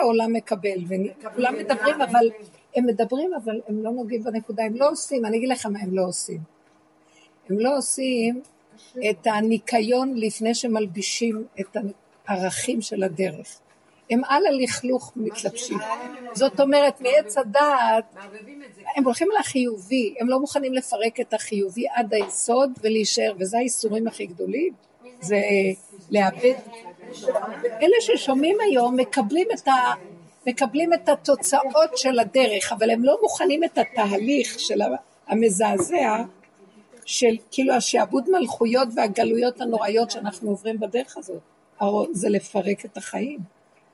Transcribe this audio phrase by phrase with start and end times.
[0.00, 0.84] העולם מקבל,
[1.22, 2.30] וכולם מדברים, אבל
[2.76, 5.94] הם מדברים, אבל הם לא נוגעים בנקודה, הם לא עושים, אני אגיד לך מה הם
[5.96, 6.40] לא עושים.
[7.48, 8.42] הם לא עושים
[9.10, 11.76] את הניקיון לפני שמלבישים את
[12.26, 13.60] הערכים של הדרך.
[14.10, 15.78] הם על הלכלוך מתלבשים.
[16.32, 18.14] זאת אומרת, מעץ הדעת,
[18.96, 24.26] הם הולכים לחיובי, הם לא מוכנים לפרק את החיובי עד היסוד ולהישאר, וזה האיסורים הכי
[24.26, 24.72] גדולים,
[25.20, 25.40] זה
[26.10, 26.54] לאבד.
[27.64, 29.72] אלה ששומעים היום מקבלים את, ה,
[30.46, 34.80] מקבלים את התוצאות של הדרך, אבל הם לא מוכנים את התהליך של
[35.26, 36.22] המזעזע,
[37.04, 41.40] של כאילו השעבוד מלכויות והגלויות הנוראיות שאנחנו עוברים בדרך הזאת.
[42.12, 43.38] זה לפרק את החיים.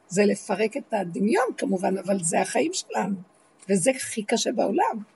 [0.09, 3.15] זה לפרק את הדמיון כמובן, אבל זה החיים שלנו,
[3.68, 5.16] וזה הכי קשה בעולם.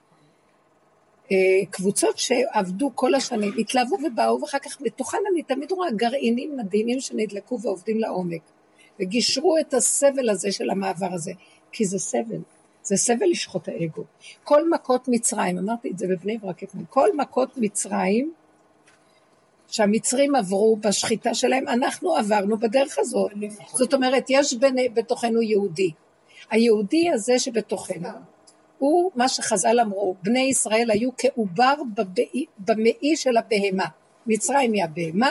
[1.33, 1.37] אה,
[1.71, 7.61] קבוצות שעבדו כל השנים, התלהבו ובאו, ואחר כך בתוכן אני תמיד רואה גרעינים מדהימים שנדלקו
[7.61, 8.43] ועובדים לעומק,
[9.01, 11.33] וגישרו את הסבל הזה של המעבר הזה,
[11.73, 12.41] כי זה סבל,
[12.83, 14.05] זה סבל לשחוט האגו.
[14.45, 18.33] כל מכות מצרים, אמרתי את זה בבני ברק אתמול, כל מכות מצרים
[19.69, 23.31] שהמצרים עברו בשחיטה שלהם, אנחנו עברנו בדרך הזאת.
[23.75, 24.57] זאת אומרת, יש
[24.95, 25.91] בתוכנו יהודי.
[26.51, 28.09] היהודי הזה שבתוכנו,
[28.81, 31.75] הוא מה שחז"ל אמרו, בני ישראל היו כעובר
[32.59, 33.87] במעי של הבהמה.
[34.27, 35.31] מצרים היא הבהמה,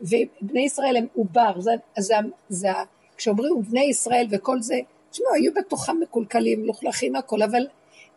[0.00, 1.60] ובני ישראל הם עובר.
[1.60, 2.14] זה, זה,
[2.48, 2.68] זה,
[3.16, 7.66] כשאומרים בני ישראל וכל זה, תשמעו, היו בתוכם מקולקלים, מלוכלכים הכל, אבל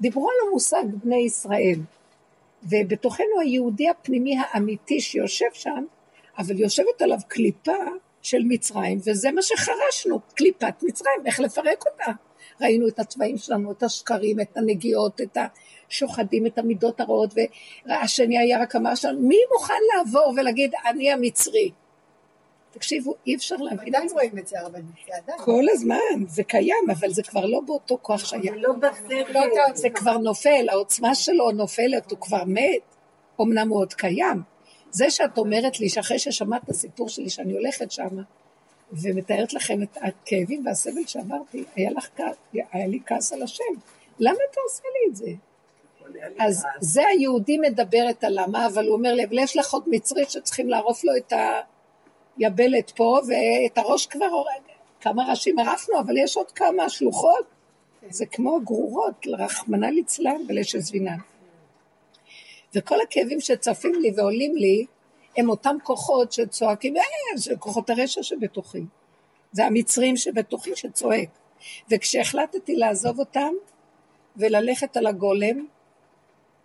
[0.02, 1.80] דיברו על המושג בני ישראל.
[2.64, 5.86] ובתוכנו היהודי הפנימי האמיתי שיושב שם,
[6.38, 7.78] אבל יושבת עליו קליפה
[8.22, 12.11] של מצרים, וזה מה שחרשנו, קליפת מצרים, איך לפרק אותה.
[12.61, 15.38] ראינו את הצבעים שלנו, את השקרים, את הנגיעות, את
[15.89, 17.34] השוחדים, את המידות הרעות,
[17.86, 21.72] והשני היה רק אמר שם, מי מוכן לעבור ולהגיד, אני המצרי?
[22.72, 24.14] תקשיבו, אי אפשר להבין זה.
[24.14, 24.95] רואים את זה הרבנית,
[25.38, 28.42] כל הזמן, זה קיים, אבל זה כבר לא באותו כוח שהיה.
[28.42, 29.76] זה לא בשכל.
[29.76, 32.95] זה כבר נופל, העוצמה שלו נופלת, הוא כבר מת.
[33.42, 34.42] אמנם הוא עוד קיים.
[34.92, 38.08] זה שאת אומרת לי שאחרי ששמעת את הסיפור שלי שאני הולכת שם,
[39.02, 42.10] ומתארת לכם את הכאבים והסבל שעברתי, היה, לך,
[42.72, 43.64] היה לי כעס על השם.
[44.20, 45.32] למה אתה עושה לי את זה?
[46.39, 50.26] אז זה היהודי מדברת על למה, אבל הוא אומר לי, אבל יש לך עוד מצרי
[50.30, 51.61] שצריכים לערוף לו את ה...
[52.38, 54.44] יבלת פה, ואת הראש כבר,
[55.02, 57.45] כמה ראשים ערפנו, אבל יש עוד כמה שלוחות.
[58.10, 61.17] זה כמו גרורות, רחמנא ליצלן ולשזבינן.
[62.76, 64.86] וכל הכאבים שצפים לי ועולים לי,
[65.37, 67.03] הם אותם כוחות שצועקים, אה,
[67.35, 68.83] זה כוחות הרשע שבתוכי.
[69.51, 71.29] זה המצרים שבתוכי שצועק.
[71.91, 73.53] וכשהחלטתי לעזוב אותם
[74.37, 75.65] וללכת על הגולם,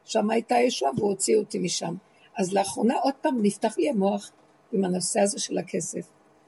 [0.04, 1.94] שם הייתה ישועה והוא הוציא אותי משם.
[2.38, 4.30] אז לאחרונה עוד פעם נפתח לי המוח,
[4.72, 6.06] עם הנושא הזה של הכסף,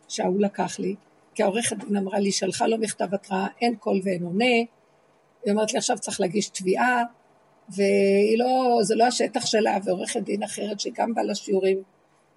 [0.08, 0.94] שההוא לקח לי,
[1.34, 5.72] כי העורכת דין אמרה לי, שלחה לו מכתב התראה, אין קול ואין עונה, היא אומרת
[5.72, 7.02] לי, עכשיו צריך להגיש תביעה,
[7.68, 11.82] והיא לא, לא השטח שלה, ועורכת דין אחרת שגם באה לשיעורים,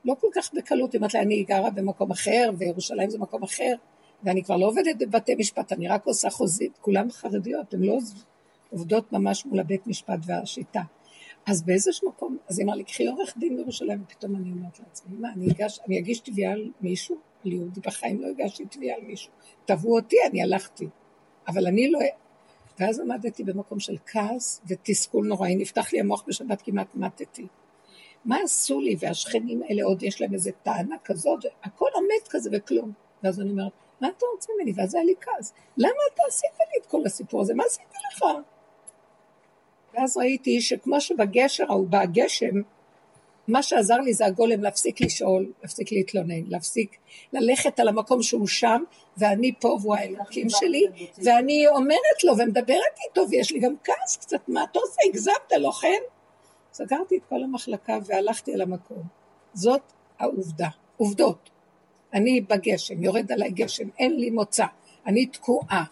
[0.06, 3.74] לא כל כך בקלות, היא אומרת לי, אני גרה במקום אחר, וירושלים זה מקום אחר,
[4.24, 7.98] ואני כבר לא עובדת בבתי משפט, אני רק עושה חוזית, כולן חרדיות, הן לא
[8.70, 10.82] עובדות ממש מול הבית משפט והשיטה.
[11.46, 15.18] אז באיזשהו מקום, אז היא אמרה לי, קחי עורך דין בירושלים, ופתאום אני אומרת לעצמי,
[15.18, 17.16] מה, אני, אגש, אני אגיש תביעה על מישהו?
[17.46, 19.32] על יהודי בחיים לא הגשתי תביעה על מישהו.
[19.66, 20.88] תבעו אותי, אני הלכתי.
[21.48, 22.00] אבל אני לא...
[22.80, 27.48] ואז עמדתי במקום של כעס ותסכול נוראי, נפתח לי המוח בשבת, כמעט מתתי.
[28.26, 32.92] מה עשו לי, והשכנים האלה עוד יש להם איזה טענה כזאת, הכל עומד כזה וכלום.
[33.24, 33.72] ואז אני אומרת,
[34.02, 34.74] מה אתה רוצה ממני?
[34.76, 35.54] ואז היה לי כעס.
[35.78, 37.54] למה אתה עשית לי את כל הסיפור הזה?
[37.54, 38.24] מה עשיתי לך?
[39.94, 42.62] ואז ראיתי שכמו שבגשר ההוא בא הגשם,
[43.48, 46.98] מה שעזר לי זה הגולם להפסיק לשאול, להפסיק להתלונן, להפסיק
[47.34, 48.84] ללכת על המקום שהוא שם,
[49.18, 50.86] ואני פה והוא האלוקים שלי,
[51.24, 55.72] ואני אומרת לו ומדברת איתו, ויש לי גם כעס קצת, מה אתה עושה, הגזמת, לא
[55.82, 56.15] כן?
[56.76, 59.04] סגרתי את כל המחלקה והלכתי על המקום.
[59.54, 59.82] זאת
[60.20, 61.50] העובדה, עובדות.
[62.14, 64.66] אני בגשם, יורד עליי גשם, אין לי מוצא,
[65.06, 65.84] אני תקועה,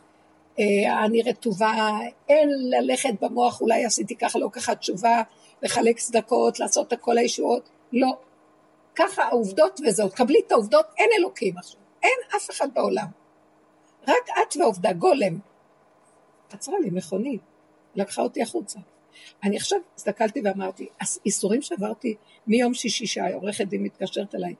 [0.60, 2.00] אה, אני רטובה,
[2.30, 5.22] אין ללכת במוח, אולי עשיתי ככה, לא ככה תשובה,
[5.62, 8.18] לחלק צדקות, לעשות את כל הישועות, לא.
[8.96, 13.08] ככה העובדות וזהו, קבלי את העובדות, אין אלוקים עכשיו, אין אף אחד בעולם.
[14.08, 15.40] רק את ועובדה, גולם.
[16.54, 17.42] עצרה לי מכונית,
[17.96, 18.80] לקחה אותי החוצה.
[19.44, 20.88] אני עכשיו הסתכלתי ואמרתי,
[21.26, 22.16] איסורים שעברתי
[22.48, 24.56] מיום שישי שהעורכת דין מתקשרת אליי,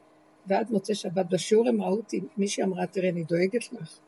[0.48, 4.00] ועד מוצאי שבת בשיעור הם ראו אותי, מישהי אמרה, תראה, אני דואגת לך.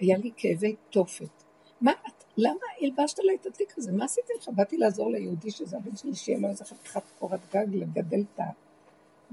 [0.00, 1.44] היה לי כאבי תופת.
[1.80, 3.92] מה את, למה הלבשת עליי את התיק הזה?
[3.92, 4.48] מה עשיתי לך?
[4.48, 8.40] באתי לעזור ליהודי שזה הבן שלי, שיהיה לו איזה חתיכת קורת גג לגדל את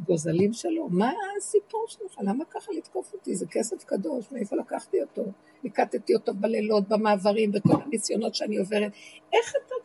[0.05, 2.17] גוזלים שלו, מה הסיפור שלך?
[2.21, 3.35] למה ככה לתקוף אותי?
[3.35, 5.23] זה כסף קדוש, מאיפה לקחתי אותו?
[5.63, 8.91] ליקטתי אותו בלילות, במעברים, בכל הניסיונות שאני עוברת.
[9.33, 9.75] איך אתה?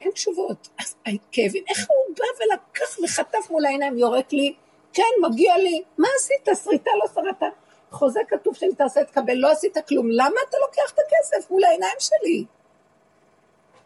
[0.00, 0.68] אין תשובות.
[0.78, 0.94] אז
[1.32, 4.54] כאבים, איך הוא בא ולקח וחטף מול העיניים, יורק לי,
[4.92, 5.82] כן, מגיע לי.
[5.98, 6.48] מה עשית?
[6.64, 7.52] שריטה לא שרדת.
[7.90, 10.08] חוזה כתוב שאם תעשה תקבל, לא עשית כלום.
[10.10, 12.44] למה אתה לוקח את הכסף מול העיניים שלי?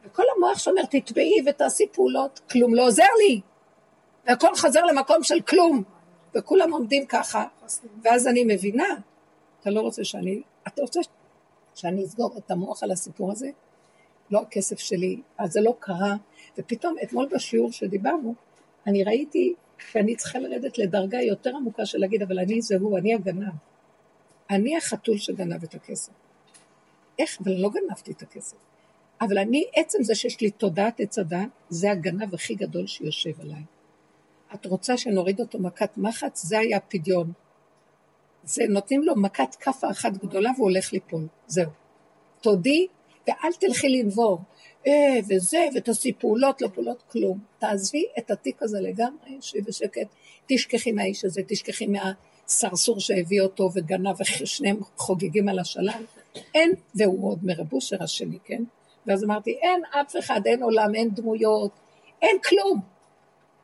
[0.05, 3.41] וכל המוח שאומר, תתבעי ותעשי פעולות, כלום לא עוזר לי.
[4.27, 5.83] והכל חזר למקום של כלום.
[6.35, 7.45] וכולם עומדים ככה,
[8.03, 8.89] ואז אני מבינה,
[9.61, 11.01] אתה לא רוצה שאני, אתה רוצה
[11.75, 13.49] שאני אסגור את המוח על הסיפור הזה?
[14.31, 16.17] לא הכסף שלי, אז זה לא קרה.
[16.59, 18.35] ופתאום, אתמול בשיעור שדיברנו,
[18.87, 23.15] אני ראיתי שאני צריכה לרדת לדרגה יותר עמוקה של להגיד, אבל אני זה הוא, אני
[23.15, 23.53] הגנב.
[24.51, 26.13] אני החתול שגנב את הכסף.
[27.19, 27.39] איך?
[27.45, 28.57] אבל לא גנבתי את הכסף.
[29.21, 33.63] אבל אני, עצם זה שיש לי תודעת עץ הדת, זה הגנב הכי גדול שיושב עליי.
[34.55, 36.43] את רוצה שנוריד אותו מכת מחץ?
[36.43, 37.33] זה היה פדיון.
[38.45, 41.27] זה נותנים לו מכת כאפה אחת גדולה והוא הולך ליפול.
[41.47, 41.71] זהו.
[42.41, 42.87] תודי
[43.29, 44.39] ואל תלכי לנבור.
[44.87, 47.39] אה, וזה, ותעשי פעולות, לא פעולות, כלום.
[47.59, 50.07] תעזבי את התיק הזה לגמרי, שבי בשקט,
[50.47, 56.05] תשכחי מהאיש הזה, תשכחי מהסרסור שהביא אותו וגנב, ושניהם חוגגים על השלל.
[56.55, 58.63] אין, והוא עוד מרבושר השני, כן?
[59.07, 61.71] ואז אמרתי, אין אף אחד, אין עולם, אין דמויות,
[62.23, 62.81] אין כלום.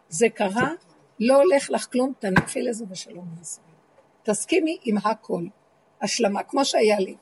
[0.09, 0.73] זה קרה,
[1.21, 3.67] לא הולך לך כלום, תניחי לזה ושלום וישראל.
[4.23, 5.43] תסכימי עם הכל,
[6.03, 7.15] השלמה, כמו שהיה לי.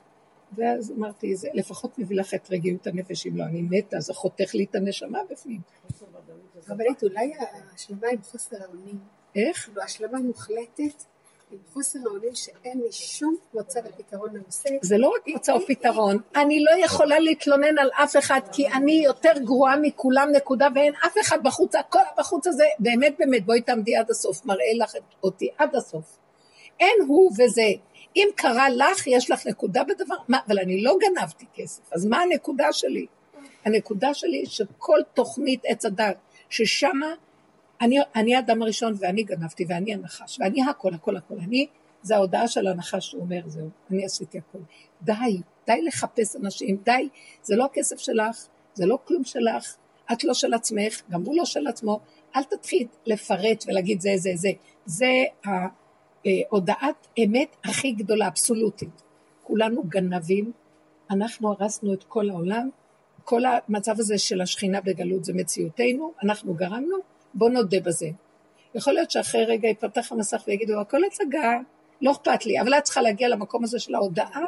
[0.56, 4.54] ואז אמרתי, זה לפחות מביא לך את רגיעות הנפש, אם לא אני מתה, זה חותך
[4.54, 5.60] לי את הנשמה בפנים.
[6.68, 7.32] רבנית, אולי
[7.74, 8.98] השלמה עם חוסר האונים.
[9.36, 9.64] איך?
[9.64, 11.04] כאילו, השלמה מוחלטת
[11.50, 14.68] עם חוסר האונים שאין לי שום מוצא ופתרון לנושא.
[14.82, 19.02] זה לא רק מוצא או פתרון, אני לא יכולה להתלונן על אף אחד, כי אני
[19.04, 23.96] יותר גרועה מכולם, נקודה, ואין אף אחד בחוץ, הכל בחוץ הזה, באמת באמת, בואי תעמדי
[23.96, 26.18] עד הסוף, מראה לך אותי עד הסוף.
[26.80, 27.70] אין הוא וזה.
[28.16, 32.20] אם קרה לך, יש לך נקודה בדבר, מה, אבל אני לא גנבתי כסף, אז מה
[32.20, 33.06] הנקודה שלי?
[33.64, 36.16] הנקודה שלי שכל תוכנית עץ הדת,
[36.50, 37.14] ששמה
[37.80, 41.34] אני, אני האדם הראשון ואני גנבתי ואני הנחש ואני הכל, הכל, הכל.
[41.38, 41.66] אני,
[42.02, 44.58] זה ההודעה של הנחש שהוא אומר, זהו, אני עשיתי הכל.
[45.02, 47.08] די, די לחפש אנשים, די,
[47.42, 49.76] זה לא הכסף שלך, זה לא כלום שלך,
[50.12, 52.00] את לא של עצמך, גם הוא לא של עצמו,
[52.36, 54.50] אל תתחיל לפרט ולהגיד זה, זה, זה.
[54.86, 55.24] זה
[56.26, 59.02] ההודעת אמת הכי גדולה, אבסולוטית.
[59.42, 60.52] כולנו גנבים,
[61.10, 62.68] אנחנו הרסנו את כל העולם,
[63.24, 66.96] כל המצב הזה של השכינה בגלות זה מציאותנו, אנחנו גרמנו,
[67.34, 68.08] בוא נודה בזה.
[68.74, 71.58] יכול להיות שאחרי רגע יפתח המסך ויגידו, הכל הצגה,
[72.02, 74.42] לא אכפת לי, אבל את צריכה להגיע למקום הזה של ההודעה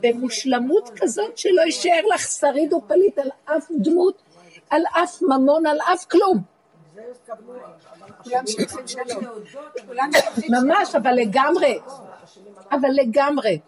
[0.00, 4.22] במושלמות כזאת שלא יישאר לך שריד ופליט על אף דמות,
[4.70, 6.53] על אף ממון, על אף כלום.
[10.48, 11.78] ממש, אבל לגמרי,
[12.70, 13.58] אבל לגמרי.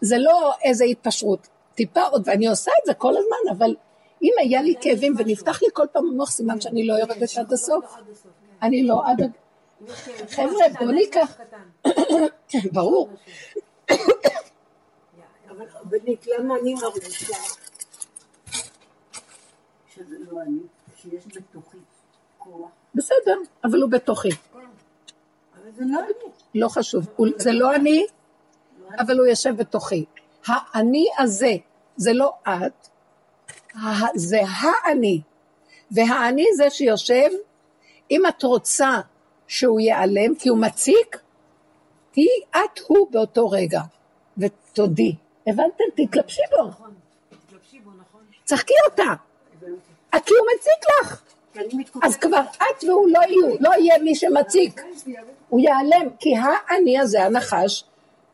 [0.00, 3.74] זה לא איזה התפשרות, טיפה עוד, ואני עושה את זה כל הזמן, אבל
[4.22, 7.84] אם היה לי כאבים ונפתח לי כל פעם המוח, סימן שאני לא יורדת עד הסוף.
[8.62, 9.30] אני לא עד...
[10.30, 11.40] חבר'ה, בואו ניקח.
[12.72, 13.08] ברור.
[15.50, 17.36] אבל בנית, למה אני מרגישה
[19.94, 20.60] שזה לא אני,
[20.96, 21.76] שיש בתוכי?
[22.94, 24.28] בסדר, אבל הוא בתוכי.
[26.54, 27.06] לא חשוב.
[27.36, 28.06] זה לא אני,
[28.98, 30.04] אבל הוא יושב בתוכי.
[30.46, 31.52] האני הזה,
[31.96, 32.88] זה לא את,
[34.14, 35.20] זה האני.
[35.90, 37.28] והאני זה שיושב,
[38.10, 39.00] אם את רוצה
[39.46, 41.18] שהוא ייעלם, כי הוא מציק,
[42.10, 43.80] תהיי את הוא באותו רגע,
[44.38, 45.16] ותודי.
[45.46, 45.84] הבנתם?
[45.96, 46.86] תתלבשי בו.
[48.44, 49.14] צחקי אותה.
[50.24, 51.22] כי הוא מציק לך.
[52.02, 54.82] אז כבר את והוא לא יהיו, לא יהיה מי שמציק.
[55.48, 57.84] הוא ייעלם, כי האני הזה, הנחש,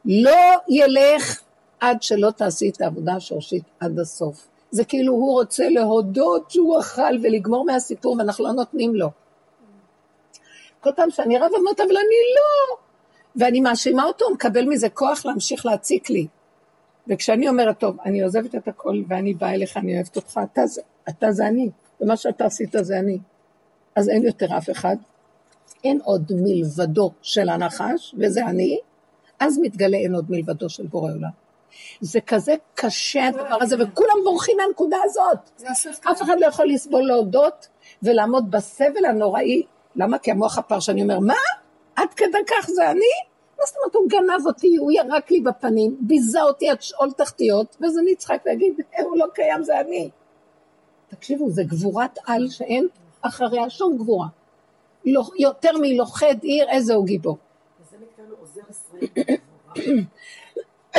[0.05, 1.41] לא ילך
[1.81, 4.49] עד שלא תעשי את העבודה השורשית עד הסוף.
[4.71, 9.09] זה כאילו הוא רוצה להודות שהוא אכל ולגמור מהסיפור ואנחנו לא נותנים לו.
[10.81, 12.77] כל פעם שאני רב אמרת, אבל אני לא.
[13.37, 16.27] ואני מאשימה אותו, הוא מקבל מזה כוח להמשיך להציק לי.
[17.09, 20.83] וכשאני אומרת, טוב, אני עוזבת את הכל ואני באה אליך, אני אוהבת אותך, אתה זה,
[21.09, 23.19] אתה זה אני, ומה שאתה עשית זה אני.
[23.97, 24.97] אז אין יותר אף אחד,
[25.85, 28.79] אין עוד מלבדו של הנחש, וזה אני,
[29.41, 31.31] אז מתגלה אין עוד מלבדו של בורא עולם.
[32.01, 35.39] זה כזה קשה הדבר הזה, וכולם בורחים מהנקודה הזאת.
[36.13, 37.69] אף אחד לא יכול לסבול להודות
[38.03, 39.63] ולעמוד בסבל הנוראי.
[39.97, 40.19] למה?
[40.19, 41.35] כי המוח הפרשני אומר, מה?
[41.97, 43.01] עד כדי כך זה אני?
[43.59, 47.77] מה זאת אומרת, הוא גנב אותי, הוא ירק לי בפנים, ביזה אותי עד שאול תחתיות,
[47.81, 50.11] ואז אני צריכה להגיד, הוא לא קיים, זה אני.
[51.09, 52.89] תקשיבו, זה גבורת על שאין
[53.23, 54.27] אחריה שום גבורה.
[55.39, 57.39] יותר מלוכד עיר, איזה הוא גיבור.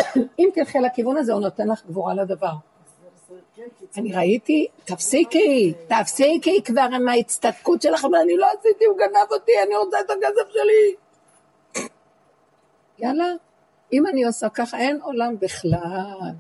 [0.39, 2.54] אם תלכי לכיוון הזה, הוא נותן לך גבורה לדבר.
[3.98, 9.51] אני ראיתי, תפסיקי, תפסיקי כבר עם ההצטדקות שלך, אבל אני לא עשיתי, הוא גנב אותי,
[9.68, 10.96] אני רוצה את הכסף שלי.
[13.00, 13.34] יאללה,
[13.94, 16.32] אם אני עושה ככה, אין עולם בכלל.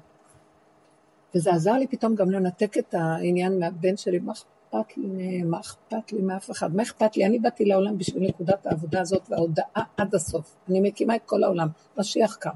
[1.35, 6.11] וזה עזר לי פתאום גם לנתק את העניין מהבן שלי, מה אכפת לי מה אכפת
[6.11, 7.25] לי מאף אחד, מה אכפת לי?
[7.25, 10.55] אני באתי לעולם בשביל נקודת העבודה הזאת וההודעה עד הסוף.
[10.69, 11.67] אני מקימה את כל העולם,
[11.97, 12.49] משיח קם.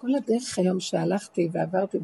[0.00, 1.98] כל הדרך היום שהלכתי ועברתי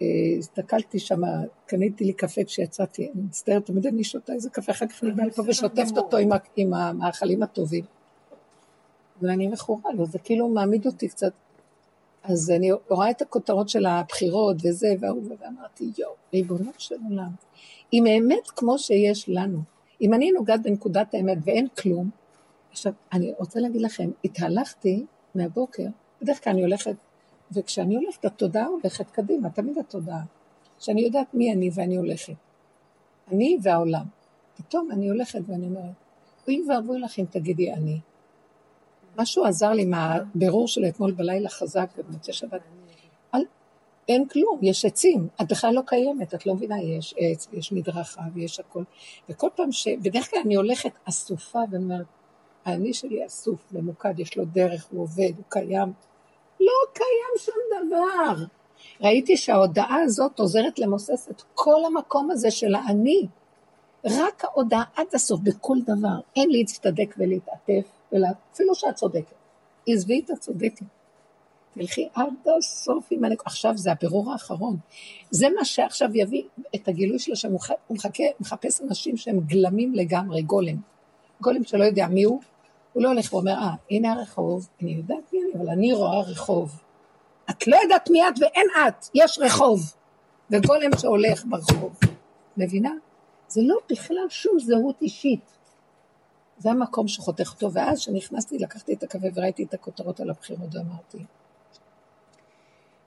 [0.00, 1.20] והסתכלתי שם,
[1.66, 5.26] קניתי לי קפה כשיצאתי, אני מצטערת, תמיד אני שותה איזה קפה, אחר כך אני באה
[5.26, 6.16] לפה ושוטפת אותו
[6.56, 7.84] עם המאכלים הטובים.
[9.22, 11.32] ואני מכורה לו, זה כאילו מעמיד אותי קצת.
[12.22, 17.30] אז אני רואה את הכותרות של הבחירות וזה והוא, ואמרתי, יואו, ריבונו של עולם,
[17.92, 19.58] אם האמת כמו שיש לנו,
[20.00, 22.10] אם אני נוגעת בנקודת האמת ואין כלום,
[22.70, 25.86] עכשיו, אני רוצה להגיד לכם, התהלכתי מהבוקר,
[26.22, 26.94] בדרך כלל אני הולכת,
[27.52, 30.22] וכשאני הולכת, התודעה הולכת קדימה, תמיד התודעה,
[30.78, 32.34] שאני יודעת מי אני ואני הולכת.
[33.32, 34.04] אני והעולם.
[34.56, 35.94] פתאום אני הולכת ואני אומרת,
[36.46, 38.00] אוי ואבוי לך אם תגידי אני.
[39.18, 42.60] משהו עזר לי מהבירור של אתמול בלילה חזק במוצאי שבת.
[43.34, 43.40] אל,
[44.08, 48.22] אין כלום, יש עצים, את בכלל לא קיימת, את לא מבינה, יש עץ, יש מדרכה
[48.34, 48.82] ויש הכל.
[49.28, 49.88] וכל פעם ש...
[49.88, 52.06] בדרך כלל אני הולכת אסופה ואני אומרת,
[52.64, 55.92] האני שלי אסוף, ממוקד, יש לו דרך, הוא עובד, הוא קיים.
[56.60, 58.44] לא קיים שום דבר.
[59.00, 63.26] ראיתי שההודעה הזאת עוזרת למוסס את כל המקום הזה של האני.
[64.04, 66.20] רק ההודעה עד הסוף, בכל דבר.
[66.36, 69.34] אין להצטדק ולהתעטף, אלא אפילו שאת צודקת.
[69.86, 70.86] עזבי את הצודקת.
[71.74, 73.42] תלכי עד הסוף עם הנקודה.
[73.46, 74.76] עכשיו זה הבירור האחרון.
[75.30, 76.42] זה מה שעכשיו יביא
[76.74, 77.52] את הגילוי של השם.
[77.52, 77.60] הוא
[77.90, 80.76] מחכה, מחפש אנשים שהם גלמים לגמרי, גולם.
[81.40, 82.40] גולם שלא יודע מי הוא,
[82.92, 86.80] הוא לא הולך ואומר, אה, הנה הרחוב, אני יודעת מי אני, אבל אני רואה רחוב.
[87.50, 89.94] את לא יודעת מי את ואין את, יש רחוב.
[90.50, 91.98] וגולם שהולך ברחוב.
[92.56, 92.90] מבינה?
[93.48, 95.57] זה לא בכלל שום זהות אישית.
[96.58, 101.24] זה המקום שחותך אותו, ואז כשנכנסתי, לקחתי את הקפה וראיתי את הכותרות על הבחירות ואמרתי,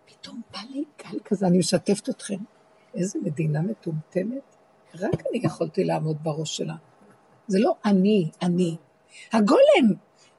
[0.06, 2.38] פתאום בא לי גל כזה, אני משתפת אתכם,
[2.96, 4.56] איזה מדינה מטומטמת,
[4.96, 6.76] רק אני יכולתי לעמוד בראש שלה.
[7.48, 8.76] זה לא אני, אני.
[9.34, 9.94] הגולם!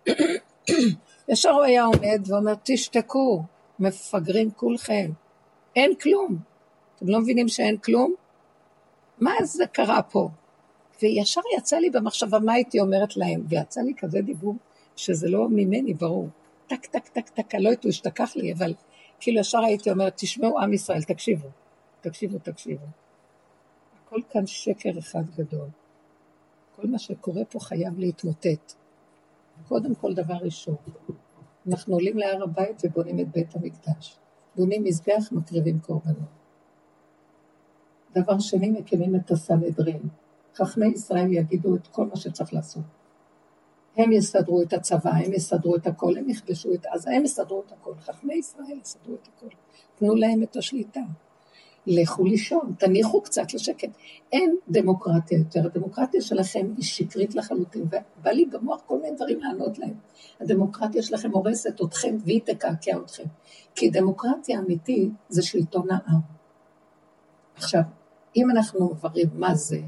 [1.29, 3.43] ישר הוא היה עומד ואומר, תשתקו,
[3.79, 5.11] מפגרים כולכם.
[5.77, 6.39] אין כלום.
[6.97, 8.15] אתם לא מבינים שאין כלום?
[9.19, 10.29] מה זה קרה פה?
[11.03, 14.57] וישר יצא לי במחשבה מה הייתי אומרת להם, ויצא לי כזה דיבור
[14.97, 16.29] שזה לא ממני, ברור.
[16.67, 18.75] טק, טק, טק, טק, לא יודעת, הוא השתכח לי, אבל
[19.21, 21.49] כאילו ישר הייתי אומרת, תשמעו עם ישראל, תקשיבו,
[22.01, 22.87] תקשיבו, תקשיבו.
[24.07, 25.69] הכל כאן שקר אחד גדול.
[26.77, 28.73] כל מה שקורה פה חייב להתמוטט.
[29.69, 30.77] קודם כל, דבר ראשון,
[31.71, 34.17] אנחנו עולים להר הבית ובונים את בית המקדש.
[34.57, 36.29] בונים מזבח, מקריבים קורבנות.
[38.15, 40.03] דבר שני, מקימים את הסנהדרין.
[40.55, 42.83] חכמי ישראל יגידו את כל מה שצריך לעשות.
[43.97, 47.73] הם יסדרו את הצבא, הם יסדרו את הכל, הם יכבשו את עזה, הם יסדרו את
[47.73, 47.95] הכל.
[48.01, 49.47] חכמי ישראל יסדרו את הכל.
[49.99, 51.01] תנו להם את השליטה.
[51.87, 53.89] לכו לישון, תניחו קצת לשקט.
[54.33, 59.79] אין דמוקרטיה יותר, הדמוקרטיה שלכם היא שקרית לחלוטין, ובא לי במוח כל מיני דברים לענות
[59.79, 59.95] להם.
[60.41, 63.25] הדמוקרטיה שלכם הורסת אתכם והיא תקעקע אתכם.
[63.75, 66.21] כי דמוקרטיה אמיתית זה שלטון העם.
[67.57, 67.83] עכשיו,
[68.37, 69.81] אם אנחנו מבררים מה זה,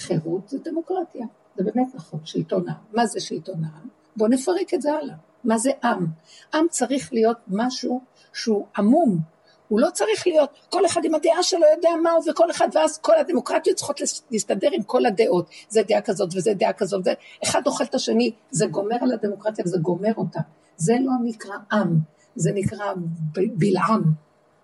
[0.00, 1.26] חירות זה דמוקרטיה,
[1.56, 2.78] זה באמת נכון, שלטון העם.
[2.92, 3.88] מה זה שלטון העם?
[4.16, 5.14] בואו נפרק את זה הלאה.
[5.44, 6.06] מה זה עם?
[6.54, 8.00] עם צריך להיות משהו
[8.32, 9.20] שהוא עמום,
[9.68, 12.98] הוא לא צריך להיות, כל אחד עם הדעה שלו יודע מה הוא, וכל אחד, ואז
[12.98, 15.50] כל הדמוקרטיות צריכות להסתדר עם כל הדעות.
[15.68, 19.78] זה דעה כזאת וזה דעה כזאת, ואחד אוכל את השני, זה גומר על הדמוקרטיה וזה
[19.78, 20.40] גומר אותה.
[20.76, 21.98] זה לא נקרא עם,
[22.36, 22.86] זה נקרא
[23.34, 24.02] בלעם.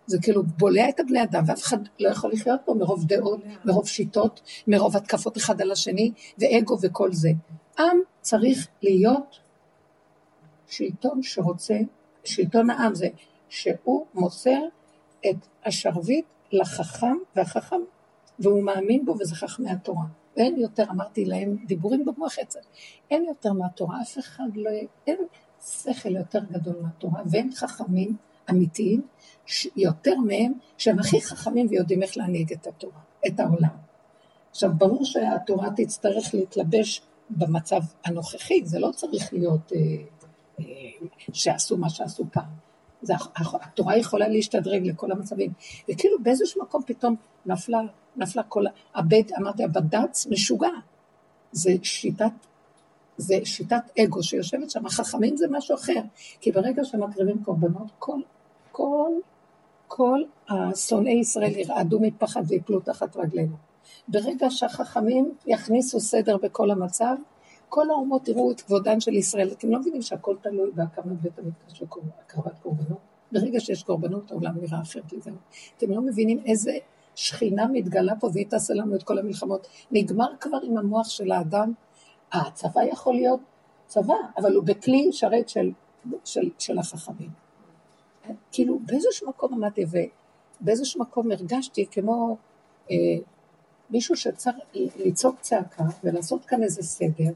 [0.07, 3.89] זה כאילו בולע את הבני אדם, ואף אחד לא יכול לחיות פה מרוב דעות, מרוב
[3.89, 7.31] שיטות, מרוב התקפות אחד על השני, ואגו וכל זה.
[7.79, 9.39] עם צריך להיות
[10.69, 11.79] שלטון שרוצה,
[12.25, 13.09] שלטון העם זה
[13.49, 14.61] שהוא מוסר
[15.31, 17.81] את השרביט לחכם, והחכם,
[18.39, 20.05] והוא מאמין בו, וזה חכמי התורה.
[20.37, 22.61] ואין יותר, אמרתי להם, דיבורים במוח עצר,
[23.11, 24.71] אין יותר מהתורה, אף אחד לא,
[25.07, 25.19] אין
[25.61, 28.17] שכל יותר גדול מהתורה, ואין חכמים
[28.51, 29.03] אמיתיים
[29.77, 33.77] יותר מהם, שהם הכי חכמים ויודעים איך להנהיג את התורה, את העולם.
[34.51, 39.79] עכשיו, ברור שהתורה תצטרך להתלבש במצב הנוכחי, זה לא צריך להיות אה,
[40.61, 40.65] אה,
[41.33, 42.67] שעשו מה שעשו פעם.
[43.03, 45.53] זה, התורה יכולה להשתדרג לכל המצבים.
[45.91, 47.81] וכאילו באיזשהו מקום פתאום נפלה,
[48.17, 50.69] נפלה כל, הבית, אמרתי, הבד"ץ משוגע.
[51.53, 52.33] זה שיטת,
[53.17, 56.01] זה שיטת אגו שיושבת שם, החכמים זה משהו אחר,
[56.41, 58.21] כי ברגע שמקריבים קורבנות, כל,
[58.77, 59.11] כל,
[59.89, 63.57] כל השונאי ישראל ירעדו מפחד ויפלו תחת רגלינו.
[64.09, 67.15] ברגע שהחכמים יכניסו סדר בכל המצב,
[67.69, 69.53] כל האומות יראו את כבודן של ישראל.
[69.53, 72.99] אתם לא מבינים שהכל תלוי בהקמת בית המקדש והקרבת קורבנות?
[73.33, 75.31] ברגע שיש קורבנות, העולם נראה אחרת לזה.
[75.77, 76.73] אתם לא מבינים איזה
[77.15, 79.67] שכינה מתגלה פה והיא תעשה לנו את כל המלחמות.
[79.91, 81.73] נגמר כבר עם המוח של האדם.
[82.33, 83.41] הצבא יכול להיות
[83.87, 85.71] צבא, אבל הוא בכלי שרת של,
[86.25, 87.46] של, של החכמים.
[88.53, 89.85] כאילו, באיזשהו מקום עמדתי
[90.61, 92.37] ובאיזשהו מקום הרגשתי כמו
[92.91, 92.97] אה,
[93.91, 97.33] מישהו שצריך לצעוק צעקה ולעשות כאן איזה סדר.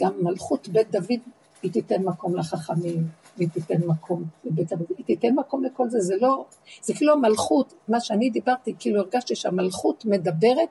[0.00, 1.20] גם מלכות בית דוד,
[1.62, 3.06] היא תיתן מקום לחכמים,
[3.36, 6.44] והיא תיתן מקום לבית אבות, היא תיתן מקום לכל זה, זה לא,
[6.82, 10.68] זה כאילו המלכות, מה שאני דיברתי, כאילו הרגשתי שהמלכות מדברת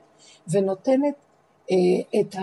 [0.48, 1.14] ונותנת
[1.70, 2.34] אה, את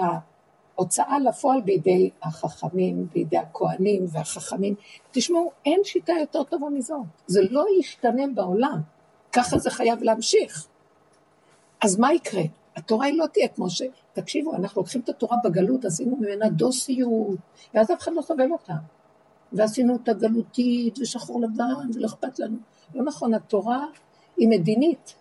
[0.78, 4.76] ההוצאה לפועל בידי החכמים, בידי הכוהנים והחכמים.
[5.12, 8.82] תשמעו, אין שיטה יותר טובה מזאת, זה לא ישתנה בעולם,
[9.32, 10.68] ככה זה חייב להמשיך.
[11.84, 12.44] אז מה יקרה?
[12.76, 13.82] התורה היא לא תהיה כמו ש...
[14.14, 17.38] תקשיבו, אנחנו לוקחים את התורה בגלות, עשינו ממנה דוסיות,
[17.74, 18.74] ואז אף אחד לא סובל אותה.
[19.54, 22.58] ועשינו אותה גלותית ושחור לבן ולא אכפת לנו.
[22.96, 23.86] לא נכון, התורה
[24.38, 25.16] היא מדינית.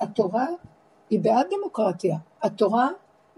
[0.00, 0.46] התורה
[1.10, 2.16] היא בעד דמוקרטיה.
[2.42, 2.88] התורה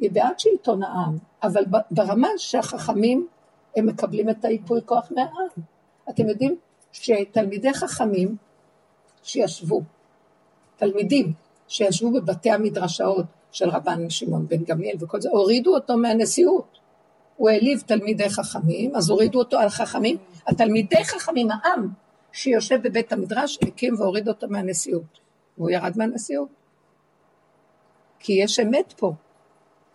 [0.02, 3.26] היא בעד שלטון העם, אבל ברמה שהחכמים
[3.76, 5.64] הם מקבלים את היפוי כוח מהעם.
[6.10, 6.56] אתם יודעים
[6.92, 8.36] שתלמידי חכמים
[9.22, 9.82] שישבו,
[10.76, 11.32] תלמידים
[11.68, 16.78] שישבו בבתי המדרשאות של רבן שמעון בן גמליאל וכל זה, הורידו אותו מהנשיאות.
[17.36, 20.16] הוא העליב תלמידי חכמים, אז הורידו אותו על חכמים.
[20.46, 21.88] התלמידי חכמים, העם
[22.32, 25.20] שיושב בבית המדרש, הקים והוריד אותו מהנשיאות.
[25.58, 26.48] והוא ירד מהנשיאות.
[28.18, 29.12] כי יש אמת פה.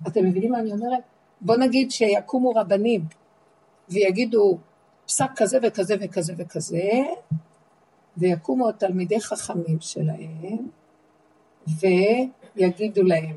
[0.07, 1.03] אתם מבינים מה אני אומרת?
[1.41, 3.05] בוא נגיד שיקומו רבנים
[3.89, 4.57] ויגידו
[5.05, 7.03] פסק כזה וכזה וכזה וכזה,
[8.17, 10.67] ויקומו התלמידי חכמים שלהם,
[11.67, 13.35] ויגידו להם,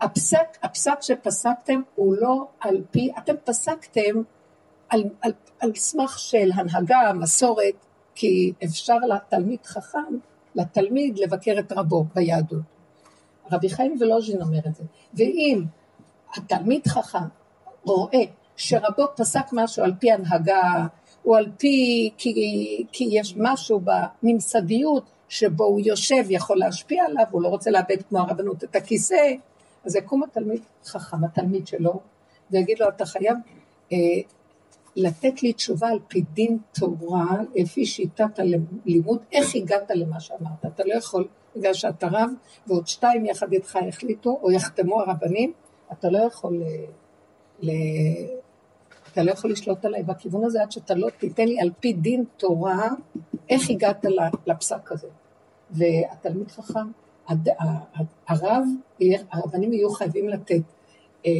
[0.00, 4.22] הפסק, הפסק שפסקתם הוא לא על פי, אתם פסקתם
[4.88, 7.74] על, על, על סמך של הנהגה, מסורת,
[8.14, 10.18] כי אפשר לתלמיד חכם,
[10.54, 12.62] לתלמיד לבקר את רבו ביהדות.
[13.52, 14.84] רבי חיים ולוז'ין אומר את זה.
[15.14, 15.64] ואם
[16.36, 17.28] התלמיד חכם
[17.84, 18.22] רואה
[18.56, 20.86] שרבו פסק משהו על פי הנהגה,
[21.24, 22.32] או על פי, כי,
[22.92, 28.18] כי יש משהו בממסדיות שבו הוא יושב יכול להשפיע עליו, הוא לא רוצה לאבד כמו
[28.18, 29.32] הרבנות את הכיסא,
[29.84, 32.00] אז יקום התלמיד חכם, התלמיד שלו,
[32.50, 33.36] ויגיד לו, אתה חייב
[33.92, 33.96] אה,
[34.96, 40.66] לתת לי תשובה על פי דין תורה, לפי שיטת הלימוד, איך הגעת למה שאמרת.
[40.66, 42.30] אתה לא יכול, בגלל שאתה רב,
[42.66, 45.52] ועוד שתיים יחד איתך החליטו, או יחתמו הרבנים,
[45.92, 46.84] אתה לא יכול, אה,
[47.60, 47.70] ל...
[49.12, 52.24] אתה לא יכול לשלוט עליי בכיוון הזה עד שאתה לא תיתן לי על פי דין
[52.36, 52.88] תורה,
[53.48, 54.04] איך הגעת
[54.46, 55.08] לפסק הזה.
[55.70, 56.88] והתלמיד חכם,
[58.28, 58.64] הרב,
[59.32, 60.62] הרבנים יהיו חייבים לתת,
[61.26, 61.32] אה,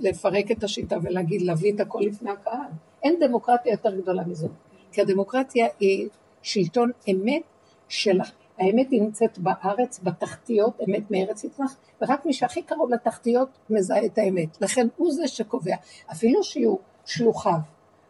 [0.00, 2.70] לפרק את השיטה ולהגיד, להביא את הכל לפני הקהל.
[3.02, 4.50] אין דמוקרטיה יותר גדולה מזאת.
[4.92, 6.08] כי הדמוקרטיה היא
[6.42, 7.42] שלטון אמת
[7.88, 8.20] של...
[8.62, 14.18] האמת היא נמצאת בארץ, בתחתיות, אמת מארץ יצמח, ורק מי שהכי קרוב לתחתיות מזהה את
[14.18, 14.60] האמת.
[14.60, 15.76] לכן הוא זה שקובע.
[16.12, 17.58] אפילו שיהיו שלוחיו,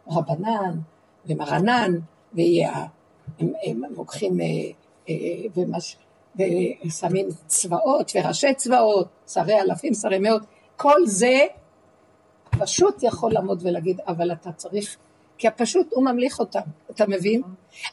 [0.07, 0.79] רבנן
[1.25, 1.91] ומרנן,
[2.33, 2.85] ויהיה,
[3.39, 4.45] הם, הם לוקחים אה,
[5.09, 5.15] אה,
[5.55, 5.97] ומש,
[6.35, 10.41] ושמים צבאות וראשי צבאות, שרי אלפים, שרי מאות,
[10.77, 11.45] כל זה
[12.59, 14.97] פשוט יכול לעמוד ולהגיד, אבל אתה צריך,
[15.43, 16.59] כי הפשוט הוא ממליך אותם,
[16.91, 17.41] אתה מבין?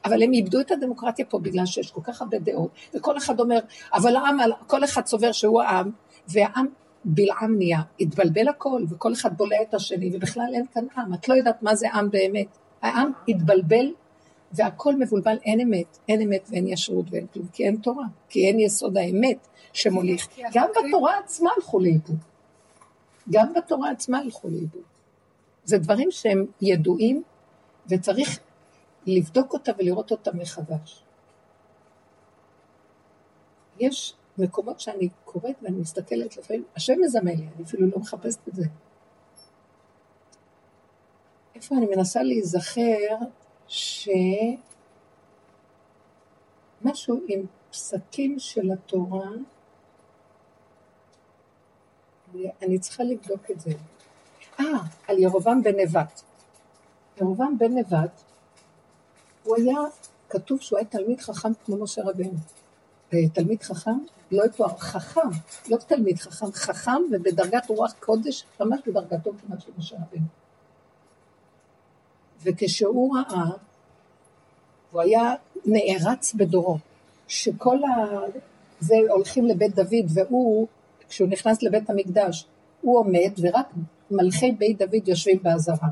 [0.05, 3.59] אבל הם איבדו את הדמוקרטיה פה בגלל שיש כל כך הרבה דעות, וכל אחד אומר,
[3.93, 5.91] אבל העם, כל אחד סובר שהוא העם,
[6.29, 6.67] והעם
[7.05, 11.35] בלעם נהיה, התבלבל הכל, וכל אחד בולע את השני, ובכלל אין כאן עם, את לא
[11.35, 12.59] יודעת מה זה עם באמת.
[12.83, 13.93] העם התבלבל
[14.53, 18.61] והכל מבולבל, אין אמת, אין אמת ואין ישרות ואין כלום, כי אין תורה, כי אין
[18.61, 20.29] יסוד האמת שמוליך.
[20.55, 22.17] גם בתורה עצמה הלכו לאיבוד.
[23.31, 24.83] גם בתורה עצמה הלכו לאיבוד.
[25.65, 27.23] זה דברים שהם ידועים,
[27.91, 28.39] וצריך
[29.07, 31.03] לבדוק אותם ולראות אותם מחדש.
[33.79, 38.55] יש מקומות שאני קוראת ואני מסתכלת לפעמים, השם מזמן לי, אני אפילו לא מחפשת את
[38.55, 38.65] זה.
[41.55, 43.17] איפה אני מנסה להיזכר
[43.69, 44.61] שמשהו
[47.29, 49.31] עם פסקים של התורה,
[52.63, 53.71] אני צריכה לבדוק את זה.
[54.61, 54.65] אה,
[55.09, 56.23] על ירובעם בן נבט.
[57.21, 58.23] ירובעם בן נבט,
[59.45, 59.79] הוא היה,
[60.29, 62.39] כתוב שהוא היה תלמיד חכם כמו משה רבנו.
[63.33, 63.99] תלמיד חכם,
[64.31, 65.29] לא יתואר, חכם,
[65.69, 70.27] לא תלמיד חכם, חכם ובדרגת רוח קודש, ממש בדרגתו כמעט של משה רבינו.
[72.43, 73.45] וכשהוא ראה,
[74.91, 75.35] הוא היה
[75.67, 76.79] נערץ בדורו,
[77.29, 78.21] שכל ה...
[78.81, 80.67] זה הולכים לבית דוד, והוא,
[81.09, 82.47] כשהוא נכנס לבית המקדש,
[82.81, 83.67] הוא עומד, ורק
[84.11, 85.89] מלכי בית דוד יושבים באזהרה.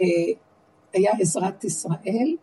[0.00, 0.06] אה,
[0.92, 2.36] היה עזרת ישראל,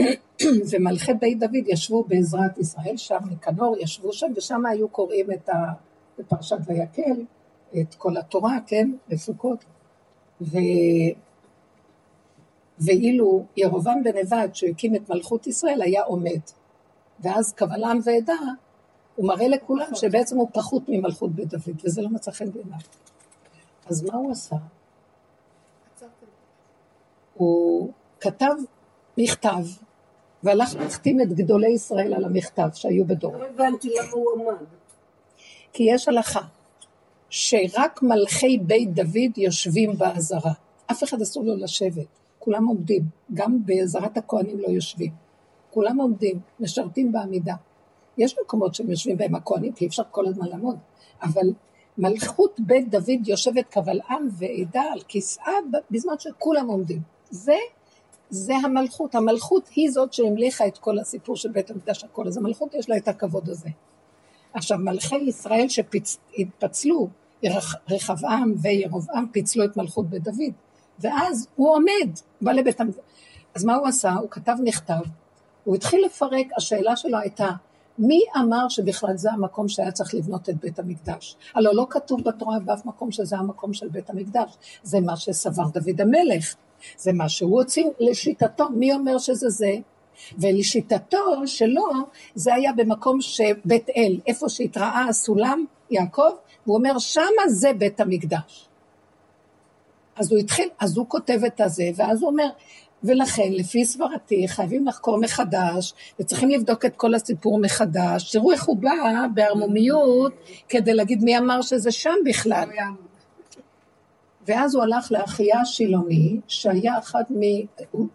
[0.70, 5.72] ומלכי בית דוד ישבו בעזרת ישראל, שם ניקנור ישבו שם, ושם היו קוראים את ה...
[6.18, 7.24] בפרשת ויקל,
[7.80, 9.64] את כל התורה, כן, בסוכות.
[10.40, 10.58] ו...
[12.78, 16.40] ואילו ירובעם בן נבט, שהוא הקים את מלכות ישראל, היה עומד.
[17.20, 18.38] ואז קבל עם ועדה,
[19.16, 19.94] הוא מראה לכולם נכון.
[19.94, 22.78] שבעצם הוא פחות ממלכות בית דוד, וזה לא מצא חן בעיניו.
[23.86, 24.56] אז מה הוא עשה?
[27.34, 27.90] הוא
[28.20, 28.54] כתב
[29.18, 29.64] מכתב,
[30.42, 33.36] והלך להחתים את גדולי ישראל על המכתב שהיו בדור.
[33.36, 34.64] לא הבנתי למה הוא עמד.
[35.72, 36.40] כי יש הלכה,
[37.30, 40.52] שרק מלכי בית דוד יושבים באזהרה.
[40.90, 42.06] אף אחד אסור לו לשבת,
[42.38, 43.02] כולם עומדים,
[43.34, 45.12] גם בעזרת הכוהנים לא יושבים.
[45.70, 47.54] כולם עומדים, משרתים בעמידה.
[48.18, 50.76] יש מקומות שהם יושבים בהם הכוהנים, כי אי אפשר כל הזמן לעמוד,
[51.22, 51.52] אבל
[51.98, 55.52] מלכות בית דוד יושבת קבל עם ועדה על כיסאה
[55.90, 57.00] בזמן שכולם עומדים.
[57.32, 57.56] זה,
[58.30, 59.14] זה המלכות.
[59.14, 62.96] המלכות היא זאת שהמליכה את כל הסיפור של בית המקדש הכל, אז המלכות יש לה
[62.96, 63.68] את הכבוד הזה.
[64.54, 67.08] עכשיו, מלכי ישראל שהתפצלו,
[67.90, 70.52] רחבעם וירובעם פיצלו את מלכות בית דוד,
[71.00, 73.02] ואז הוא עומד, בא לבית המקדש.
[73.54, 74.12] אז מה הוא עשה?
[74.12, 75.02] הוא כתב מכתב,
[75.64, 77.50] הוא התחיל לפרק, השאלה שלו הייתה,
[77.98, 81.36] מי אמר שבכלל זה המקום שהיה צריך לבנות את בית המקדש?
[81.54, 86.00] הלוא לא כתוב בתורה באף מקום שזה המקום של בית המקדש, זה מה שסבר דוד
[86.00, 86.54] המלך,
[86.96, 89.74] זה מה שהוא הוציא לשיטתו, מי אומר שזה זה?
[90.38, 91.86] ולשיטתו שלו
[92.34, 96.30] זה היה במקום שבית אל, איפה שהתראה הסולם, יעקב,
[96.66, 98.68] והוא אומר שמה זה בית המקדש.
[100.16, 102.48] אז הוא התחיל, אז הוא כותב את הזה, ואז הוא אומר,
[103.04, 108.32] ולכן, לפי סברתי, חייבים לחקור מחדש, וצריכים לבדוק את כל הסיפור מחדש.
[108.32, 110.32] תראו איך הוא בא בערמומיות
[110.68, 112.68] כדי להגיד מי אמר שזה שם בכלל.
[114.46, 117.40] ואז הוא הלך לאחיה השילוני, שהיה אחד מ...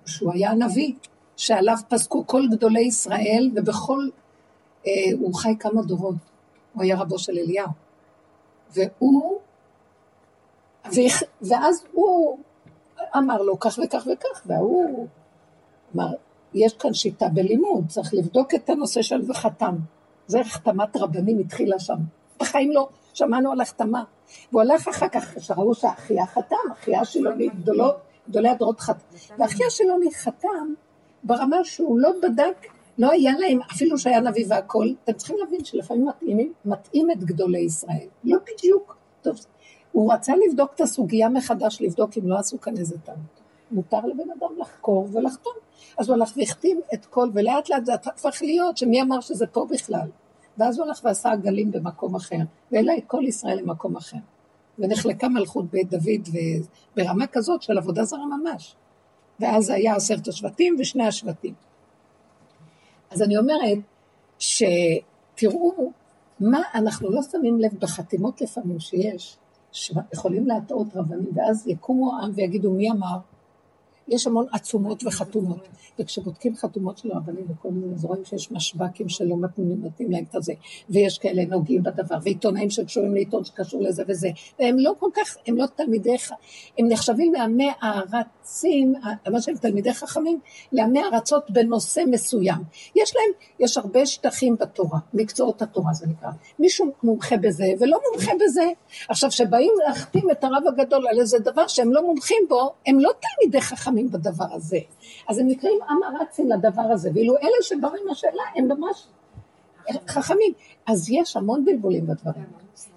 [0.06, 0.94] שהוא היה נביא,
[1.38, 4.10] שעליו פסקו כל גדולי ישראל, ובכל...
[4.88, 6.16] אה, הוא חי כמה דורות.
[6.74, 7.70] הוא היה רבו של אליהו.
[8.74, 9.40] והוא...
[11.42, 12.38] ואז הוא
[13.18, 15.08] אמר לו כך וכך וכך, וההוא
[15.96, 16.13] אמר,
[16.54, 19.76] יש כאן שיטה בלימוד, צריך לבדוק את הנושא של וחתם.
[20.28, 21.98] זה החתמת רבנים התחילה שם.
[22.40, 24.04] בחיים לא שמענו על החתמה.
[24.52, 27.50] והוא הלך אחר כך, שראו שאחיה חתם, אחיה שילוני,
[28.30, 29.06] גדולי הדורות חתם.
[29.38, 30.74] ואחיה שילוני חתם
[31.24, 36.08] ברמה שהוא לא בדק, לא היה להם, אפילו שהיה נביא והכול, אתם צריכים להבין שלפעמים
[36.08, 38.08] מתאים, מתאים את גדולי ישראל.
[38.24, 38.98] לא בדיוק.
[39.22, 39.36] טוב,
[39.92, 43.18] הוא רצה לבדוק את הסוגיה מחדש, לבדוק אם לא עשו כאן איזה טעות.
[43.72, 45.54] מותר לבן אדם לחקור ולחתום.
[45.98, 49.66] אז הוא הלך והחתים את כל, ולאט לאט זה הפך להיות שמי אמר שזה פה
[49.70, 50.08] בכלל.
[50.58, 52.36] ואז הוא הלך ועשה עגלים במקום אחר,
[52.72, 54.17] והעלה את כל ישראל למקום אחר.
[54.80, 56.36] ונחלקה מלכות בית דוד
[56.96, 58.76] ברמה כזאת של עבודה זרה ממש.
[59.39, 61.54] ואז היה עשרת השבטים ושני השבטים.
[63.12, 63.78] אז אני אומרת
[64.39, 65.91] שתראו
[66.39, 69.38] מה אנחנו לא שמים לב בחתימות לפעמים שיש,
[69.72, 73.17] שיכולים להטעות רבנים, ואז יקומו העם ויגידו מי אמר,
[74.08, 75.67] יש המון עצומות וחתומות,
[76.00, 79.36] וכשבודקים חתומות של רבנים וכל מיני, אז רואים שיש משב"קים שלא
[79.82, 80.54] מתאים להם את הזה,
[80.89, 85.58] ויש כאלה נוגעים בדבר, ועיתונאים שקשורים לעיתון שקשור לזה וזה, והם לא כל כך, הם
[85.58, 86.15] לא תלמידי,
[86.78, 88.93] הם נחשבים לעמי הערצים,
[89.32, 90.39] מה שהם תלמידי חכמים,
[90.72, 92.60] לעמי הערצות בנושא מסוים.
[92.96, 98.32] יש להם, יש הרבה שטחים בתורה, מקצועות התורה זה נקרא, מישהו מומחה בזה ולא מומחה
[98.46, 98.65] בזה.
[99.10, 103.12] עכשיו, כשבאים להחתים את הרב הגדול על איזה דבר שהם לא מומחים בו, הם לא
[103.20, 103.96] תלמידי חכמים.
[103.97, 104.79] חכמים בדבר הזה.
[105.27, 109.07] אז הם נקראים עם הרצים לדבר הזה, ואילו אלה שבאו עם השאלה הם ממש
[110.07, 110.53] חכמים.
[110.86, 112.45] אז יש המון בלבולים בדברים.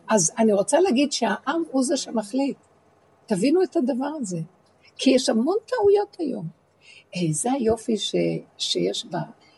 [0.09, 2.57] אז אני רוצה להגיד שהעם הוא זה שמחליט.
[3.27, 4.39] תבינו את הדבר הזה.
[4.97, 6.47] כי יש המון טעויות היום.
[7.17, 8.15] אה, זה היופי ש,
[8.59, 9.07] שיש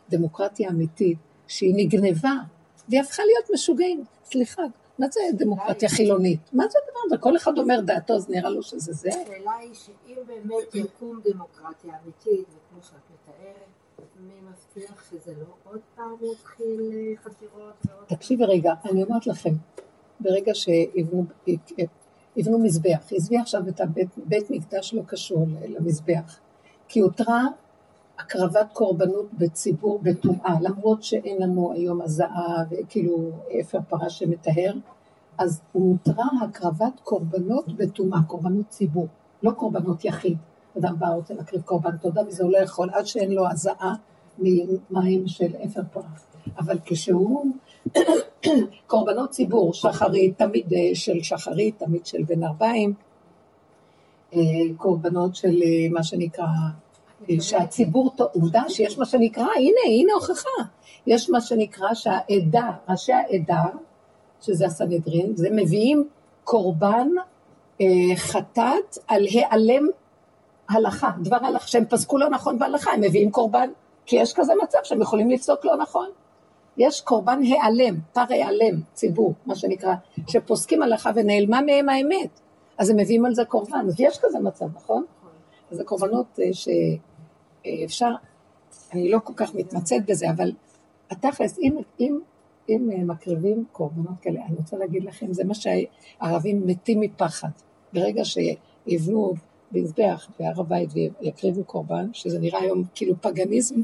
[0.09, 2.35] בדמוקרטיה האמיתית, שהיא נגנבה,
[2.89, 4.05] והיא הפכה להיות משוגעים.
[4.25, 4.63] סליחה,
[4.99, 6.41] מה זה דמוקרטיה חילונית?
[6.53, 7.19] מה זה הדבר הזה?
[7.19, 9.09] כל אחד אומר דעתו, אז נראה לו שזה זה.
[9.09, 13.73] השאלה היא שאם באמת יקום דמוקרטיה אמיתית, וכמו שאת מתארת,
[14.21, 18.05] מי מבטיח שזה לא עוד פעם יתחיל אה, חקירות ועוד...
[18.07, 19.55] תקשיבי רגע, אני אומרת לכם,
[20.21, 26.39] ברגע שיבנו מזבח, עזבי עכשיו את הבית מקדש לא קשור למזבח,
[26.89, 27.47] כי הותרה
[28.19, 34.75] הקרבת קורבנות בציבור בטומאה, למרות שאין לנו היום הזעה וכאילו אפר פרה שמטהר,
[35.39, 39.09] אז מותרה הקרבת קורבנות בטומאה, קורבנות ציבור,
[39.43, 40.39] לא קורבנות יחיד.
[40.79, 43.95] אדם בא, רוצה להקריב קורבן תודה, וזה לא יכול עד שאין לו הזעה
[44.39, 46.03] ממים של אפר פרה.
[46.59, 47.47] אבל כשהוא
[48.87, 52.95] קורבנות ציבור, שחרית, תמיד אה, של שחרית, תמיד של בן ארבעים,
[54.35, 54.41] אה,
[54.77, 56.47] קורבנות של אה, מה שנקרא,
[57.41, 60.63] שהציבור, עובדה שיש מה שנקרא, הנה, הנה הוכחה,
[61.07, 63.63] יש מה שנקרא שהעדה, ראשי העדה,
[64.41, 66.09] שזה הסנהדרין, זה מביאים
[66.45, 67.09] קורבן
[68.17, 69.87] חטאת על העלם
[70.69, 73.71] הלכה, דבר הלכה, שהם פסקו לא נכון בהלכה, הם מביאים קורבן,
[74.07, 76.09] כי יש כזה מצב שהם יכולים לפסוק לא נכון.
[76.77, 79.95] יש קורבן העלם, פר העלם, ציבור, מה שנקרא,
[80.29, 82.41] שפוסקים הלכה ונעלמה מהם האמת,
[82.79, 85.05] אז הם מביאים על זה קורבן, אז יש כזה מצב, נכון?
[85.71, 86.39] אז זה קורבנות
[87.65, 88.11] שאפשר,
[88.93, 90.53] אני לא כל כך מתמצאת בזה, אבל
[91.11, 92.21] התכלס, אם, אם,
[92.69, 97.49] אם אה, מקריבים קורבנות כאלה, אני רוצה להגיד לכם, זה מה שהערבים מתים מפחד.
[97.93, 99.35] ברגע שיבנו
[99.73, 103.81] מזבח בהר הבית ויקריבו קורבן, שזה נראה היום כאילו פגניזם,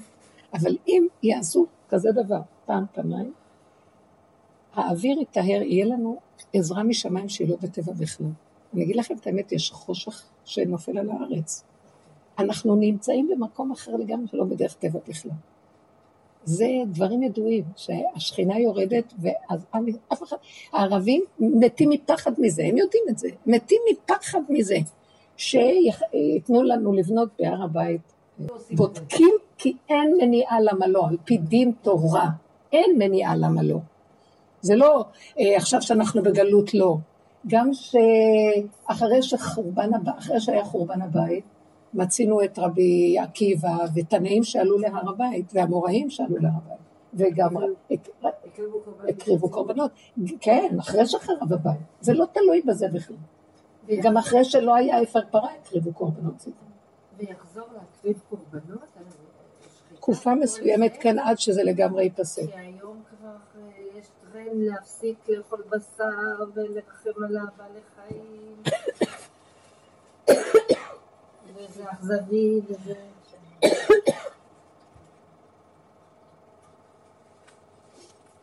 [0.55, 3.33] אבל אם יעשו כזה דבר פעם, פעמיים,
[4.75, 6.19] האוויר יטהר, יהיה לנו
[6.53, 8.27] עזרה משמיים שהיא לא בטבע בכלל.
[8.75, 11.65] אני אגיד לכם את האמת, יש חושך שנופל על הארץ.
[12.39, 15.31] אנחנו נמצאים במקום אחר לגמרי שלא בדרך טבע בכלל.
[16.45, 19.67] זה דברים ידועים, שהשכינה יורדת, ואז
[20.13, 20.37] אף אחד,
[20.73, 24.77] הערבים מתים מפחד מזה, הם יודעים את זה, מתים מפחד מזה.
[25.37, 28.13] שייתנו לנו לבנות בהר הבית.
[28.71, 32.29] בודקים כי אין מניעה למה לא, על פי דין תורה,
[32.73, 33.79] אין מניעה למה לא.
[34.61, 35.05] זה לא
[35.39, 36.97] אה, עכשיו שאנחנו בגלות, לא.
[37.47, 41.45] גם שאחרי שחורבן, אחרי שהיה חורבן הבית,
[41.95, 46.79] מצינו את רבי עקיבא ותנאים שעלו להר הבית, והמוראים שעלו להר הבית,
[47.15, 47.55] וגם
[49.09, 49.91] הקריבו קורבנות.
[50.41, 51.77] כן, אחרי שחרב הבית.
[52.01, 53.17] זה לא תלוי בזה בכלל.
[54.03, 56.59] גם אחרי שלא היה אפר פרה, הקריבו קורבנות ציבור.
[57.19, 58.85] ויחזור להקריב קורבנות?
[59.95, 62.43] תקופה מסוימת, כן, עד שזה לגמרי ייפסק.
[62.43, 68.63] כי היום כבר אה, יש טרנד להפסיק לאכול בשר ולרחם על הבעלי חיים.
[71.79, 72.95] וזה אכזבי וזה...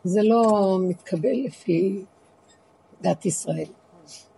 [0.04, 2.04] זה לא מתקבל לפי
[3.00, 3.68] דת ישראל.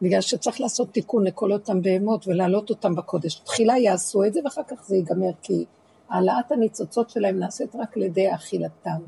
[0.02, 3.34] בגלל שצריך לעשות תיקון לכל אותם בהמות ולהעלות אותם בקודש.
[3.34, 5.64] תחילה יעשו את זה ואחר כך זה ייגמר, כי
[6.08, 8.98] העלאת הניצוצות שלהם נעשית רק על ידי אכילתם.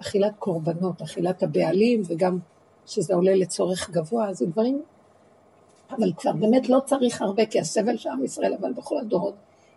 [0.00, 2.38] אכילת קורבנות, אכילת הבעלים, וגם
[2.86, 4.82] שזה עולה לצורך גבוה, זה דברים...
[5.90, 9.34] אבל כבר באמת לא צריך הרבה, כי הסבל של עם ישראל, אבל בכל הדורות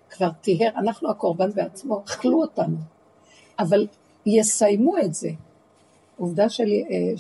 [0.10, 2.78] כבר טיהר, אנחנו הקורבן בעצמו, אכלו אותנו.
[3.60, 3.88] אבל
[4.26, 5.30] יסיימו את זה.
[6.18, 7.14] עובדה של, אה,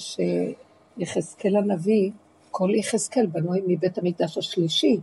[0.97, 2.11] שיחזקאל הנביא,
[2.51, 4.99] כל יחזקאל בנוי מבית המקדש השלישי,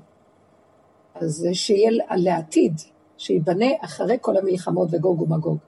[1.15, 2.81] אז שיהיה לעתיד,
[3.19, 5.59] שייבנה אחרי כל המלחמות וגוג ומגוג.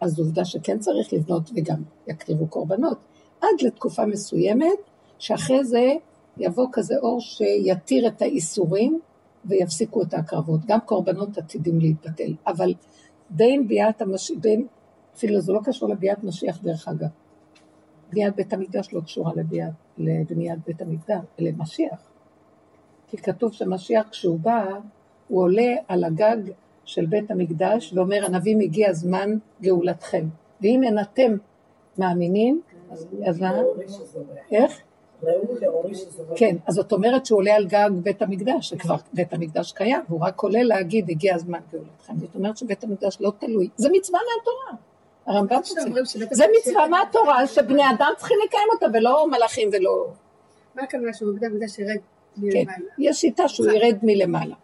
[0.00, 2.98] אז עובדה שכן צריך לבנות וגם יקריבו קורבנות,
[3.40, 4.78] עד לתקופה מסוימת,
[5.18, 5.92] שאחרי זה
[6.36, 9.00] יבוא כזה אור שיתיר את האיסורים
[9.44, 10.60] ויפסיקו את ההקרבות.
[10.66, 12.74] גם קורבנות עתידים להתבטל, אבל
[13.30, 14.66] בין ביאת המשיח, בין,
[15.16, 17.08] אפילו זה לא קשור לביאת משיח דרך אגב.
[18.10, 22.10] בניית בית המקדש לא קשורה לביאת לבניית בית המקדש, למשיח.
[23.08, 24.64] כי כתוב שמשיח כשהוא בא,
[25.28, 26.36] הוא עולה על הגג
[26.84, 29.30] של בית המקדש ואומר, הנביא מגיע זמן
[29.62, 30.28] גאולתכם.
[30.60, 31.36] ואם אין אתם
[31.98, 32.60] מאמינים,
[33.26, 33.52] אז מה?
[34.50, 34.82] איך?
[36.36, 40.20] כן, אז זאת אומרת שהוא עולה על גג בית המקדש, שכבר בית המקדש קיים, והוא
[40.20, 42.14] רק עולה להגיד, הגיע הזמן גאולתכם.
[42.18, 44.82] זאת אומרת שבית המקדש לא תלוי, זה מצווה מהתורה.
[45.26, 45.80] הרמב"ם רוצה.
[46.30, 50.06] זה מצווה מהתורה שבני אדם צריכים לקיים אותה, ולא מלאכים ולא...
[50.74, 52.00] מה הכוונה שהוא בבית המקדש ירד כן,
[52.36, 52.66] מלמעלה?
[52.66, 54.54] כן, יש שיטה שהוא ירד מלמעלה.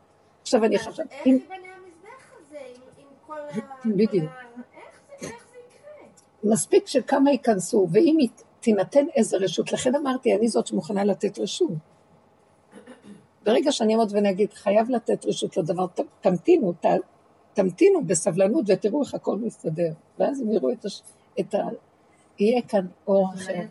[0.42, 1.12] עכשיו אני חושבת...
[1.12, 2.58] איך ייבנה המזבח הזה
[2.98, 3.88] עם כל ה...
[3.96, 4.30] בדיוק.
[5.22, 6.52] איך זה יקרה?
[6.52, 8.16] מספיק שכמה ייכנסו, ואם
[8.62, 11.70] תינתן איזה רשות, לכן אמרתי, אני זאת שמוכנה לתת רשות.
[13.44, 15.86] ברגע שאני אעמוד ואני חייב לתת רשות לדבר,
[16.20, 16.72] תמתינו,
[17.54, 19.92] תמתינו בסבלנות ותראו איך הכל מסתדר.
[20.18, 21.02] ואז הם יראו את, הש...
[21.40, 21.58] את ה...
[22.38, 23.62] יהיה כאן אור אחר.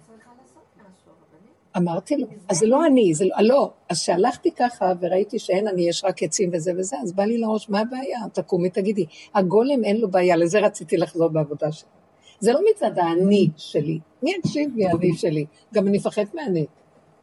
[1.77, 5.89] אמרתי לו, אז זה לא אני, זה לא, לא, אז שהלכתי ככה וראיתי שאין אני,
[5.89, 8.19] יש רק עצים וזה וזה, אז בא לי לראש, מה הבעיה?
[8.34, 12.00] תקומי, תגידי, הגולם אין לו בעיה, לזה רציתי לחזור בעבודה שלי.
[12.41, 15.45] זה לא מצד האני שלי, מי יקשיב לי האני שלי?
[15.73, 16.65] גם אני מפחד מהאני.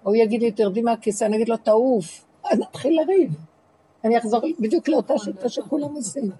[0.02, 2.24] הוא יגיד לי, תרדי מהכיסא, אני אגיד לו, תעוף,
[2.58, 3.34] נתחיל לריב.
[4.04, 6.30] אני אחזור בדיוק לאותה שיטה שכולם עושים.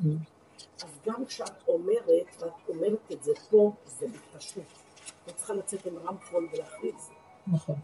[0.00, 0.06] Mm.
[0.84, 4.60] אז גם כשאת אומרת, ואת אומרת את זה פה, זה מתפשט.
[5.28, 7.10] את צריכה לצאת עם רמקול ולהכריז.
[7.46, 7.76] נכון.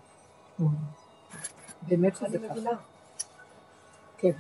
[1.83, 2.71] באמת אני זה ככה.
[4.19, 4.31] כן.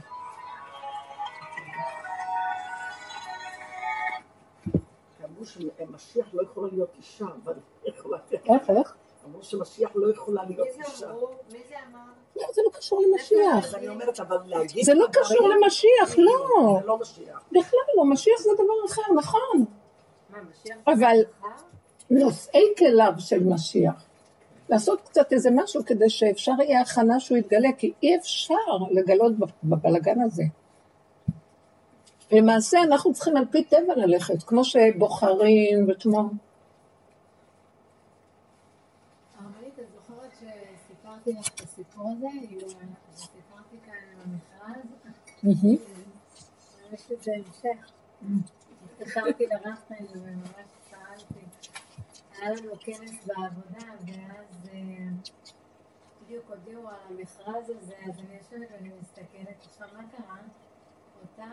[5.79, 8.19] שמשיח לא יכולה להיות אישה, אבל היא יכולה.
[8.33, 8.95] איך, איך?
[9.25, 11.13] אמרו שמשיח לא יכולה להיות אישה.
[11.53, 12.01] מי זה אמר?
[12.37, 13.65] לא, זה לא קשור למשיח.
[13.65, 14.85] אז אני אומרת, אבל להגיד...
[14.85, 16.79] זה לא קשור למשיח, לא.
[16.81, 17.45] זה לא משיח.
[17.53, 19.65] בכלל לא, משיח זה דבר אחר, נכון.
[20.87, 21.17] אבל?
[22.11, 24.05] נושאי כליו של משיח.
[24.69, 28.55] לעשות קצת איזה משהו כדי שאפשר יהיה הכנה שהוא יתגלה, כי אי אפשר
[28.91, 29.33] לגלות
[29.65, 30.43] בבלגן הזה.
[32.33, 36.31] למעשה אנחנו צריכים על פי טבע ללכת, כמו שבוחרים וכמו...
[39.39, 42.27] הרבנית, את זוכרת שסיפרתי לך את הסיפור הזה?
[43.17, 44.87] סיפרתי כאן על המכרז,
[45.43, 45.77] מהמם.
[46.93, 47.91] יש לזה המשך.
[48.85, 50.51] התקשרתי לרחמן וממש
[50.91, 51.41] שאלתי.
[52.33, 54.79] היה לנו כנס בעבודה, ואז אה,
[56.25, 59.67] בדיוק הודיעו על המכרז הזה, אז אני יושבת ואני מסתכלת.
[59.71, 60.37] עכשיו, מה קרה?
[61.23, 61.51] אותה,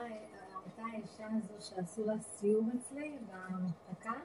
[0.65, 4.19] אותה האישה הזו שעשו לה סיור אצלי במחלקה,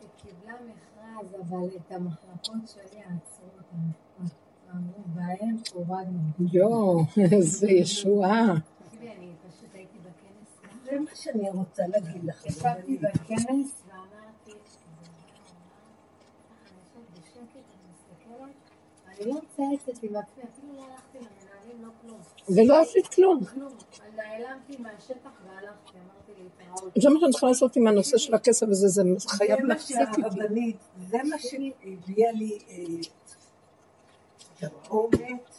[0.00, 4.32] היא קיבלה מכרז, אבל את המחלקות שלי עצרו אותן.
[4.70, 6.20] אמרו, בהם הורדנו.
[6.52, 7.00] יואו,
[7.32, 8.44] איזה ישועה.
[8.84, 10.74] תקשיבי, אני פשוט הייתי בכנס.
[10.84, 12.46] זה מה שאני רוצה להגיד לך.
[12.46, 14.52] ישבתי בכנס ואמרתי,
[19.08, 21.41] אני לא מצייצת עם עצמי, אפילו לא הלכתי למנהלים,
[21.82, 22.20] לא כלום.
[22.48, 23.40] ולא עשית כלום.
[26.96, 30.76] זה מה שאני צריכה לעשות עם הנושא של הכסף הזה, זה חייב להפסיק איתי.
[31.08, 32.84] זה מה שהביאה לי אה,
[34.58, 35.50] תרעומת,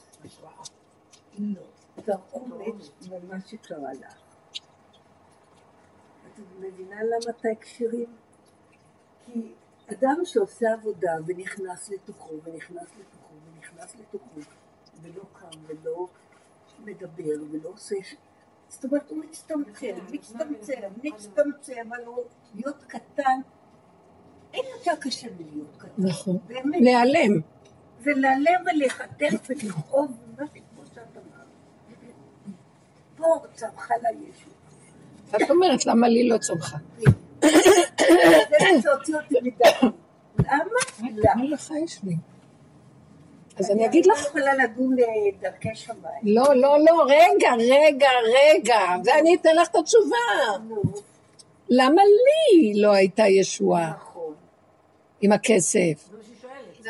[1.40, 1.62] לא,
[2.06, 2.76] תרעומת
[3.10, 4.14] במה שקרה לך.
[6.28, 8.16] את מבינה למה את ההקשרים?
[9.26, 9.52] כי
[9.92, 14.40] אדם שעושה עבודה ונכנס לתוכו, ונכנס לתוכו, ונכנס לתוכו,
[15.04, 16.08] ולא קם ולא
[16.86, 17.96] מדבר ולא עושה...
[18.04, 18.16] ש-
[18.70, 22.24] זאת אומרת, הוא מצטמצם, מצטמצם, מצטמצם, אבל הוא
[22.56, 23.40] להיות קטן,
[24.54, 25.90] אין יותר קשה מלהיות קטן.
[25.98, 26.38] נכון.
[26.48, 26.82] באמת.
[26.82, 27.42] להיעלם.
[28.02, 31.48] ולהיעלם ולהיחתך ולכאוב, מה שכמו שאת אמרת.
[33.16, 34.50] פה צמחה לה ישו.
[35.46, 36.78] את אומרת, למה לי לא צמחה?
[37.40, 39.86] זה מה שהוציא אותי מדעתי.
[40.40, 40.62] למה?
[41.00, 41.36] למה?
[41.36, 42.16] מה לך יש לי?
[43.60, 45.06] אז אני אגיד לך, אני לא יכולה לדון אה,
[45.42, 46.22] דרכי שמיים.
[46.24, 50.18] לא, לא, לא, רגע, רגע, רגע, ואני אתן לך את התשובה.
[51.70, 54.34] למה לי לא הייתה ישועה נכון.
[55.22, 56.10] עם הכסף?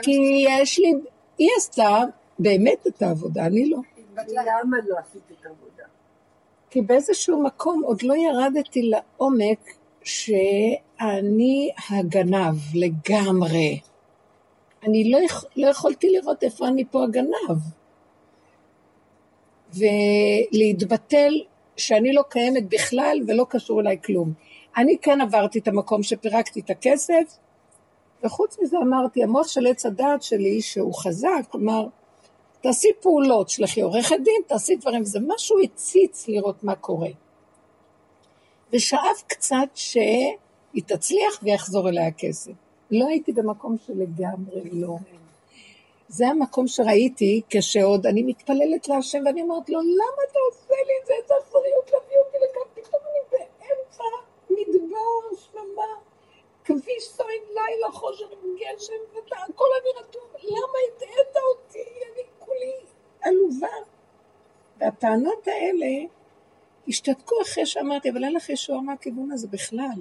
[0.01, 0.93] כי יש לי,
[1.37, 1.99] היא עשתה
[2.39, 3.77] באמת את העבודה, אני לא.
[4.27, 5.83] למה לא עשית את העבודה?
[6.69, 9.59] כי באיזשהו מקום עוד לא ירדתי לעומק
[10.03, 13.79] שאני הגנב לגמרי.
[14.83, 15.19] אני לא,
[15.55, 17.57] לא יכולתי לראות איפה אני פה הגנב.
[19.73, 21.33] ולהתבטל
[21.77, 24.33] שאני לא קיימת בכלל ולא קשור אליי כלום.
[24.77, 27.37] אני כן עברתי את המקום שפירקתי את הכסף,
[28.23, 31.87] וחוץ מזה אמרתי, המוח של עץ הדעת שלי, שהוא חזק, כלומר,
[32.61, 37.09] תעשי פעולות, שלחי עורכת דין, תעשי דברים, וזה משהו הציץ לראות מה קורה.
[38.73, 42.62] ושאף קצת שהיא תצליח ויחזור אליה הכסף.
[42.93, 44.95] לא הייתי במקום שלגמרי לא.
[46.07, 51.07] זה המקום שראיתי כשעוד אני מתפללת להשם ואני אומרת לו, למה אתה עושה לי את
[51.07, 51.13] זה?
[51.13, 54.03] איזה אכזריות להביא אותי לכאן, פתאום אני באמצע
[54.49, 55.91] מדבר שממה,
[56.65, 58.25] כביש סואן לילה, חושך
[58.55, 58.93] גשם,
[59.31, 61.79] והכל אני רטוב, למה הטעית אותי?
[62.13, 62.73] אני כולי
[63.21, 63.67] עלובה.
[64.77, 66.07] והטענות האלה
[66.87, 69.99] השתתקו אחרי שאמרתי, אבל אין לך ישועה מהכיוון הזה בכלל.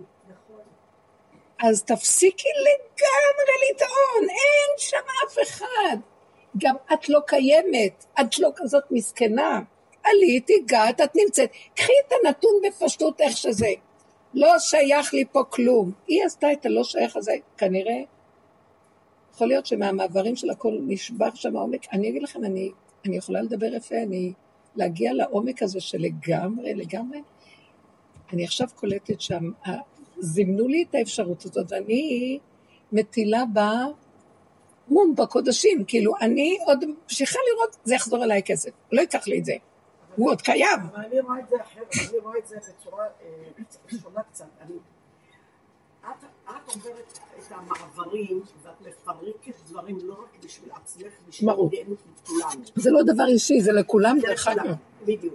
[1.62, 4.96] אז תפסיקי לגמרי לטעון, אין שם
[5.26, 5.96] אף אחד.
[6.58, 9.60] גם את לא קיימת, את לא כזאת מסכנה.
[10.04, 11.50] עלית, הגעת, את נמצאת.
[11.74, 13.68] קחי את הנתון בפשטות איך שזה.
[14.34, 15.92] לא שייך לי פה כלום.
[16.06, 18.02] היא עשתה את הלא שייך הזה, כנראה.
[19.34, 21.86] יכול להיות שמהמעברים של הכל נשבר שם העומק.
[21.92, 22.70] אני אגיד לכם, אני,
[23.06, 24.32] אני יכולה לדבר יפה, אני...
[24.76, 27.22] להגיע לעומק הזה שלגמרי, לגמרי.
[28.32, 29.50] אני עכשיו קולטת שם,
[30.26, 32.38] זימנו לי את האפשרות הזאת, ואני
[32.92, 33.72] מטילה בה
[34.88, 39.44] מום בקודשים, כאילו, אני עוד ממשיכה לראות, זה יחזור אליי כסף, לא ייקח לי את
[39.44, 39.52] זה,
[40.16, 40.80] הוא עוד קיים.
[40.92, 44.44] אבל אני רואה את זה אחרת, אני רואה את זה בצורה אה, שונה קצת.
[44.60, 44.74] אני-
[46.00, 46.24] את,
[46.74, 51.70] עוברת את המעברים, ואת מפרקת דברים לא רק בשביל עצמך, בשביל ברור.
[51.72, 51.94] עניינו
[52.26, 52.64] כולנו.
[52.74, 54.74] זה לא דבר אישי, זה לכולם דרך אגב.
[55.04, 55.34] בדיוק.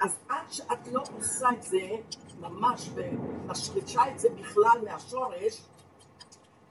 [0.00, 1.88] אז עד שאת לא עושה את זה
[2.40, 5.62] ממש ומשרישה את זה בכלל מהשורש,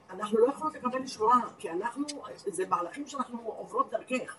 [0.09, 2.05] אנחנו לא יכולות לקבל ישועה, כי אנחנו,
[2.36, 4.36] זה מהלכים שאנחנו עוברות דרכך.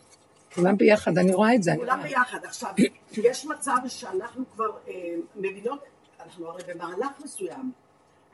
[0.55, 1.72] כולם ביחד, אני רואה את זה.
[1.76, 2.03] כולם.
[2.03, 2.45] ביחד.
[2.45, 2.70] עכשיו,
[3.12, 4.93] יש מצב שאנחנו כבר אה,
[5.37, 5.80] מבינות,
[6.20, 7.72] אנחנו הרי במהלך מסוים,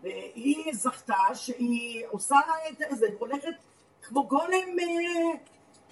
[0.02, 2.36] והיא זכתה שהיא עושה
[2.68, 3.54] את זה, הולכת
[4.02, 5.38] כמו גולם, אה,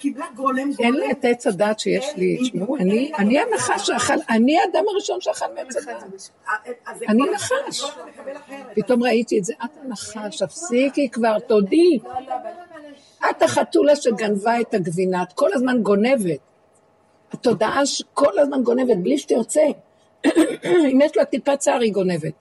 [0.00, 0.92] קיבלה גולם, אין גולם.
[0.92, 4.00] לי את עץ הדת שיש לי, אין, תשמעו, אין אני הנחש הדעת.
[4.00, 6.32] שאכל, אני האדם הראשון שאכל מעץ משהו.
[6.48, 6.54] אה,
[6.86, 7.82] אז זה אני נחש.
[8.74, 11.98] פתאום ראיתי את זה, את הנחש, תפסיקי כבר, תודי.
[13.30, 16.40] את החתולה שגנבה את הגבינה, את כל הזמן גונבת.
[17.32, 19.64] התודעה שכל הזמן גונבת, בלי שתרצה.
[20.92, 22.32] אם יש לה טיפת צער, היא גונבת.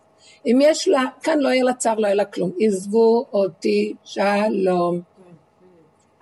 [0.46, 2.52] אם יש לה, כאן לא יהיה לה צער, לא יהיה לה כלום.
[2.60, 5.02] עזבו אותי, שלום.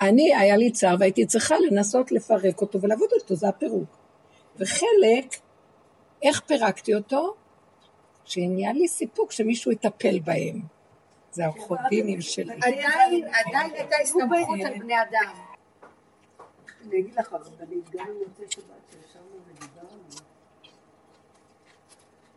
[0.02, 3.98] אני, היה לי צער והייתי צריכה לנסות לפרק אותו ולעבוד אותו, זה הפירוק.
[4.56, 5.36] וחלק,
[6.24, 7.36] איך פירקתי אותו?
[8.26, 10.62] שנהיה לי סיפוק שמישהו יטפל בהם.
[11.32, 12.54] זה האורחודינים שלי.
[12.54, 15.34] עדיין, עדיין הייתה הסתמכות על בני אדם.
[16.82, 20.04] אני אגיד לך, הרבנית, גם במוצאי שבת שישבנו ודיברנו,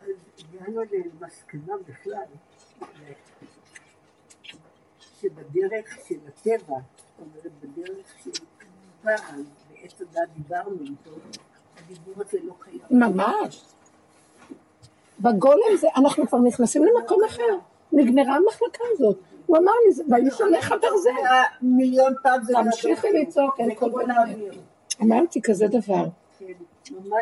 [0.02, 0.08] אז
[0.38, 2.26] הגענו למסקנה בכלל,
[5.20, 6.76] שבדרך של הטבע,
[7.20, 8.30] אומרת, בדרך של
[9.02, 11.10] פעם, בעץ הדת דיברנו איתו,
[11.84, 12.80] הדיבור הזה לא קיים.
[12.90, 13.62] ממש.
[15.20, 17.42] בגולם זה, אנחנו כבר נכנסים למקום אחר.
[17.92, 19.16] נגמרה המחלקה הזאת.
[19.46, 21.10] הוא אמר לי, זה- ואני שולח ברזל.
[21.62, 24.10] מיליון פעם זה תמשיכי לצעוק, אין כל בן.
[25.02, 26.04] אמרתי כזה דבר.
[26.38, 26.44] כן.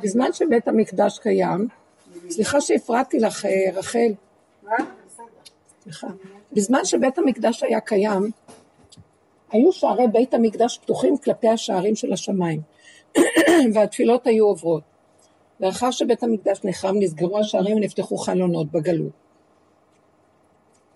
[0.03, 1.68] בזמן שבית המקדש קיים,
[2.30, 4.12] סליחה שהפרעתי לך, אה, רחל,
[4.62, 4.76] מה?
[5.82, 6.07] סליחה.
[6.53, 8.30] בזמן שבית המקדש היה קיים,
[9.51, 12.61] היו שערי בית המקדש פתוחים כלפי השערים של השמיים,
[13.74, 14.82] והתפילות היו עוברות.
[15.61, 19.12] לאחר שבית המקדש נחרם, נסגרו השערים ונפתחו חלונות בגלות.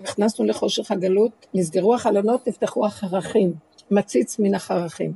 [0.00, 3.54] נכנסנו לחושך הגלות, נסגרו החלונות, נפתחו החרכים,
[3.90, 5.14] מציץ מן החרכים.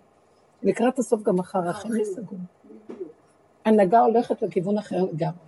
[0.62, 2.36] לקראת הסוף גם החרכים ייסגרו.
[3.64, 5.46] הנהגה הולכת לכיוון אחר לגמרי.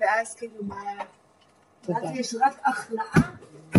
[0.00, 0.76] ואז כאילו מה...
[1.88, 3.30] אז יש רק הכנעה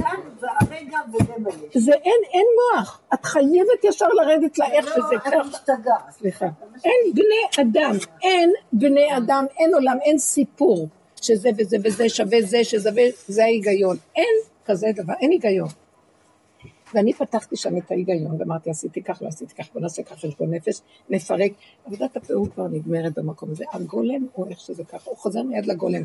[0.01, 1.77] כאן והרגע וזה מה יש.
[1.83, 2.45] זה אין, אין
[2.75, 3.01] מוח.
[3.13, 5.43] את חייבת ישר לרדת לאיך שזה לא, את ככה.
[5.49, 6.11] משתגעת.
[6.11, 6.45] סליחה.
[6.85, 10.87] אין בני אדם, אין בני אדם, אין עולם, אין סיפור
[11.21, 12.89] שזה וזה וזה שווה זה, שזה
[13.27, 13.97] זה ההיגיון.
[14.15, 14.35] אין
[14.65, 15.69] כזה דבר, אין היגיון.
[16.93, 20.53] ואני פתחתי שם את ההיגיון, ואמרתי, עשיתי כך, לא עשיתי כך, בוא נעשה כך חשבון
[20.53, 21.51] נפש, נפרק.
[21.85, 23.63] עבודת הפירוק כבר נגמרת במקום הזה.
[23.73, 26.01] הגולם הוא איך שזה ככה, הוא חוזר מיד לגולם.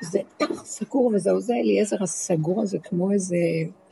[0.00, 3.36] זה טח סגור וזהו, זה אליעזר הסגור הזה, כמו איזה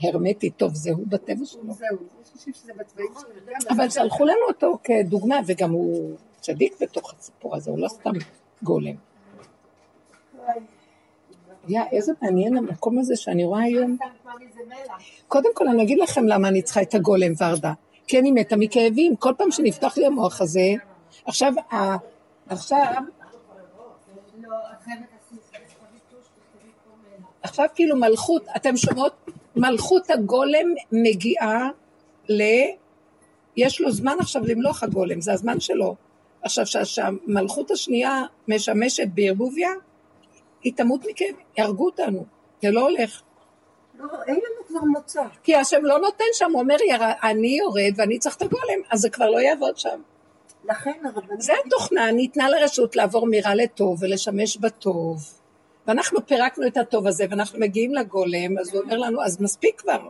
[0.03, 1.73] הרמטי, טוב, זה הוא בטבע שלו.
[1.73, 3.77] זהו, יש חושבים שזה בצבעים שלו.
[3.77, 8.11] אבל שלחו לנו אותו כדוגמה, וגם הוא צדיק בתוך הסיפור הזה, הוא לא סתם
[8.63, 8.95] גולם.
[11.69, 13.97] יא, איזה מעניין המקום הזה שאני רואה היום.
[15.29, 17.73] קודם כל אני אגיד לכם למה אני צריכה את הגולם ורדה.
[18.07, 20.75] כי אני מתה מכאבים, כל פעם שנפתח לי המוח הזה,
[21.25, 21.53] עכשיו,
[22.47, 23.03] עכשיו,
[27.45, 29.13] עכשיו כאילו מלכות, אתם שומעות?
[29.57, 31.71] מלכות הגולם מגיעה
[32.29, 32.43] ל...
[33.57, 35.95] יש לו זמן עכשיו למלוך הגולם, זה הזמן שלו.
[36.43, 39.71] עכשיו, שהמלכות השנייה משמשת בערבוביה,
[40.63, 42.25] היא תמות מכאב, יהרגו אותנו,
[42.63, 43.23] זה לא הולך.
[43.99, 45.23] לא, אין לנו כבר מוצא.
[45.43, 49.01] כי השם לא נותן שם, הוא אומר, "יר- אני יורד ואני צריך את הגולם, אז
[49.01, 50.01] זה כבר לא יעבוד שם.
[50.69, 51.41] לכן הרבנית...
[51.41, 55.23] זה התוכנה, ניתנה לרשות לעבור מרע לטוב ולשמש בטוב.
[55.87, 60.09] ואנחנו פירקנו את הטוב הזה, ואנחנו מגיעים לגולם, אז הוא אומר לנו, אז מספיק כבר,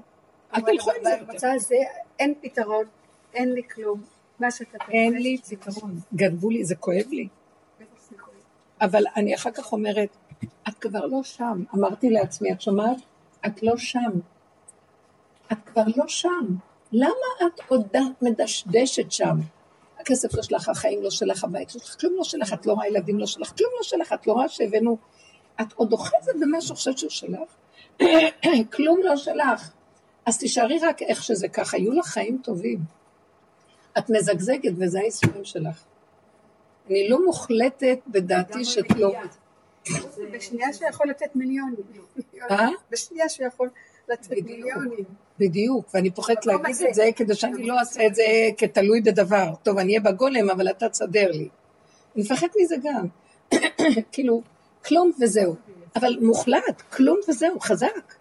[0.54, 1.16] אל תלכו עם זה.
[1.26, 1.76] במצב הזה
[2.18, 2.84] אין פתרון,
[3.34, 4.02] אין לי כלום.
[4.40, 7.28] מה שאתה אין לי פתרון, גנבו לי, זה כואב לי.
[8.80, 10.08] אבל אני אחר כך אומרת,
[10.68, 11.64] את כבר לא שם.
[11.74, 12.96] אמרתי לעצמי, את שומעת?
[13.46, 14.10] את לא שם.
[15.52, 16.46] את כבר לא שם.
[16.92, 19.36] למה את עוד מדשדשת שם?
[20.00, 22.88] הכסף לא שלך, החיים לא שלך, הבית לא שלך, כלום לא שלך, את לא רואה
[22.88, 24.96] ילדים לא שלך, כלום לא שלך, את לא רואה שהבאנו...
[25.60, 27.50] את עוד אוחזת במה שחושבת שהוא שלך?
[28.74, 29.70] כלום לא שלך.
[30.26, 32.78] אז תישארי רק איך שזה ככה, יהיו לך חיים טובים.
[33.98, 35.84] את מזגזגת וזה הייסורים שלך.
[36.90, 39.14] אני לא מוחלטת בדעתי שכלום.
[40.32, 41.84] בשנייה שהוא יכול לתת מיליונים.
[42.50, 42.68] אה?
[42.90, 43.70] בשנייה שהוא יכול
[44.08, 44.30] לתת.
[44.30, 45.04] מיליונים.
[45.38, 46.76] בדיוק, ואני פוחדת להגיד.
[46.88, 48.22] את זה כדי שאני לא אעשה את זה
[48.58, 49.54] כתלוי בדבר.
[49.62, 51.48] טוב, אני אהיה בגולם, אבל אתה תסדר לי.
[52.14, 53.06] אני מפחדת מזה גם.
[54.12, 54.42] כאילו,
[54.84, 55.54] כלום וזהו.
[55.96, 58.14] אבל מוחלט, כלום וזהו, חזק.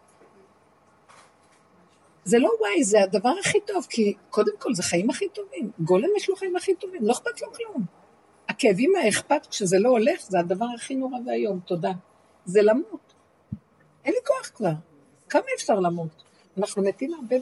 [2.25, 5.71] זה לא וואי, זה הדבר הכי טוב, כי קודם כל זה חיים הכי טובים.
[5.79, 7.85] גולם יש לו חיים הכי טובים, לא אכפת לו כלום.
[8.49, 11.91] הכאבים האכפת כשזה לא הולך, זה הדבר הכי נורא ואיום, תודה.
[12.45, 13.13] זה למות.
[14.05, 14.73] אין לי כוח כבר.
[15.29, 16.23] כמה אפשר למות?
[16.57, 17.35] אנחנו מתים הרבה.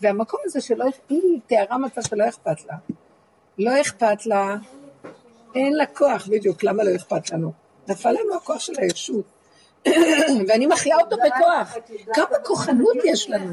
[0.00, 2.74] והמקום הזה שלא, היא תיארה מצב שלא אכפת לה.
[3.58, 4.56] לא אכפת לה,
[5.54, 7.52] אין לה כוח, בדיוק, למה לא אכפת לנו?
[7.90, 9.24] נפל לנו הכוח של הישות.
[10.48, 11.76] ואני מחיה אותו בכוח.
[12.14, 13.52] כמה כוחנות יש לנו.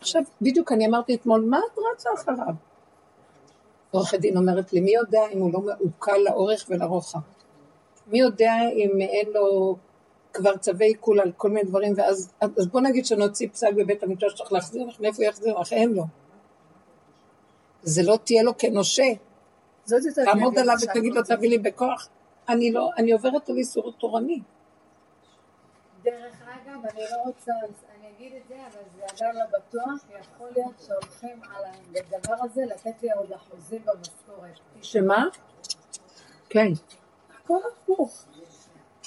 [0.00, 2.54] עכשיו, בדיוק אני אמרתי אתמול, מה את רצה אחריו?
[3.90, 7.18] עורכת דין אומרת לי, מי יודע אם הוא לא מעוקל לאורך ולרוחב?
[8.06, 9.76] מי יודע אם אין לו
[10.32, 14.32] כבר צווי עיקול על כל מיני דברים, ואז אז בוא נגיד שנוציא פסק בבית המקדש
[14.32, 15.72] שצריך להחזיר לך, מאיפה יחזיר לך?
[15.72, 16.04] אין לו.
[17.82, 19.06] זה לא תהיה לו כנושה.
[19.84, 22.08] זאת יודעת, תעמוד עליו ותגיד לו, תביא לי בכוח.
[22.48, 24.40] אני לא, אני עוברת על איסור תורני.
[26.02, 27.52] דרך אגב, אני לא רוצה,
[27.98, 31.64] אני אגיד את זה, אבל זה עדיין לא בטוח, יכול להיות שהולכים על
[31.96, 34.58] הדבר הזה לתת לי עוד אחוזים במשכורת.
[34.82, 35.24] שמה?
[36.48, 36.68] כן.
[37.38, 38.24] הכל הפוך.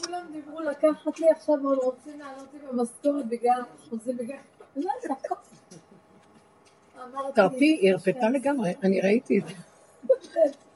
[0.05, 4.37] כולם דיברו לקחת לי עכשיו עוד רוצים להעלות לי במשכורת בגלל אחוזים בגלל...
[4.75, 5.35] לא, זה הכל.
[7.03, 9.53] אמרתי, תרפי, היא הרפתה לגמרי, אני ראיתי את זה.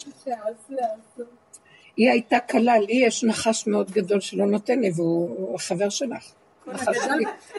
[1.98, 6.32] היא הייתה קלה, לי יש נחש מאוד גדול שלא נותן לי, והוא החבר שלך.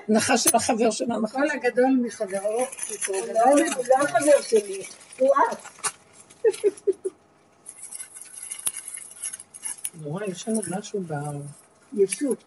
[0.09, 1.33] נחש של החבר שלה, נחש.
[1.33, 2.67] כל הגדול מחברו,
[3.09, 3.17] הוא
[3.89, 4.83] לא החבר שלי,
[5.19, 5.59] הוא את.
[9.95, 11.15] נורא, יש לנו משהו ב...
[11.93, 12.45] ישות.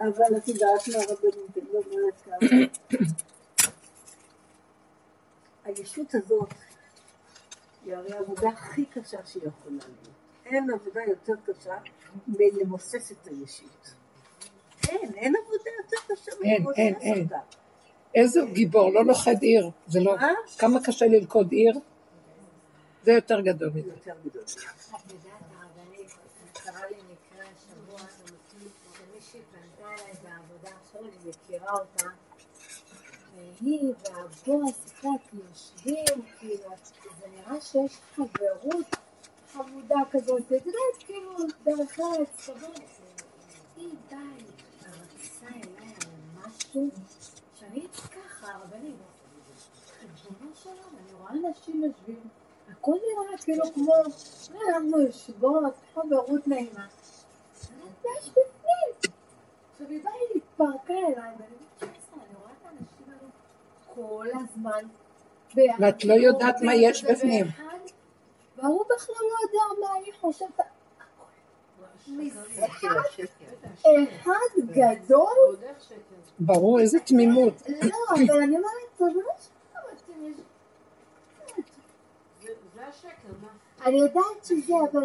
[0.00, 2.48] אבל את יודעת מה אני לא אומרת כמה.
[5.64, 6.54] הישות הזאת
[7.88, 10.08] היא הרי העבודה הכי קשה שיכולה להיות.
[10.46, 11.74] אין עבודה יותר קשה
[12.28, 13.94] מלמוסס את הישות.
[14.88, 17.22] אין, אין עבודה יותר קשה אין, מלמוסס אין, אין.
[17.22, 17.38] אותה.
[18.14, 19.70] איזה גיבור, לא לוכד עיר.
[19.86, 20.16] זה לא...
[20.16, 20.32] מה?
[20.58, 21.74] כמה קשה ללכוד עיר?
[23.04, 23.90] זה יותר גדול מזה.
[23.90, 24.42] יותר גדול.
[31.48, 32.08] מכירה אותה,
[33.36, 34.92] והיא והבוס,
[35.32, 36.70] יושבים, כאילו,
[37.38, 38.86] נראה שיש חברות
[39.52, 42.80] חמודה כזאת, את יודעת, כאילו, דרך ארץ, כזאת.
[43.76, 44.16] היא די,
[44.86, 46.88] רצה אליי על משהו,
[47.54, 48.96] שאני ככה, הרבנית,
[50.24, 52.28] ריבונו של עולם, אני רואה אנשים יושבים,
[52.72, 56.86] הכל נראה כאילו כמו, "אה, אנחנו יושבות, חברות נעימה.
[58.02, 59.12] ויש בפנים.
[59.72, 63.28] עכשיו היא באה, היא התפרקה אליי, ואני אומרת, "שסה, אני רואה את האנשים האלו
[63.94, 64.88] כל הזמן.
[65.56, 67.46] ואת לא יודעת מה יש בפנים.
[68.56, 70.60] והוא בכלל לא יודע מה היא חושבת.
[74.22, 75.56] אחד גדול?
[76.40, 77.62] ברור, איזה תמימות.
[77.68, 79.32] לא, אבל אני אומרת, זה לא?
[83.86, 85.02] אני יודעת שזה, אבל.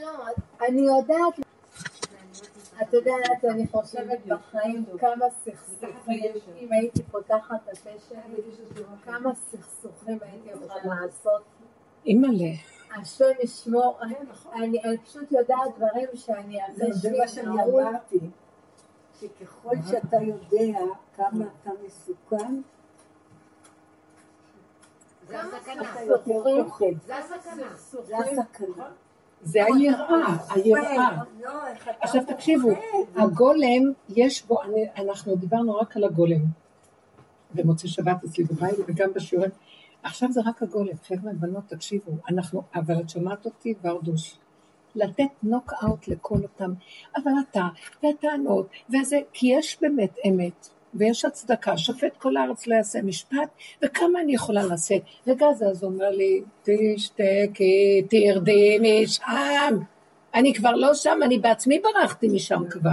[0.00, 0.10] לא,
[0.68, 1.45] אני יודעת,
[2.82, 10.18] את יודעת, אני חושבת בחיים כמה סכסוכים, אם הייתי פותחת את הפה שלי, כמה סכסוכים
[10.22, 11.42] הייתי יכולה לעשות.
[12.06, 12.52] אימא'לה.
[12.96, 13.98] השם ישמור,
[14.54, 18.20] אני פשוט יודעת דברים שאני אעשה זה מה שאני אמרתי,
[19.20, 20.78] שככל שאתה יודע
[21.16, 22.60] כמה אתה מסוכן,
[25.28, 25.40] זה
[27.16, 27.76] הסכנה.
[28.04, 28.90] זה הסכנה.
[29.46, 29.52] זה.
[29.52, 31.22] זה היראה, היראה.
[31.40, 32.68] לא, איך אתה עכשיו תקשיבו.
[33.16, 34.58] הגולם, יש בו,
[34.96, 36.44] אנחנו דיברנו רק על הגולם.
[37.54, 39.50] במוצאי שבת אצלי בבית וגם בשיעורים.
[40.02, 40.96] עכשיו זה רק הגולם.
[41.08, 44.38] חבר'ה, בנות, תקשיבו, אנחנו, אבל את שומעת אותי, ורדוש.
[44.94, 46.72] לתת נוק-אאוט לכל אותם,
[47.16, 47.68] אבל אתה,
[48.02, 50.68] והטענות, וזה, כי יש באמת אמת,
[50.98, 53.48] ויש הצדקה, שופט כל הארץ לא יעשה משפט,
[53.84, 55.02] וכמה אני יכולה לשאת?
[55.26, 59.78] וגזה אז הוא אומר לי, תשתקי, תרדי משם.
[60.34, 62.90] אני כבר לא שם, אני בעצמי ברחתי משם כבר.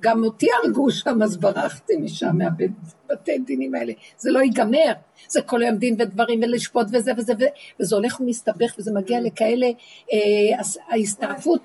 [0.00, 3.92] גם אותי הרגו שם, אז ברחתי משם, מהבתי דינים האלה.
[4.18, 4.92] זה לא ייגמר.
[5.28, 9.66] זה כל היום דין ודברים ולשפוט וזה וזה, ו- וזה הולך ומסתבך, וזה מגיע לכאלה,
[10.12, 11.60] אה, הס- ההסתעפות,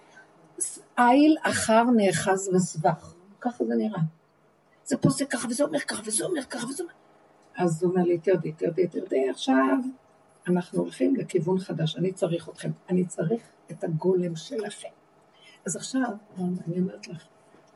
[0.99, 3.13] איל אחר נאחז וסבך.
[3.41, 3.99] ככה זה נראה.
[4.86, 6.93] זה פה זה ככה, וזה אומר ככה, וזה אומר ככה, וזה אומר...
[7.57, 9.77] אז הוא אומר לי, תרדי, תרדי, תרדי, עכשיו
[10.47, 14.89] אנחנו הולכים לכיוון חדש, אני צריך אתכם, אני צריך את הגולם שלכם.
[15.65, 17.23] אז עכשיו, אני אומרת לך,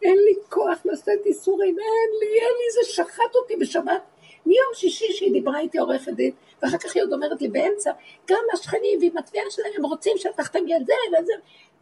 [0.02, 4.02] אין לי כוח לשאת איסורים, אין לי, אין לי, זה שחט אותי בשבת.
[4.48, 6.32] מיום שישי שהיא דיברה איתי עורכת דין,
[6.64, 7.92] ואחר כך היא עוד אומרת לי באמצע,
[8.30, 11.34] גם השכנים ועם התביעה שלהם, הם רוצים שתחתמי על זה וזה.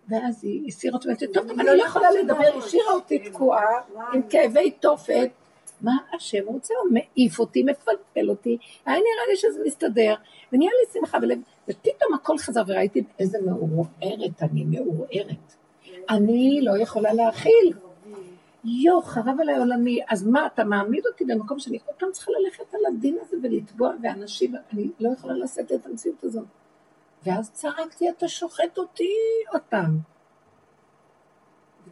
[0.09, 3.81] ואז היא הסירה אותי, טוב, אבל אני לא יכולה לדבר, השאירה אותי תקועה
[4.13, 5.29] עם כאבי תופת.
[5.81, 6.73] מה השם רוצה?
[6.83, 10.15] הוא מעיף אותי, מפלפל אותי, היה נראה לי שזה מסתדר,
[10.53, 11.37] ונהיה לי שמחה בלב,
[11.67, 15.53] ופתאום הכל חזר, וראיתי איזה מעורערת אני, מעורערת.
[16.09, 17.73] אני לא יכולה להכיל.
[18.65, 22.73] יו, חרב עליי עולמי, אז מה, אתה מעמיד אותי במקום שאני עוד פעם צריכה ללכת
[22.73, 26.45] על הדין הזה ולתבוע, ואנשים, אני לא יכולה לשאת את המציאות הזאת.
[27.25, 29.13] ואז צעקתי, אתה שוחט אותי
[29.51, 29.99] עוד פעם.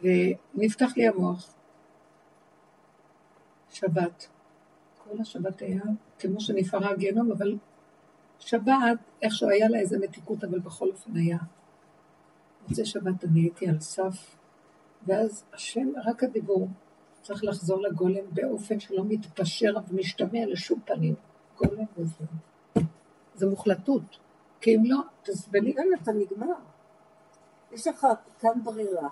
[0.02, 1.54] ונפתח לי המוח.
[3.70, 4.28] שבת.
[5.04, 5.82] כל השבת היה
[6.18, 7.56] כמו שנפערה הגיהנום, אבל
[8.38, 11.38] שבת, איכשהו היה לה איזה מתיקות, אבל בכל אופן היה.
[12.68, 14.36] מוצאי שבת אני הייתי על סף,
[15.06, 16.68] ואז השם, רק הדיבור,
[17.22, 21.14] צריך לחזור לגולם באופן שלא מתפשר ומשתמע לשום פנים.
[21.56, 22.26] גולם וזהו.
[23.34, 24.18] זה מוחלטות.
[24.60, 25.74] כי אם לא, תסבלי.
[25.74, 26.54] כן, אתה נגמר.
[27.72, 28.06] יש לך
[28.40, 29.08] כאן ברירה.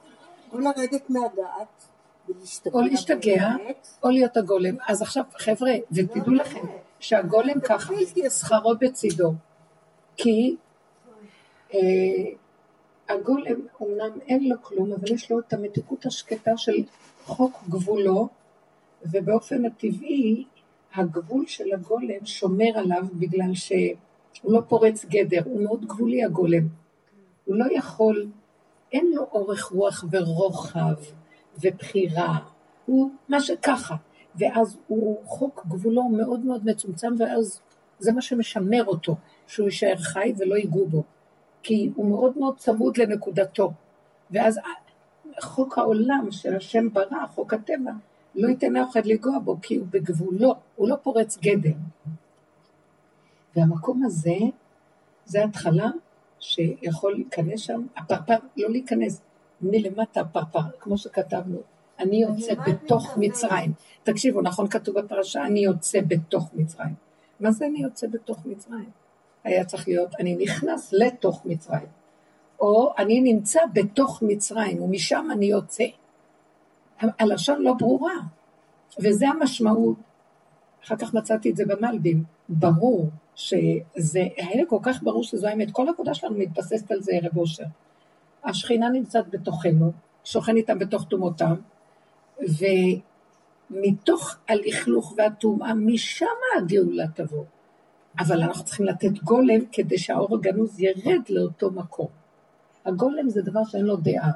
[0.52, 1.88] או לרדת מהדעת
[2.28, 2.74] ולהשתגע.
[2.74, 3.48] או להשתגע.
[4.02, 4.76] או להיות הגולם.
[4.86, 6.66] אז עכשיו, חבר'ה, ותדעו לכם,
[7.00, 7.94] שהגולם ככה,
[8.30, 9.32] שכרו בצידו.
[10.16, 10.56] כי
[13.12, 16.82] הגולם, אמנם אין לו כלום, אבל יש לו את המתיקות השקטה של
[17.24, 18.28] חוק גבולו,
[19.12, 20.44] ובאופן הטבעי,
[20.94, 26.68] הגבול של הגולם שומר עליו בגלל שהוא לא פורץ גדר, הוא מאוד גבולי הגולם.
[27.44, 28.26] הוא לא יכול,
[28.92, 30.94] אין לו אורך רוח ורוחב
[31.60, 32.38] ובחירה,
[32.86, 33.96] הוא מה שככה.
[34.34, 37.60] ואז הוא, חוק גבולו מאוד מאוד מצומצם, ואז
[37.98, 41.02] זה מה שמשמר אותו, שהוא יישאר חי ולא ייגעו בו.
[41.62, 43.72] כי הוא מאוד מאוד צמוד לנקודתו.
[44.30, 44.58] ואז
[45.40, 47.92] חוק העולם של השם ברא, חוק הטבע,
[48.34, 51.74] לא ייתן לאף אחד לנגוע בו, כי הוא בגבולו, הוא לא פורץ גדר.
[53.56, 54.36] והמקום הזה,
[55.24, 55.90] זה התחלה
[56.40, 59.20] שיכול להיכנס שם, הפרפר, לא להיכנס,
[59.60, 61.58] מלמטה הפרפר, כמו שכתבנו,
[61.98, 63.72] אני יוצא בתוך מצרים.
[64.02, 66.94] תקשיבו, נכון כתוב בפרשה, אני יוצא בתוך מצרים.
[67.40, 69.01] מה זה אני יוצא בתוך מצרים?
[69.44, 71.86] היה צריך להיות, אני נכנס לתוך מצרים.
[72.60, 75.84] או אני נמצא בתוך מצרים, ומשם אני יוצא.
[77.00, 78.14] הלשון לא ברורה,
[78.98, 79.96] וזה המשמעות.
[80.84, 82.24] אחר כך מצאתי את זה במלבים.
[82.48, 85.70] ברור שזה, היה כל כך ברור שזו האמת.
[85.70, 87.64] כל העבודה שלנו מתבססת על זה ערב אושר.
[88.44, 89.92] השכינה נמצאת בתוכנו,
[90.24, 91.54] שוכן איתם בתוך טומאותם,
[93.70, 96.26] ומתוך הלכלוך והטומאה, משם
[96.58, 97.44] הגאולה תבוא.
[98.18, 102.08] אבל אנחנו צריכים לתת גולם כדי שהאור הגנוז ירד לאותו מקום.
[102.84, 104.30] הגולם זה דבר שאין לו דעה,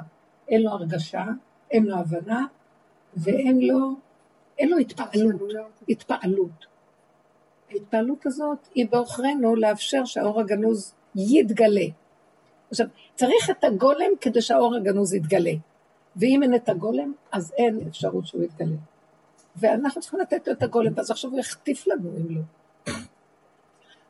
[0.49, 1.24] אין לו הרגשה,
[1.70, 2.47] אין לו הבנה,
[3.16, 3.95] ואין לו,
[4.59, 5.41] אין לו התפעלות.
[5.89, 6.66] התפעלות.
[7.70, 11.87] ההתפעלות הזאת היא בעוכרינו לאפשר שהאור הגנוז יתגלה.
[12.70, 15.53] עכשיו, צריך את הגולם כדי שהאור הגנוז יתגלה.
[16.16, 18.77] ואם אין את הגולם, אז אין אפשרות שהוא יתגלה.
[19.57, 22.41] ואנחנו צריכים לתת לו את הגולם, אז עכשיו הוא יחטיף לנו אם לא.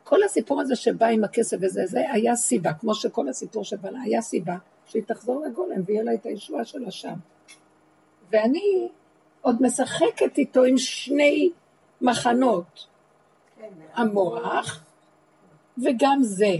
[0.09, 4.01] כל הסיפור הזה שבא עם הכסף וזה, זה היה סיבה, כמו שכל הסיפור שבא לה,
[4.01, 7.15] היה סיבה שהיא תחזור לגולם ויהיה לה את הישועה שלה שם.
[8.33, 8.89] ואני
[9.41, 11.51] עוד משחקת איתו עם שני
[12.01, 12.87] מחנות,
[13.95, 14.85] המוח
[15.85, 16.55] וגם זה.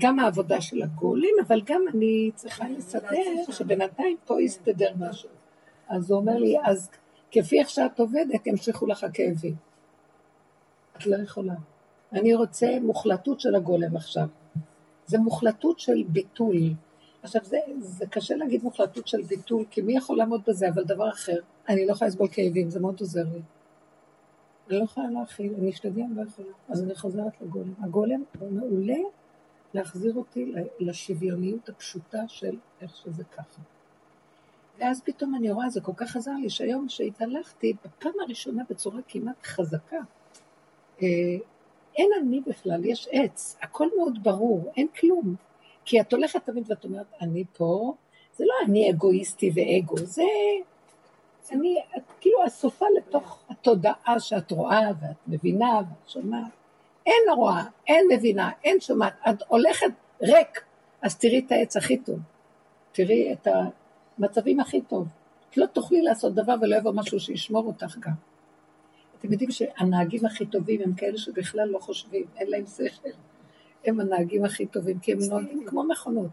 [0.00, 5.28] גם העבודה של הגולים, אבל גם אני צריכה לסדר שבינתיים פה יסתדר משהו.
[5.88, 6.90] אז הוא אומר לי, אז
[7.30, 9.54] כפי איך שאת עובדת, ימשיכו לך הכאבים.
[10.96, 11.54] את לא יכולה.
[12.12, 14.28] אני רוצה מוחלטות של הגולם עכשיו.
[15.06, 16.56] זה מוחלטות של ביטול.
[17.22, 21.10] עכשיו, זה, זה קשה להגיד מוחלטות של ביטול, כי מי יכול לעמוד בזה, אבל דבר
[21.10, 21.36] אחר,
[21.68, 23.40] אני לא יכולה לסבול כאבים, זה מאוד עוזר לי.
[24.68, 26.48] אני לא יכולה להכיל, אני אשתגע, אני לא יכולה.
[26.68, 27.74] אז אני חוזרת לגולם.
[27.80, 28.98] הגולם הוא מעולה
[29.74, 33.60] להחזיר אותי לשוויוניות הפשוטה של איך שזה ככה.
[34.78, 39.46] ואז פתאום אני רואה, זה כל כך עזר לי, שהיום שהתהלכתי, בפעם הראשונה בצורה כמעט
[39.46, 39.96] חזקה,
[41.02, 41.08] אה,
[41.96, 45.34] אין אני בכלל, יש עץ, הכל מאוד ברור, אין כלום.
[45.84, 47.94] כי את הולכת תמיד ואת אומרת, אני פה,
[48.36, 50.22] זה לא אני אגואיסטי ואגו, זה
[51.52, 56.50] אני, את כאילו אסופה לתוך התודעה שאת רואה ואת מבינה ואת שומעת.
[57.06, 59.90] אין רואה, אין מבינה, אין שומעת, את הולכת
[60.22, 60.64] ריק,
[61.02, 62.18] אז תראי את העץ הכי טוב.
[62.92, 63.48] תראי את
[64.18, 65.08] המצבים הכי טוב.
[65.50, 68.31] את לא תוכלי לעשות דבר ולא יבוא משהו שישמור אותך גם.
[69.22, 73.08] אתם יודעים שהנהגים הכי טובים הם כאלה שבכלל לא חושבים, אין להם שכל.
[73.84, 76.30] הם הנהגים הכי טובים, כי הם נוהגים כמו מכונות.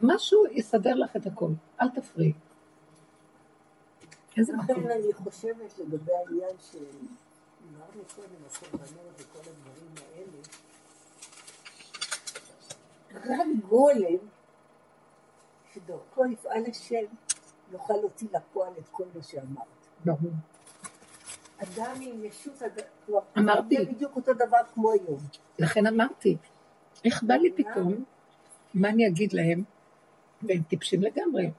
[0.00, 1.48] משהו יסדר לך את הכל,
[1.80, 2.32] אל תפריעי.
[4.36, 4.86] איזה מקום?
[4.86, 6.84] אני חושבת לגבי העניין של
[7.74, 10.38] אמרנו קודם, הקורבנות וכל הדברים האלה,
[13.14, 14.28] רק גולם
[15.74, 17.04] שדרכו יפעל השם
[17.72, 19.66] יוכל להוציא לפועל את כל מה שאמרת.
[20.04, 20.32] ברור.
[21.62, 22.62] אדם עם ישות,
[23.38, 23.76] אמרתי.
[23.76, 25.18] זה בדיוק אותו דבר כמו היום.
[25.58, 26.36] לכן אמרתי,
[27.04, 28.04] איך בא לי פתאום,
[28.74, 29.64] מה אני אגיד להם?
[30.42, 31.50] והם טיפשים לגמרי.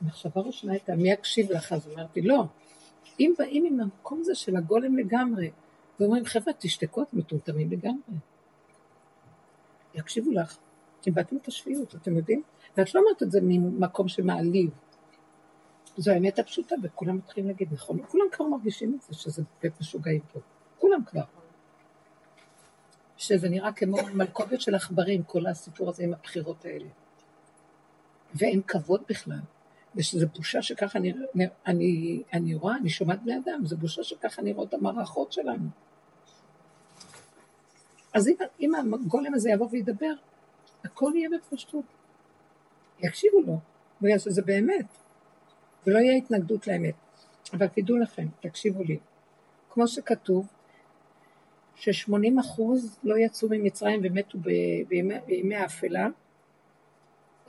[0.00, 1.72] המחשבה הראשונה הייתה, מי יקשיב לך?
[1.72, 2.44] אז אמרתי, לא.
[3.20, 5.50] אם באים עם המקום הזה של הגולם לגמרי,
[6.00, 8.16] ואומרים, חבר'ה, תשתקו, אתם מטומטמים לגמרי.
[9.94, 10.58] יקשיבו לך.
[11.06, 12.42] איבדתם את השפיות, אתם יודעים?
[12.76, 14.70] ואת לא אומרת את זה ממקום שמעליב.
[15.96, 20.20] זו האמת הפשוטה, וכולם מתחילים להגיד, נכון, כולם כבר מרגישים את זה, שזה בית משוגעים
[20.32, 20.40] פה.
[20.78, 21.24] כולם כבר.
[23.16, 26.88] שזה נראה כמו מלכודת של עכברים, כל הסיפור הזה עם הבחירות האלה.
[28.34, 29.40] ואין כבוד בכלל.
[29.96, 31.12] ושזה בושה שככה אני,
[31.66, 35.68] אני, אני רואה, אני שומעת בני אדם, זה בושה שככה נראות המערכות שלנו.
[38.14, 40.12] אז אם, אם הגולם הזה יבוא וידבר,
[40.84, 41.84] הכל יהיה בפשטות.
[43.00, 43.58] יקשיבו לו,
[44.00, 44.86] בגלל שזה באמת,
[45.86, 46.94] ולא יהיה התנגדות לאמת.
[47.52, 48.98] אבל תדעו לכם, תקשיבו לי,
[49.70, 50.46] כמו שכתוב,
[51.74, 54.38] ש-80 אחוז לא יצאו ממצרים ומתו
[54.88, 56.08] בימי, האפלה,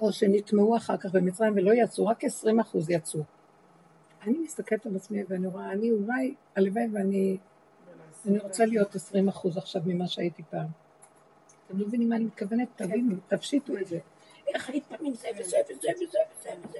[0.02, 3.22] או שנטמעו אחר כך במצרים ולא יצאו, רק 20 אחוז יצאו.
[4.22, 7.38] אני מסתכלת על עצמי ואני רואה, אני אולי, הלוואי ואני,
[8.26, 10.68] אני רוצה להיות 20 אחוז עכשיו ממה שהייתי פעם.
[11.68, 12.68] אתם לא מבינים מה אני מתכוונת?
[12.78, 12.88] כן.
[12.88, 14.00] תבינו, תפשיטו את זה.
[14.48, 16.80] איך היית פעם עם זה וזה וזה וזה וזה וזה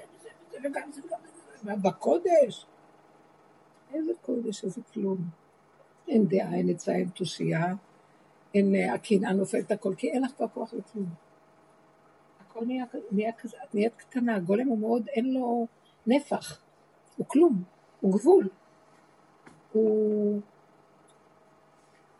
[0.50, 1.33] וזה וגם זה וגם זה.
[1.64, 2.66] מה, בקודש?
[3.94, 5.18] איזה קודש, איזה כלום.
[6.08, 7.74] אין דעה, אין עצה, אין תושייה,
[8.54, 11.06] אין אה, הקנאה נופלת הכל, כי אין לך כבר כוח לכלום.
[12.40, 15.66] הכל נהיה, נהיה כזה, את נהיית קטנה, הגולם הוא מאוד, אין לו
[16.06, 16.60] נפח,
[17.16, 17.62] הוא כלום,
[18.00, 18.48] הוא גבול.
[19.72, 20.40] הוא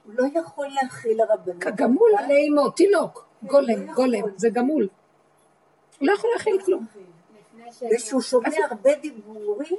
[0.05, 1.63] הוא לא יכול להכיל הרבנות.
[1.63, 4.33] כגמול עלי אמו, תינוק, גולם, לא גולם, יכול.
[4.37, 4.89] זה גמול.
[5.99, 7.14] הוא לא יכול להכיל כלום, לפני ש...
[7.95, 9.77] ושהוא שומע הרבה דיבורים,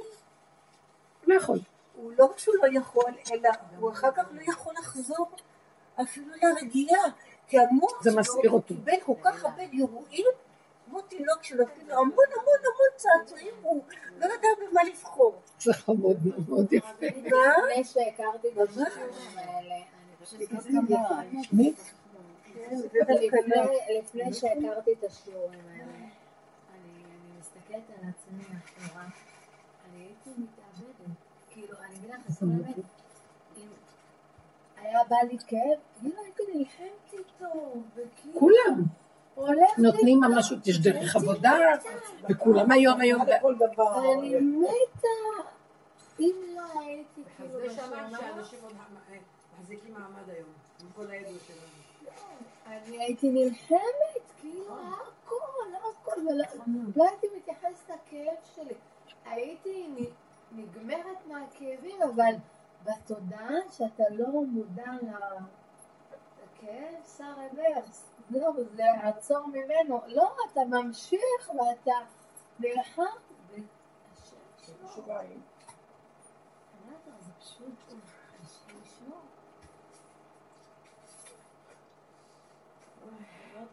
[1.26, 1.58] לא יכול.
[1.94, 5.26] הוא לא רק שהוא לא יכול, אלא הוא אחר כך לא יכול לחזור
[6.02, 7.02] אפילו לרגיעה,
[7.48, 8.66] כי המוח זה מסעיר אותו.
[8.74, 10.26] קיבל כל כך הרבה גירויים,
[10.86, 13.82] כמו תינוק שנותנים לו המון המון המון צעצועים, הוא
[14.18, 15.34] לא יודע במה לבחור.
[15.60, 16.16] זה חמוד
[16.48, 16.88] מאוד יפה.
[17.30, 17.36] מה?
[17.70, 20.40] לפני שהכרתי את השיעורים האלה, אני פשוט
[21.52, 21.74] מי?
[22.54, 23.12] כן, דווקא
[23.46, 23.64] לא.
[23.64, 26.05] לפני- לפני שהכרתי את השיעורים האלה,
[27.76, 29.04] מסתכלת על עצמי אחורה,
[29.88, 31.16] אני הייתי מתאבדת.
[31.50, 32.76] כאילו, אני אגיד לך, זאת אומרת,
[33.56, 33.68] אם
[34.76, 38.40] היה בא לי כאב, כאילו הייתי נלחמת איתו, וכאילו...
[39.34, 41.58] כולם נותנים ממש, יש דרך עבודה.
[42.30, 43.22] וכולם היום היום.
[43.22, 45.08] אני מתה.
[46.20, 48.72] אם לא הייתי כאילו זה בשנה, שאנשים עוד
[49.58, 50.48] מחזיקים מעמד היום,
[50.82, 51.76] עם כל העדות שלהם.
[52.66, 56.44] אני הייתי נלחמת, כאילו, הכל, הכל, ולא
[56.96, 58.74] לא הייתי מתייחסת לכאב שלי.
[59.24, 60.06] הייתי
[60.52, 62.34] נגמרת מהכאבים, אבל
[62.84, 64.92] בתודעה שאתה לא מודע
[66.42, 68.04] לכאב, שר רוורס.
[68.30, 70.00] זהו, זה עצור ממנו.
[70.06, 71.92] לא, אתה ממשיך ואתה
[72.58, 73.02] נלחם.
[77.20, 77.74] זה פשוט
[78.42, 79.16] השם שלו.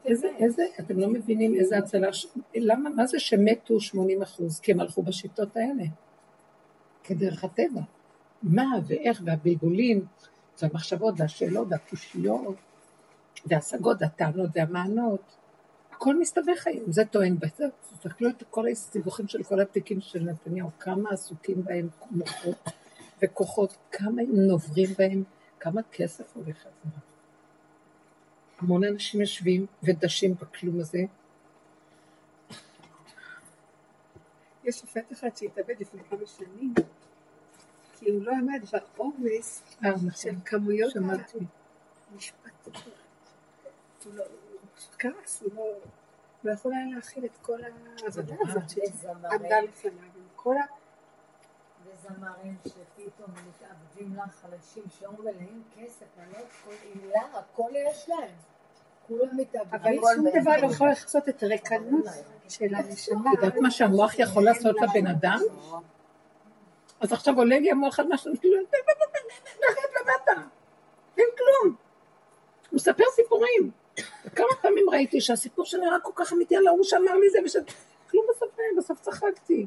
[0.06, 4.60] איזה, איזה, אתם לא מבינים איזה הצלה, ש- למה, מה זה שמתו 80 אחוז?
[4.60, 5.84] כי הם הלכו בשיטות האלה,
[7.04, 7.82] כדרך הטבע.
[8.44, 10.06] מה ואיך והבלבולים,
[10.62, 12.56] והמחשבות והשאלות והקושיות,
[13.46, 15.22] וההשגות והטענות והמענות,
[15.92, 20.70] הכל מסתבך היום, זה טוען בזה, תסתכלו את כל הסיבוכים של כל התיקים של נתניהו,
[20.80, 22.70] כמה עסוקים בהם מוחות
[23.22, 25.24] וכוחות, כמה הם נוברים בהם,
[25.60, 27.13] כמה כסף הולך על זה.
[28.64, 31.00] המון אנשים יושבים ודשים בכלום הזה.
[34.64, 36.74] יש שופט אחד שהתאבד לפני כמה שנים,
[37.94, 38.64] כי הוא לא עמד
[38.98, 41.38] בעומס אה, של נכון, כמויות שמעתי.
[42.14, 42.68] המשפט.
[44.06, 45.74] הוא לא- הוא פשוט קרס, הוא לא-
[46.44, 48.36] לא יכול היה להכיל את כל העבודה.
[48.48, 49.30] הזאת שעמדה
[49.62, 50.64] לפניו, עם כל ה...
[51.86, 54.16] וזמרים שפתאום מתאבדים
[54.54, 58.36] אנשים שהיו מלאים כסף, אני לא יודעת, כל עילה, הכל יש להם.
[59.72, 62.06] אבל שום דבר לא יכול לחצות את הריקנות
[62.50, 63.32] של הנשמה.
[63.34, 65.40] את יודעת מה שהמוח יכול לעשות לבן אדם?
[67.00, 70.42] אז עכשיו עולה לי המוח על משהו, כאילו, לרדת למטה,
[71.18, 71.76] אין כלום.
[72.70, 73.72] הוא מספר סיפורים.
[74.26, 77.56] וכמה פעמים ראיתי שהסיפור שלי רק כל כך אמיתי על ההוא שאמר לי זה, וש...
[78.12, 79.66] כלום בסוף, בסוף צחקתי.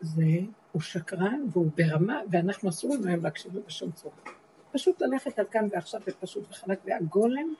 [0.00, 0.22] זה
[0.72, 4.14] הוא שקרן והוא ברמה, ואנחנו אסור לנו היום להקשיב לו בשום צורה.
[4.72, 7.54] פשוט ללכת על כאן ועכשיו ופשוט וחלק, והגולם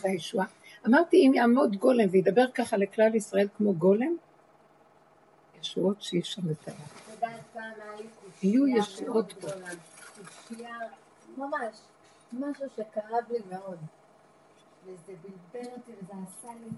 [0.00, 0.46] והישועה.
[0.86, 4.16] אמרתי, אם יעמוד גולם וידבר ככה לכלל ישראל כמו גולם,
[5.60, 6.72] ישועות שאי אפשר לתאר.
[8.42, 9.34] יהיו ישועות.
[9.34, 10.76] קושייה,
[11.36, 11.76] ממש,
[12.32, 13.78] משהו שכאב לי מאוד.
[14.84, 16.68] וזה בלבל אותי וזה עשה לי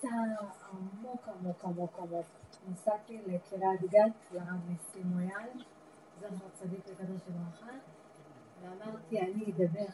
[0.00, 2.26] צער עמוק עמוק עמוק עמוק.
[2.72, 5.12] נסעתי לקריית גת, לרב ניסים
[6.20, 7.72] זכר צדיק וקדוש לברכה,
[8.62, 9.86] ואמרתי, אני אדבר,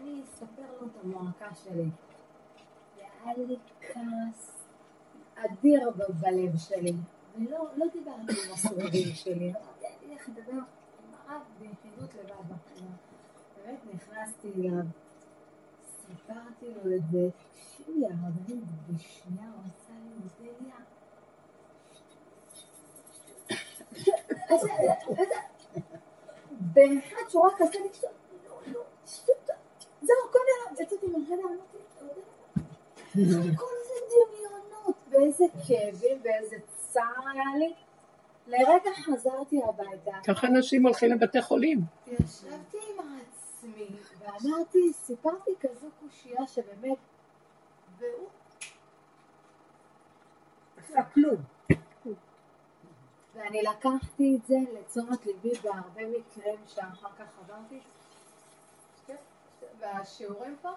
[0.00, 1.90] אני אספר לו את המועקה שלי.
[2.96, 4.58] והיה לי כעס
[5.34, 5.90] אדיר
[6.20, 6.92] בלב שלי,
[7.38, 12.86] ולא לא דיברתי עם הסובבים שלי, אמרתי, אני איך לדבר עם הרב ביחידות לבד בחדר.
[13.56, 14.84] באמת נכנסתי אליו,
[16.06, 20.76] סיפרתי לו את זה, תקשיבי הרבנית, בשנייה הוא עשה לי אודליה.
[26.60, 28.10] באחד שהוא רק עשה לי שטות,
[28.48, 29.36] לא, לא, שטות,
[30.02, 33.56] זהו, הכל נעלם, יצאתי מהחדר, אמרתי, אודליה.
[33.56, 36.56] כל זה דמיונות, ואיזה כאבים ואיזה
[36.88, 37.74] צער היה לי.
[38.46, 41.80] לרגע חזרתי הביתה, ככה אנשים הולכים לבתי חולים.
[42.06, 43.88] ישבתי עם עצמי
[44.18, 46.98] ואמרתי, סיפרתי כזו קושייה שבאמת,
[47.98, 48.28] והוא,
[50.78, 51.36] עשה כלום.
[53.34, 57.80] ואני לקחתי את זה לתשומת ליבי בהרבה מקרים שאחר כך עברתי,
[59.80, 60.68] והשיעורים פה,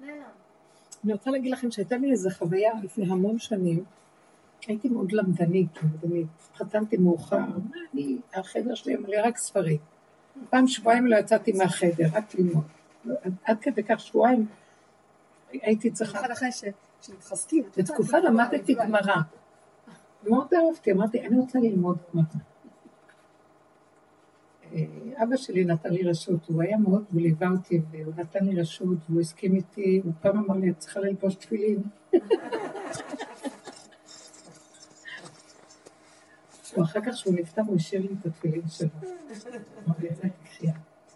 [0.00, 0.22] נעלם.
[1.04, 3.84] אני רוצה להגיד לכם שהייתה לי איזו חוויה לפני המון שנים.
[4.66, 6.26] הייתי מאוד למדנית, למדנית.
[6.54, 7.38] חתמתי מאוחר,
[7.94, 9.78] אני, החדר שלי מלא רק ספרים.
[10.50, 12.64] פעם שבועיים לא יצאתי מהחדר, רק ללמוד.
[13.44, 14.46] עד- כדי כך שבועיים
[15.52, 16.18] הייתי צריכה...
[16.18, 16.48] במיוחד אחרי
[17.00, 17.64] שמתחזקים.
[17.76, 19.16] בתקופה למדתי גמרא.
[20.28, 22.24] מאוד אהבתי, אמרתי, אני רוצה ללמוד גמרא.
[25.22, 28.98] אבא שלי נתן לי רשות, הוא היה מאוד, הוא ליווה אותי, והוא נתן לי רשות,
[29.08, 31.82] והוא הסכים איתי, הוא פעם אמר לי, את צריכה ללבוש תפילין.
[36.74, 38.88] הוא אחר כך, כשהוא נפטר, הוא השאיר לי את התפילין שלו.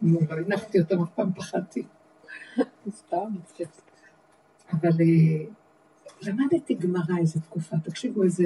[0.03, 1.82] לא הנחתי אותם, אף פעם פחדתי.
[2.90, 3.68] סתם מצחיק.
[4.72, 5.44] אבל אה,
[6.22, 8.44] למדתי גמרא איזה תקופה, תקשיבו, איזה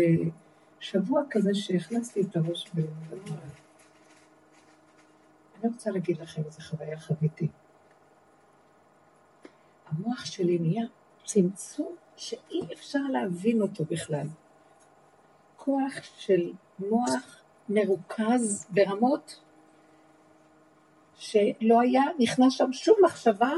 [0.80, 3.65] שבוע כזה שהכנסתי את הראש בגמרא.
[5.66, 7.48] אני רוצה להגיד לכם איזה חוויה חוויתי.
[9.86, 10.84] המוח שלי נהיה
[11.24, 14.26] צמצום שאי אפשר להבין אותו בכלל.
[15.56, 19.40] כוח של מוח מרוכז ברמות
[21.14, 23.52] שלא היה נכנס שם שום מחשבה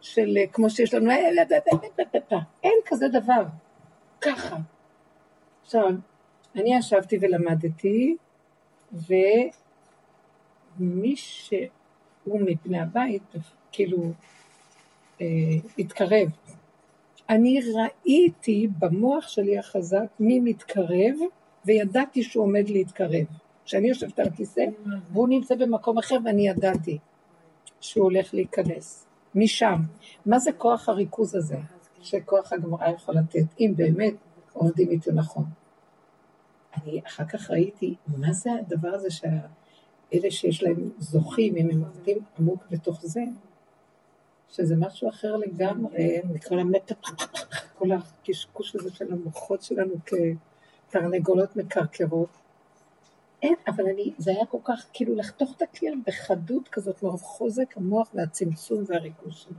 [0.00, 1.58] של אה, כמו שיש לנו, אה, אה,
[1.98, 3.44] אה, אה, אין כזה דבר,
[4.20, 4.56] ככה.
[5.62, 5.90] עכשיו,
[6.54, 8.16] אני ישבתי ולמדתי,
[10.80, 13.22] ומי שהוא מפני הבית,
[13.72, 14.12] כאילו,
[15.20, 15.26] אה,
[15.78, 16.28] התקרב.
[17.28, 21.14] אני ראיתי במוח שלי החזק מי מתקרב,
[21.64, 23.26] וידעתי שהוא עומד להתקרב.
[23.64, 24.64] כשאני יושבת על הכיסא,
[25.12, 26.98] והוא נמצא במקום אחר, ואני ידעתי
[27.80, 29.06] שהוא הולך להיכנס.
[29.34, 29.80] משם.
[30.26, 31.56] מה זה כוח הריכוז הזה,
[32.02, 34.14] שכוח הגמרא יכול לתת, אם באמת
[34.52, 35.44] עובדים איתו נכון.
[36.76, 39.10] אני אחר כך ראיתי, מה זה הדבר הזה
[40.10, 43.22] שאלה שיש להם זוכים, אם הם עובדים עמוק בתוך זה,
[44.50, 46.72] שזה משהו אחר לגמרי, נקרא להם
[47.74, 49.94] כל הקשקוש הזה של המוחות שלנו
[50.88, 52.28] כתרנגולות מקרקרות.
[53.42, 57.76] אין, אבל אני, זה היה כל כך, כאילו לחתוך את הקיר בחדות כזאת, מרוב חוזק
[57.76, 59.58] המוח והצמצום והריכוז שלו.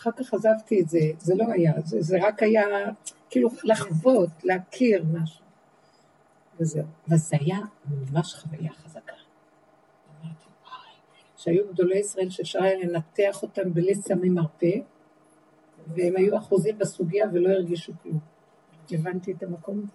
[0.00, 2.62] אחר כך עזבתי את זה, זה לא היה, זה, זה רק היה
[3.30, 5.39] כאילו לחוות, להכיר משהו.
[6.60, 6.84] וזהו.
[7.08, 7.58] וזה היה
[7.90, 9.12] ממש חוויה חזקה.
[11.36, 14.76] שהיו גדולי ישראל שאפשר היה לנתח אותם בלי סמי מרפא,
[15.86, 18.18] והם היו אחוזים בסוגיה ולא הרגישו כלום.
[18.90, 19.92] הבנתי את המקום הזה.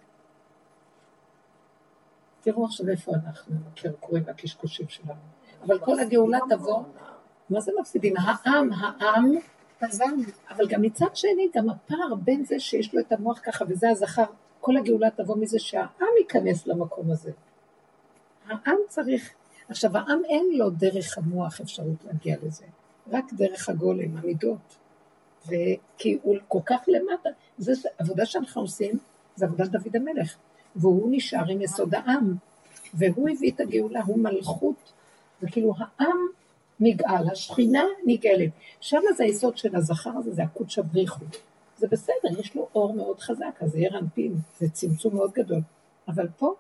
[2.42, 5.20] תראו עכשיו איפה אנחנו, הקרקורים והקשקושים שלנו.
[5.62, 6.84] אבל כל הגאולה תבוא,
[7.50, 8.14] מה זה מפסידים?
[8.18, 9.32] העם, העם,
[10.50, 14.26] אבל גם מצד שני, גם הפער בין זה שיש לו את המוח ככה, וזה הזכר,
[14.66, 17.32] כל הגאולה תבוא מזה שהעם ייכנס למקום הזה.
[18.48, 19.34] העם צריך,
[19.70, 22.66] עכשיו העם אין לו דרך המוח אפשרות להגיע לזה,
[23.12, 24.78] רק דרך הגולם, המידות.
[25.46, 28.98] וכי הוא כל כך למטה, זה עבודה שאנחנו עושים,
[29.36, 30.36] זה עבודת דוד המלך.
[30.76, 32.36] והוא נשאר עם יסוד העם,
[32.94, 34.94] והוא הביא את הגאולה, הוא מלכות,
[35.42, 36.18] וכאילו העם
[36.80, 38.52] נגאל, השכינה נגאלת.
[38.80, 41.26] שם זה היסוד של הזכר הזה, זה הקודש הבריחו.
[41.78, 45.62] זה בסדר, יש לו אור מאוד חזק, אז זה יהיה רנפין, זה צמצום מאוד גדול.
[46.08, 46.54] אבל פה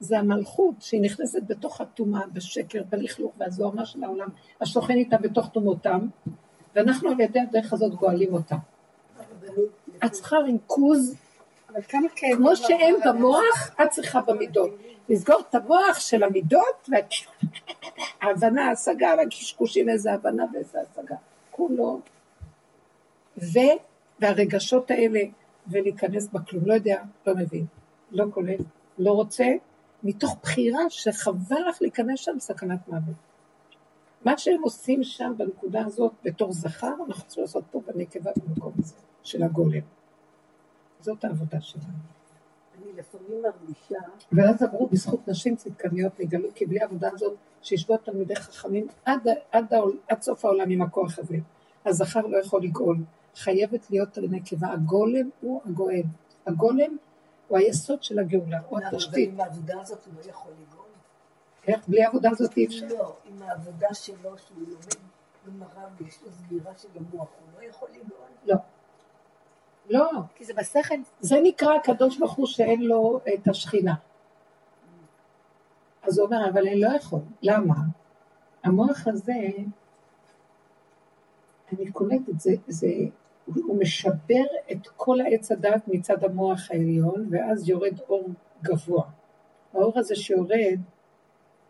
[0.00, 4.28] זה המלכות שהיא נכנסת בתוך הטומאה, בשקר, בלכלוך והזוהמה של העולם,
[4.60, 6.06] השוכן איתה בתוך טומאותם,
[6.74, 8.56] ואנחנו על ידי הדרך הזאת גואלים אותה.
[10.04, 11.16] את צריכה ריכוז.
[12.36, 14.70] כמו שאין במוח, את צריכה במידות.
[15.08, 16.88] לסגור את המוח של המידות,
[18.22, 21.16] וההבנה, ההשגה, והקשקושים, איזה הבנה ואיזה השגה.
[21.50, 22.00] כולו.
[24.22, 25.20] והרגשות האלה,
[25.66, 27.66] ולהיכנס בכלום, לא יודע, לא מבין,
[28.10, 28.56] לא כולל,
[28.98, 29.44] לא רוצה,
[30.02, 33.14] מתוך בחירה שחבל לך להיכנס שם סכנת מוות.
[34.24, 38.94] מה שהם עושים שם בנקודה הזאת בתור זכר, אנחנו צריכים לעשות פה בנקבה במקום הזה,
[39.22, 39.80] של הגולם.
[41.00, 41.84] זאת העבודה שלנו.
[42.78, 43.98] אני לפעמים מרגישה,
[44.32, 49.74] ואז אמרו, בזכות נשים צדקניות נגלו, כי בלי העבודה הזאת, שישבו תלמידי חכמים עד, עד,
[49.74, 51.36] העול, עד סוף העולם עם הכוח הזה.
[51.86, 52.96] הזכר לא יכול לגאול,
[53.36, 54.68] חייבת להיות נקבה.
[54.72, 56.02] הגולם הוא הגואל.
[56.46, 56.96] הגולם
[57.48, 59.28] הוא היסוד של הגאולה, הוא התשתית.
[59.32, 60.86] עם העבודה הזאת הוא לא יכול לגאול.
[61.66, 61.88] איך?
[61.88, 62.86] בלי העבודה הזאת אי אפשר.
[62.86, 64.94] לא, עם העבודה שלו, שהוא לומד
[65.46, 68.28] גמרא ויש לו סגירה של המוח, הוא לא יכול לגאול.
[68.46, 68.56] לא.
[69.90, 70.94] לא, כי זה בשכל.
[71.20, 73.94] זה נקרא הקדוש ברוך הוא שאין לו את השכינה.
[76.02, 77.20] אז הוא אומר, אבל אני לא יכול.
[77.42, 77.74] למה?
[78.64, 79.32] המוח הזה,
[81.72, 82.88] אני קולטת, זה, זה,
[83.46, 88.28] הוא משבר את כל העץ הדעת מצד המוח העליון, ואז יורד אור
[88.62, 89.02] גבוה.
[89.72, 90.78] האור הזה שיורד,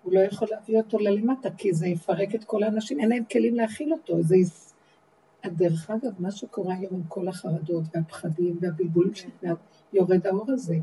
[0.02, 3.54] הוא לא יכול להביא אותו ללמטה, כי זה יפרק את כל האנשים, אין להם כלים
[3.54, 4.22] להכיל אותו.
[4.22, 4.36] זה...
[4.36, 4.68] יס-
[5.46, 9.56] דרך אגב, מה שקורה היום עם כל החרדות והפחדים והבלבולים שלהם,
[9.92, 10.76] יורד האור הזה,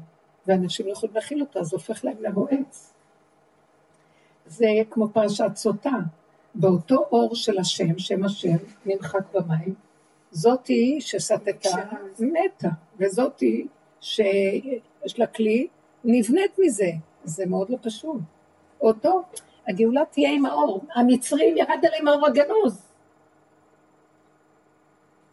[0.47, 2.93] ואנשים לא יכולים להכיל אותו, אז הופך להם לרועץ.
[4.45, 5.91] זה כמו פרשת סוטה.
[6.55, 9.73] באותו אור של השם, שם השם, נמחק במים,
[10.31, 11.69] זאתי שסטתה
[12.19, 12.69] מתה,
[12.99, 13.67] וזאתי
[14.01, 15.67] שיש לה כלי,
[16.03, 16.91] נבנית מזה.
[17.23, 18.21] זה מאוד לא פשוט.
[18.81, 19.23] אותו,
[19.67, 20.85] הגאולה תהיה עם האור.
[20.95, 22.85] המצרים ירד עליהם האור הגנוז.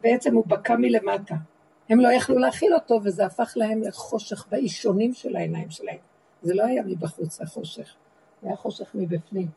[0.01, 1.35] בעצם הוא בקע מלמטה.
[1.89, 5.99] הם לא יכלו להכיל אותו, וזה הפך להם לחושך באישונים של העיניים שלהם.
[6.43, 7.95] זה לא היה מבחוץ החושך,
[8.43, 9.49] זה היה חושך מבפנים.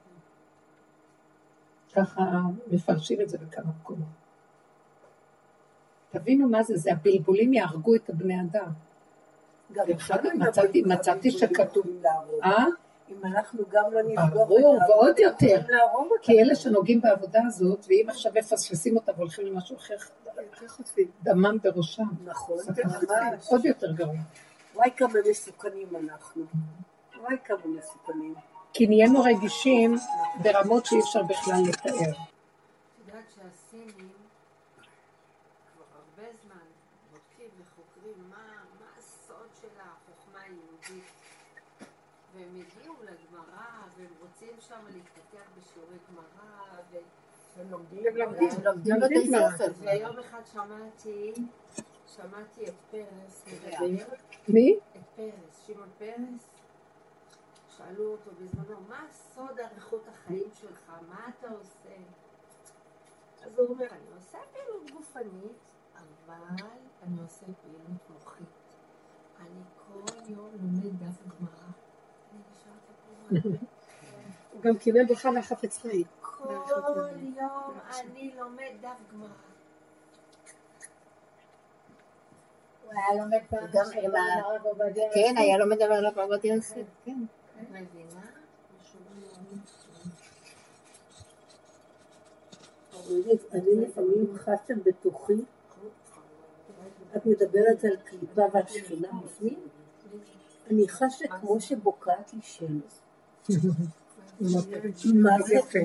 [1.93, 2.21] ככה
[2.71, 4.18] מפרשים את זה בכמה מקומות.
[6.11, 8.71] תבינו מה זה, זה הבלבולים יהרגו את הבני אדם.
[10.35, 11.85] מצאתי- מצאתי שכתוב-.
[12.43, 12.65] אה?
[13.09, 15.61] אם אנחנו גם לא נבדוק ברור, ועוד יותר.
[16.21, 19.95] כי אלה שנוגעים בעבודה הזאת, ואם עכשיו מפספסים אותה והולכים למשהו אחר,
[20.37, 21.07] יותר חוטפים.
[21.23, 22.03] דמם בראשם.
[22.25, 22.57] נכון.
[22.67, 23.47] ממש.
[23.49, 24.15] עוד יותר גרוע.
[24.75, 26.43] וואי כמה מסוכנים אנחנו.
[27.21, 28.33] וואי כמה מסוכנים.
[28.73, 29.95] כי נהיינו רגישים
[30.43, 31.91] ברמות שאי אפשר בכלל לתאר.
[31.91, 31.95] את
[33.07, 34.09] יודעת שהסינים
[35.73, 36.65] כבר הרבה זמן
[37.11, 38.35] בודקים וחוקרים מה,
[38.79, 41.03] מה הסוד של החוכמה היהודית.
[42.35, 43.65] והם הגיעו לגמרא,
[43.97, 46.97] והם רוצים שם להתפתח בשיעורי גמרא, ו...
[47.59, 48.07] הם לומדים.
[48.07, 48.49] הם לומדים.
[48.57, 49.57] הם לומדים גם בתי גמרא.
[49.57, 49.71] ספר.
[49.79, 51.33] ויום אחד שמעתי,
[52.07, 54.15] שמעתי את פרס מדבר,
[54.47, 54.79] מי?
[54.95, 56.49] את פרס, שמעון פרס,
[57.77, 60.91] שאלו אותו בזמנו, מה סוד אריכות החיים שלך?
[61.09, 61.95] מה אתה עושה?
[63.41, 65.57] אז הוא אומר, אני עושה פעילות גופנית,
[65.95, 66.65] אבל
[67.03, 68.45] אני עושה פעילות מוחית.
[69.39, 71.69] אני כל יום לומד דף גמרא.
[74.53, 76.05] הוא גם קיבל ברכה מהחפץ חיים.
[76.43, 76.53] כל
[77.37, 79.27] יום אני לומד דף גמרא.
[82.83, 83.67] הוא היה לומד פעם
[84.03, 85.33] עם ה- הרב עובדיה כן.
[85.37, 86.75] היה לומד על הרב עובדיה יוסף,
[87.05, 87.17] כן.
[87.71, 88.21] מבינה?
[93.53, 95.33] אני לפעמים חשה בתוכי,
[97.15, 99.59] את מדברת על קליפה והשכינה בפנים?
[100.71, 102.99] אני חשה כמו שבוקעת לי שמש.
[104.41, 105.55] מה זה?
[105.55, 105.79] יפה.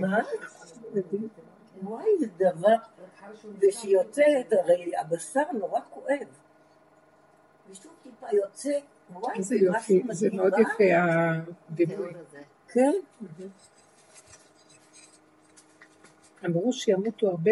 [1.82, 2.76] וואי, זה דבר,
[3.60, 6.26] ושיוצאת, הרי הבשר נורא כואב.
[7.70, 8.78] ושוב טיפה יוצא,
[9.12, 10.60] וואי, זה יופי, משהו זה מדהים, מאוד אה?
[10.60, 10.84] יפה
[11.70, 12.12] הדימוי.
[12.68, 12.92] כן,
[16.46, 17.50] אמרו שימותו הרבה,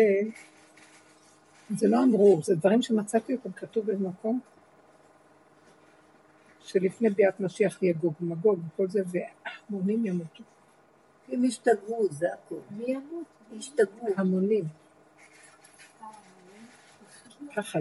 [1.77, 4.41] זה לא אמרו, זה דברים שמצאתי אותם כתוב במקום,
[6.61, 10.43] שלפני ביאת משיח יהיה גוג ומגוג וכל זה, והמונים ימותו.
[11.29, 12.59] הם השתגעו, זה הכול.
[12.70, 13.27] מי ימות?
[13.59, 14.09] השתגעו.
[14.16, 14.64] המונים.
[17.57, 17.79] ככה.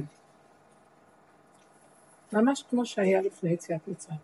[2.34, 4.20] ממש כמו שהיה לפני יציאת מצרים.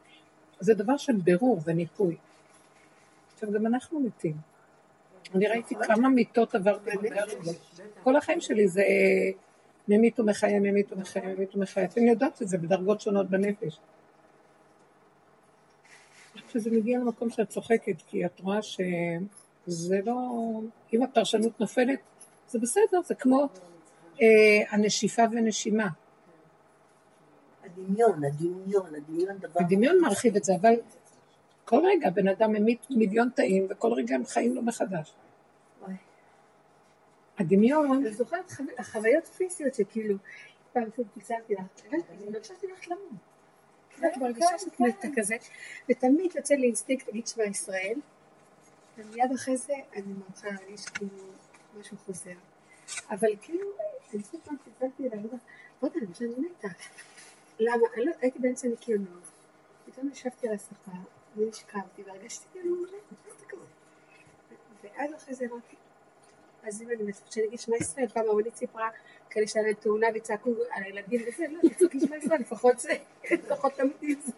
[0.59, 2.17] זה דבר של בירור וניפוי.
[3.33, 4.35] עכשיו, גם אנחנו מתים.
[5.35, 6.91] אני ראיתי כמה מיטות עברתי.
[8.03, 8.83] כל החיים שלי זה
[9.87, 11.83] ממית ומחיה, ממית ומחיה, ממית ומחיה.
[11.83, 13.79] אתן יודעות את זה בדרגות שונות בנפש.
[16.47, 20.15] כשזה מגיע למקום שאת צוחקת, כי את רואה שזה לא...
[20.93, 21.99] אם הפרשנות נופלת,
[22.49, 23.47] זה בסדר, זה כמו
[24.21, 24.27] אה,
[24.69, 25.87] הנשיפה ונשימה.
[27.63, 29.59] הדמיון, הדמיון, הדמיון דבר...
[29.59, 30.73] הדמיון מרחיב את זה, אבל
[31.65, 35.13] כל רגע בן אדם ממית מיליון תאים, וכל רגע הם חיים לו מחדש.
[37.39, 40.15] הדמיון, אני זוכרת חו- חוויות פיזיות שכאילו,
[40.73, 43.36] פעם צלצלתי לך, הבנתי, אני לא חשבתי לך למות.
[44.17, 45.35] מרגישה שאת מתה כזה,
[45.89, 47.99] ותמיד יוצא לי אינסטינקט להגיד שמע ישראל,
[48.97, 51.17] ומיד אחרי זה אני מתחילה להרגיש כאילו
[51.79, 52.31] משהו חוזר.
[53.09, 53.67] אבל כאילו,
[54.13, 55.35] אני חושבת פעם צלצלתי אליי, אמרתי,
[55.81, 56.67] בוא'נה, אני חושבת שאני מתה.
[57.59, 57.87] למה?
[57.95, 59.23] אני לא, הייתי באמצע ניקיונות,
[59.85, 60.91] פתאום ישבתי על הספה,
[61.37, 62.75] ונשכבתי, והרגשתי כאילו.
[64.83, 65.75] ואז אחרי זה אמרתי,
[66.67, 68.89] אז אם אני מצפה שאני אגיד שמע ישראל, פעם הרבנית סיפרה
[69.29, 72.89] כאלה שהיה להם תאונה וצעקו על הילדים וזה, לא, תצעקי שמע ישראל, לפחות זה,
[73.31, 74.31] לפחות תמיד זה.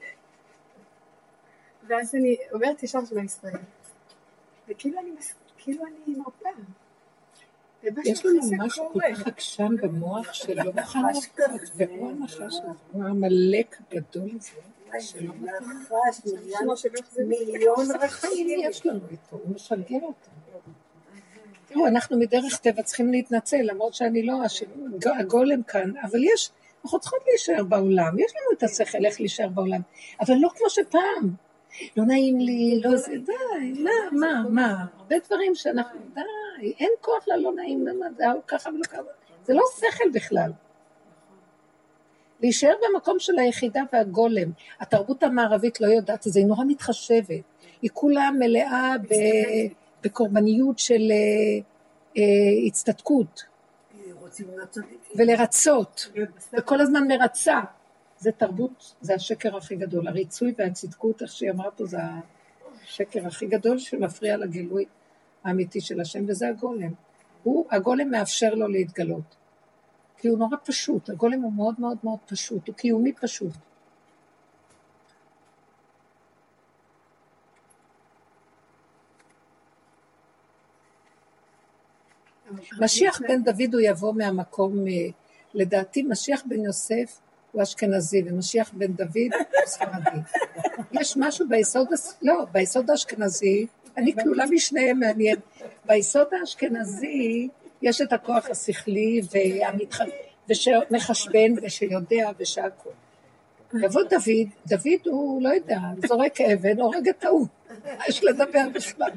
[1.87, 3.53] ואז אני אומרת ישר שמע ישראל.
[4.67, 5.11] וכאילו אני,
[5.57, 6.51] כאילו אני מרפאה.
[8.05, 8.99] יש לנו משהו כל.
[9.15, 12.53] כך עקשן במוח שלא מוכן לקחת, והוא הנחש,
[12.91, 14.49] הוא העמלק הגדול הזה,
[14.99, 15.53] שלא מוכן.
[17.27, 18.59] מיליון- רחמים.
[18.69, 20.59] יש לנו איתו, הוא משגע אותנו.
[21.69, 24.33] תראו, אנחנו מדרך טבע צריכים להתנצל, למרות שאני לא
[25.19, 26.51] הגולם כאן, אבל יש,
[26.83, 29.81] אנחנו צריכות להישאר בעולם, יש לנו את השכל איך להישאר בעולם,
[30.21, 31.29] אבל לא כמו שפעם.
[31.97, 36.21] לא נעים לי, לא זה, די, מה, מה, מה, הרבה דברים שאנחנו, די,
[36.79, 39.01] אין כוח ללא נעים, למה זה ככה ולא ככה,
[39.43, 40.51] זה לא שכל בכלל.
[42.41, 44.51] להישאר במקום של היחידה והגולם.
[44.79, 47.43] התרבות המערבית לא יודעת את זה, היא נורא מתחשבת.
[47.81, 51.59] היא כולה מלאה ב- בקורבניות של אה,
[52.17, 53.43] אה, הצטדקות.
[55.15, 56.11] ולרצות,
[56.53, 57.59] וכל הזמן מרצה.
[58.19, 60.07] זה תרבות, זה השקר הכי גדול.
[60.07, 61.97] הריצוי והצדקות, איך שהיא אמרה פה, זה
[62.83, 64.85] השקר הכי גדול שמפריע לגילוי
[65.43, 66.93] האמיתי של השם, וזה הגולם.
[67.43, 69.35] הוא, הגולם מאפשר לו להתגלות.
[70.17, 73.51] כי הוא נורא פשוט, הגולם הוא מאוד מאוד מאוד פשוט, הוא קיומי פשוט.
[82.79, 84.85] משיח בן דוד הוא יבוא מהמקום,
[85.53, 87.19] לדעתי משיח בן יוסף
[87.51, 90.19] הוא אשכנזי ומשיח בן דוד הוא ספרדי.
[91.01, 91.87] יש משהו ביסוד,
[92.21, 93.67] לא, ביסוד האשכנזי,
[93.97, 95.37] אני כלולה משניהם מעניין,
[95.85, 97.47] ביסוד האשכנזי
[97.81, 99.99] יש את הכוח השכלי והמתח...
[100.49, 102.91] ושמחשבן ושיודע ושהכול.
[103.73, 107.47] יבוא דוד, דוד הוא, לא יודע, זורק אבן, הורג את ההוא.
[107.85, 109.11] מה יש לדבר בכלל?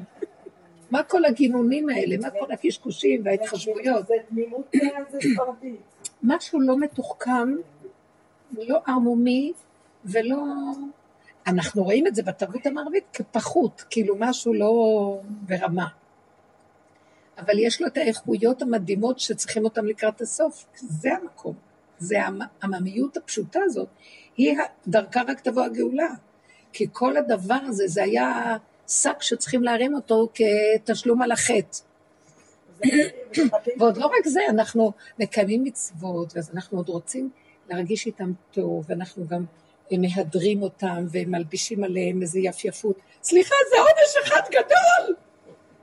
[0.93, 2.17] מה כל הגינונים האלה?
[2.17, 4.07] מה כל הקשקושים וההתחשבויות?
[4.07, 4.71] זה תמימות
[5.11, 5.81] זה ספרדית.
[6.23, 7.55] משהו לא מתוחכם,
[8.57, 9.53] לא ערמומי
[10.05, 10.37] ולא...
[11.47, 14.71] אנחנו רואים את זה בתרבות המערבית כפחות, כאילו משהו לא
[15.25, 15.87] ברמה.
[17.37, 20.65] אבל יש לו את האיכויות המדהימות שצריכים אותן לקראת הסוף.
[20.75, 21.55] זה המקום.
[21.97, 22.17] זה
[22.61, 23.87] העממיות הפשוטה הזאת.
[24.37, 26.09] היא דרכה רק תבוא הגאולה.
[26.73, 31.77] כי כל הדבר הזה, זה היה שק שצריכים להרים אותו כתשלום על החטא.
[33.79, 37.29] ועוד לא רק זה, אנחנו מקיימים מצוות, אז אנחנו עוד רוצים
[37.69, 39.45] להרגיש איתם טוב, ואנחנו גם
[39.91, 42.99] מהדרים אותם ומלבישים עליהם איזו יפייפות.
[43.23, 45.15] סליחה, זה עונש אחד גדול!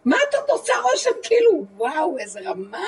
[0.05, 2.87] מה את עוד עושה רושם כאילו, וואו, איזה רמה!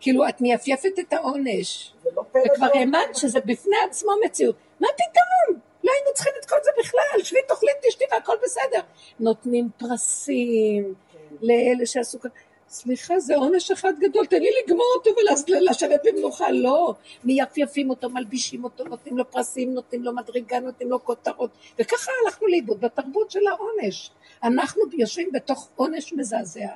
[0.00, 4.56] כאילו, את מייפייפת את העונש, לא וכבר האמנת שזה בפני עצמו מציאות.
[4.80, 5.60] מה פתאום?
[5.84, 8.80] לא היינו צריכים את כל זה בכלל, שבי תאכלי תשתי והכל בסדר.
[9.20, 10.94] נותנים פרסים
[11.42, 12.28] לאלה שעשו ככה.
[12.68, 15.10] סליחה, זה עונש אחד גדול, תן לי לגמור אותו
[15.50, 16.50] ולשבת במנוחה.
[16.50, 16.94] לא,
[17.24, 21.50] מייפייפים אותו, מלבישים אותו, נותנים לו פרסים, נותנים לו מדרגה, נותנים לו כותרות.
[21.78, 24.10] וככה הלכנו לאיבוד בתרבות של העונש.
[24.42, 26.68] אנחנו יושבים בתוך עונש מזעזע,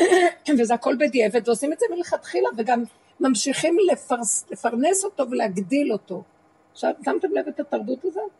[0.58, 2.82] וזה הכל בדיעבד, ועושים את זה מלכתחילה, וגם
[3.20, 6.22] ממשיכים לפרס, לפרנס אותו ולהגדיל אותו.
[6.76, 8.30] עכשיו, שמתם לב את התרבות הזאת?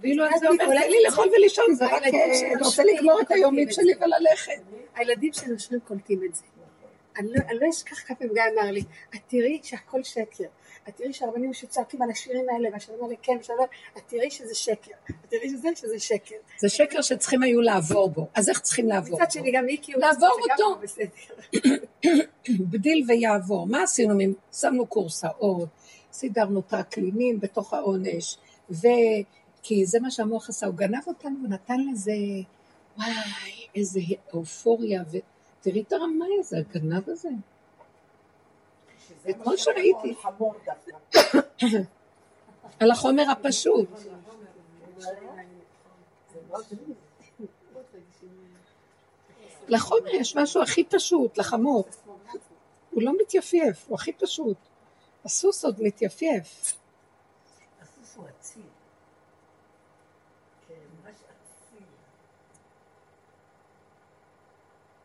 [0.00, 2.08] ואילו זה אומר, תן לי לאכול ולישון, זה רק אה,
[2.54, 4.62] אני רוצה לגמור את היומית שלי וללכת.
[4.94, 6.42] הילדים שנושרים קולטים את זה.
[7.18, 8.80] אני לא, לא אשכח כמה פעמים גיא אמר לי,
[9.14, 10.44] את תראי שהכל שקר.
[10.88, 13.66] את תראי שהרבנים שצועקים על השירים האלה, והשירים האלה כן, ושלום,
[13.96, 14.92] את תראי שזה שקר.
[15.10, 16.36] את תראי שזה, שזה שקר.
[16.58, 18.26] זה שקר שצריכים היו לעבור בו.
[18.34, 19.30] אז איך צריכים לעבור מצד בו?
[19.30, 20.80] שני גם מיקי הוא לעבור אותו.
[22.70, 23.66] בדיל ויעבור.
[23.66, 24.14] מה עשינו?
[24.52, 25.68] שמנו קורסאות,
[26.12, 28.36] סידרנו טרקלינים בתוך העונש,
[28.70, 28.86] ו...
[29.62, 32.12] כי זה מה שהמוח עשה, הוא גנב אותנו ונתן לזה,
[32.96, 34.00] וואי, איזה
[34.32, 37.28] אופוריה, ותראי את הרמאי הזה, הגנב הזה.
[39.30, 40.14] אתמול שראיתי.
[42.80, 43.88] על החומר הפשוט.
[49.68, 51.84] לחומר יש משהו הכי פשוט, לחמור.
[52.90, 54.56] הוא לא מתייפייף, הוא הכי פשוט.
[55.24, 56.76] הסוס עוד מתייפייף.
[57.82, 58.62] הסוס הוא אציל.
[60.68, 60.74] כן,
[61.06, 61.86] אציל.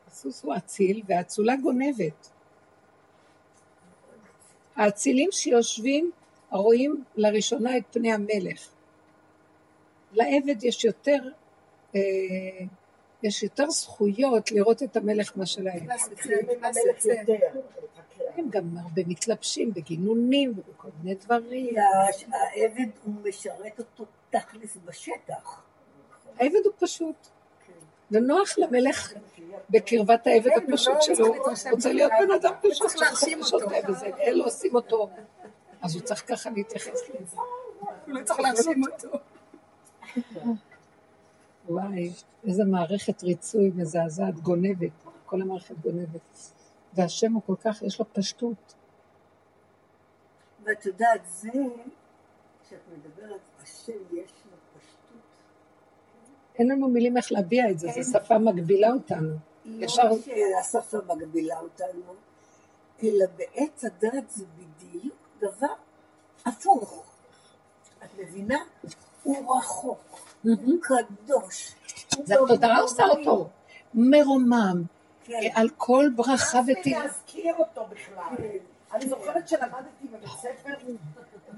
[0.08, 2.30] הסוס הוא אציל והאצולה גונבת.
[4.76, 6.12] האצילים שיושבים
[6.52, 8.70] רואים לראשונה את פני המלך.
[10.12, 11.20] לעבד יש יותר,
[11.96, 12.02] אה,
[13.26, 15.88] יש יותר זכויות לראות את המלך מה שלהם.
[17.06, 17.60] יותר.
[18.36, 21.76] הם גם הרבה מתלבשים בגינונים ובכל מיני דברים.
[22.32, 25.62] העבד הוא משרת אותו תכלס בשטח.
[26.40, 27.16] העבד הוא פשוט,
[27.68, 27.74] כן.
[28.12, 29.14] ונוח למלך
[29.70, 31.34] בקרבת העבד כן, הפשוט שלו,
[31.72, 32.92] רוצה להיות בן אדם פשוט.
[33.44, 35.10] שותה וזה, אלה עושים אותו,
[35.82, 37.38] אז הוא צריך ככה להתייחס לזה.
[38.06, 39.18] הוא לא צריך להרשים אותו.
[41.70, 42.14] וואי,
[42.48, 44.92] איזה מערכת ריצוי מזעזעת, גונבת,
[45.26, 46.52] כל המערכת גונבת.
[46.94, 48.74] והשם הוא כל כך, יש לו פשטות.
[50.64, 51.50] ואת יודעת, זה,
[52.64, 55.22] כשאת מדברת, השם יש לו פשטות.
[56.60, 59.36] אין לנו מילים איך להביע את זה, זו שפה מגבילה אותנו.
[59.66, 60.16] ישר- לא
[60.62, 62.14] שהשפה מגבילה אותנו,
[63.04, 65.74] אלא בעץ הדת זה בדיוק דבר
[66.46, 67.04] הפוך.
[68.04, 68.58] את מבינה?
[69.24, 70.20] הוא רחוק,
[70.82, 71.76] קדוש.
[72.16, 72.80] הוא זה התודעה.
[72.80, 73.50] עושה אותו.
[73.94, 74.84] מרומם,
[75.24, 75.40] כן.
[75.56, 77.00] על כל ברכה וטיל.
[77.00, 78.36] להזכיר אותו בכלל.
[78.94, 80.74] אני זוכרת שלמדתי בבית ספר,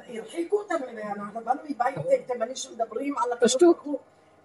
[0.08, 0.78] הרחיקו אותנו,
[1.16, 1.96] אנחנו באנו מבית
[2.28, 3.76] תימני שמדברים על הקדוש פשטות.
[3.76, 4.00] ברוך הוא.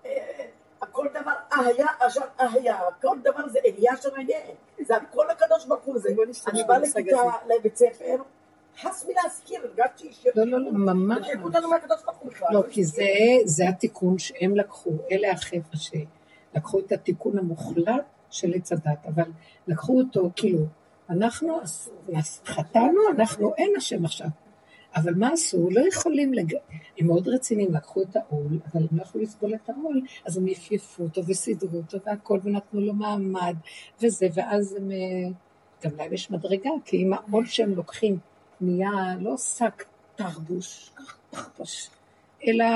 [0.06, 0.44] אה,
[0.92, 4.38] כל דבר היה, אשר היה, כל דבר זה היה אשר היה.
[4.86, 5.98] זה הכל הקדוש ברוך הוא.
[5.98, 6.08] זה-
[6.46, 6.78] אני באה
[7.58, 8.16] לבית ספר,
[8.80, 10.26] חס מלהזכיר, הרגשתי ש...
[10.36, 11.26] לא, לא, לא, ממש.
[11.26, 12.48] הרחיקו אותנו מהקדוש ברוך הוא בכלל.
[12.52, 13.04] לא, כי זה,
[13.44, 15.76] זה התיקון שהם לקחו, אלה החבר'ה
[16.52, 19.30] שלקחו את התיקון המוחלט של עץ הדת, אבל
[19.66, 20.58] לקחו אותו, כאילו,
[21.10, 21.60] אנחנו
[22.46, 24.28] חטאנו, אנחנו אין השם עכשיו.
[24.96, 25.68] אבל מה עשו?
[25.70, 26.54] לא יכולים, לג...
[26.98, 30.48] הם מאוד רציניים, לקחו את העול, אבל הם לא יכלו לסבול את העול, אז הם
[30.48, 33.54] יפייפו אותו וסידרו אותו והכל, ונתנו לו מעמד,
[34.02, 34.96] וזה, ואז הם, אה,
[35.84, 38.18] גם להם יש מדרגה, כי אם העול שהם לוקחים
[38.62, 39.84] נהיה לא שק
[40.14, 40.90] תרבוש,
[41.30, 41.90] תחבוש,
[42.46, 42.66] אלא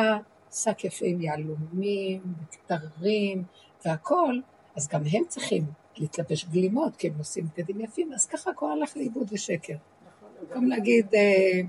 [0.53, 3.45] שק יפה עם יהלומים, וכתרים,
[3.85, 4.41] והכל,
[4.77, 5.65] אז גם הם צריכים
[5.99, 9.75] להתלבש גלימות, כי הם נושאים בגדים יפים, אז ככה הכל הלך לאיבוד ושקר.
[10.41, 11.61] במקום להגיד, אה,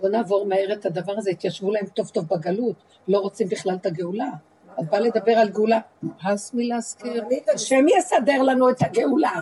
[0.00, 2.76] בוא נעבור מהר את הדבר הזה, התיישבו להם טוב טוב בגלות,
[3.08, 4.30] לא רוצים בכלל את הגאולה.
[4.78, 5.80] אז בא לדבר על גאולה,
[6.22, 7.24] הס מלהזכיר,
[7.54, 9.40] השם יסדר לנו את הגאולה.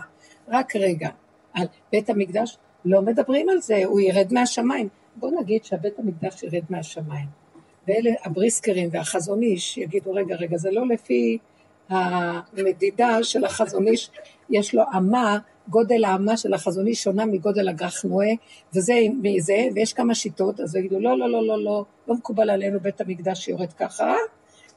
[0.48, 1.08] רק רגע,
[1.52, 4.88] על בית המקדש, לא מדברים על זה, הוא ירד מהשמיים.
[5.16, 7.26] בוא נגיד שהבית המקדש ירד מהשמיים.
[7.88, 11.38] ואלה הבריסקרים והחזון איש יגידו, רגע, רגע, זה לא לפי
[11.88, 14.10] המדידה של החזון איש,
[14.50, 15.38] יש לו אמה,
[15.68, 18.28] גודל האמה של החזון איש שונה מגודל אג"ח נועה,
[18.74, 22.80] וזה מזה, ויש כמה שיטות, אז יגידו, לא, לא, לא, לא, לא, לא מקובל עלינו
[22.80, 24.14] בית המקדש שיורד ככה,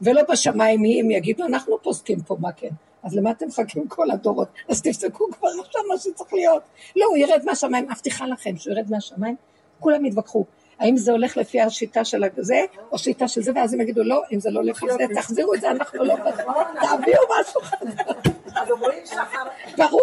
[0.01, 2.69] ולא בשמיים מי הם יגידו, אנחנו פוסקים פה, מה כן?
[3.03, 4.47] אז למה אתם מחכים כל הדורות?
[4.69, 6.63] אז תפסקו כבר עכשיו מה שצריך להיות.
[6.95, 9.35] לא, הוא ירד מהשמיים, מבטיחה לכם שהוא ירד מהשמיים,
[9.79, 10.45] כולם יתווכחו.
[10.79, 14.21] האם זה הולך לפי השיטה של זה, או שיטה של זה, ואז הם יגידו, לא,
[14.31, 16.15] אם זה לא לפי זה, תחזירו את זה, אנחנו לא...
[16.81, 17.93] תביאו משהו חדש.
[19.77, 20.01] ברור,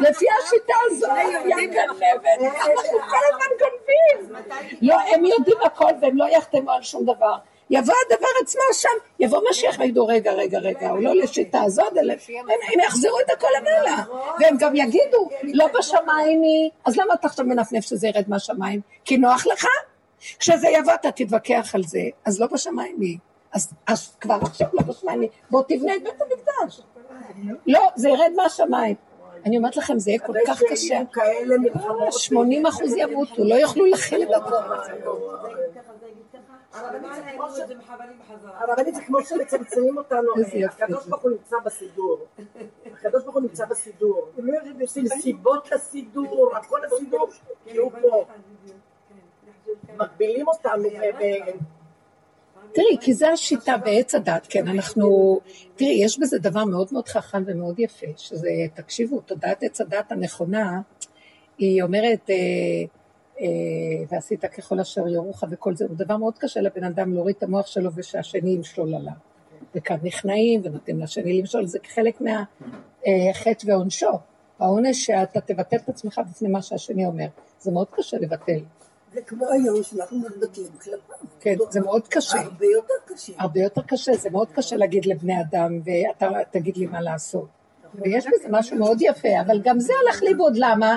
[0.00, 1.10] לפי השיטה הזאת,
[1.46, 4.44] יא גנבת, אנחנו כל הזמן גונבים.
[4.82, 7.36] לא, הם יודעים הכל והם לא יחתמו על שום דבר.
[7.70, 8.88] יבוא הדבר עצמו שם,
[9.20, 14.04] יבוא משיח ויגידו, רגע, רגע, רגע, הוא לא לשיטה הזאת, הם, יחזירו את הכל למעלה.
[14.40, 18.80] והם גם יגידו, לא בשמיים היא, אז למה אתה עכשיו מנפנף שזה ירד מהשמיים?
[19.04, 19.66] כי נוח לך?
[20.38, 23.18] כשזה יבוא אתה תתווכח על זה, אז לא בשמיים היא.
[23.52, 26.80] אז, אז כבר עכשיו לא בשמיים היא, בוא תבנה את בית המקדש.
[27.66, 28.94] לא, זה ירד מהשמיים.
[29.46, 30.76] אני אומרת לכם, זה יהיה כל כך קשה.
[30.76, 32.12] שיהיו כאלה מלחמות.
[32.12, 34.56] 80 אחוז ימותו, לא יוכלו להכיל את הכל.
[36.72, 37.12] הרבנית
[38.94, 40.28] זה כמו שמצמצמים אותנו,
[40.68, 41.06] הקדוש.
[41.06, 42.26] ברוך הוא נמצא בסידור,
[42.92, 44.28] הקדוש ברוך הוא נמצא בסידור,
[44.80, 47.28] עושים סיבות לסידור, הכל הסידור,
[47.64, 48.26] כי הוא פה,
[49.96, 50.88] מגבילים אותנו,
[52.72, 55.40] תראי, כי זה השיטה בעץ הדת, כן, אנחנו...
[55.76, 60.80] תראי, יש בזה דבר מאוד מאוד חכם ומאוד יפה, שזה, תקשיבו, תודעת עץ הדת הנכונה,
[61.58, 62.36] היא אומרת, אה,
[64.08, 67.66] ועשית ככל אשר יורוך וכל זה, הוא דבר מאוד קשה לבן אדם להוריד את המוח
[67.66, 69.12] שלו ושהשני ימשול עליו.
[69.74, 74.10] וכאן נכנעים ונותנים לשני למשול, זה חלק מהחטא ועונשו.
[74.58, 77.26] העונש שאתה תבטל את עצמך בפני מה שהשני אומר.
[77.60, 78.60] זה מאוד קשה לבטל.
[79.14, 81.16] זה כמו היום שאנחנו מבטלים כלפיו.
[81.40, 82.38] כן, זה מאוד קשה.
[82.38, 83.32] הרבה יותר קשה.
[83.38, 87.48] הרבה יותר קשה, זה מאוד קשה להגיד לבני אדם, ואתה תגיד לי מה לעשות.
[87.94, 90.96] ויש בזה משהו מאוד יפה, אבל גם זה הלך לאיבוד, למה?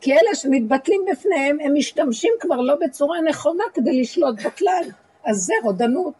[0.00, 4.84] כי אלה שמתבטלים בפניהם, הם משתמשים כבר לא בצורה נכונה כדי לשלוט בכלל.
[5.24, 6.14] אז זה רודנות.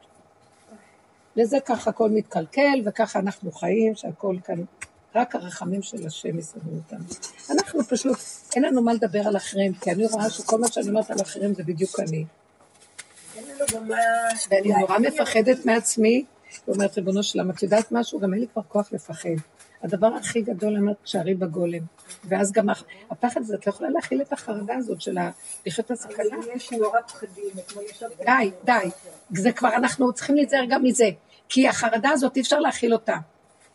[1.36, 4.64] וזה ככה הכל מתקלקל, וככה אנחנו חיים, שהכל כאן,
[5.14, 7.04] רק הרחמים של השם יסדרו אותנו.
[7.50, 8.18] אנחנו פשוט,
[8.56, 11.54] אין לנו מה לדבר על אחרים, כי אני רואה שכל מה שאני אומרת על אחרים
[11.54, 12.24] זה בדיוק אני.
[14.50, 16.24] ואני נורא מפחדת מעצמי,
[16.68, 18.20] ואומרת, ריבונו שלם, את יודעת משהו?
[18.20, 19.28] גם אין לי כבר כוח לפחד.
[19.84, 21.82] הדבר הכי גדול, אני אומרת, שערי בגולם.
[22.24, 22.66] ואז גם
[23.10, 25.30] הפחד הזה, את לא יכולה להכיל את החרדה הזאת של ה-
[25.66, 26.36] לחיות הסכנה.
[26.54, 27.44] יש נורא פחדים,
[27.90, 28.24] ישבתי...
[28.24, 28.90] די, די.
[29.30, 31.08] זה כבר, אנחנו צריכים להיזהר גם מזה.
[31.48, 33.16] כי החרדה הזאת, אי אפשר להכיל אותה.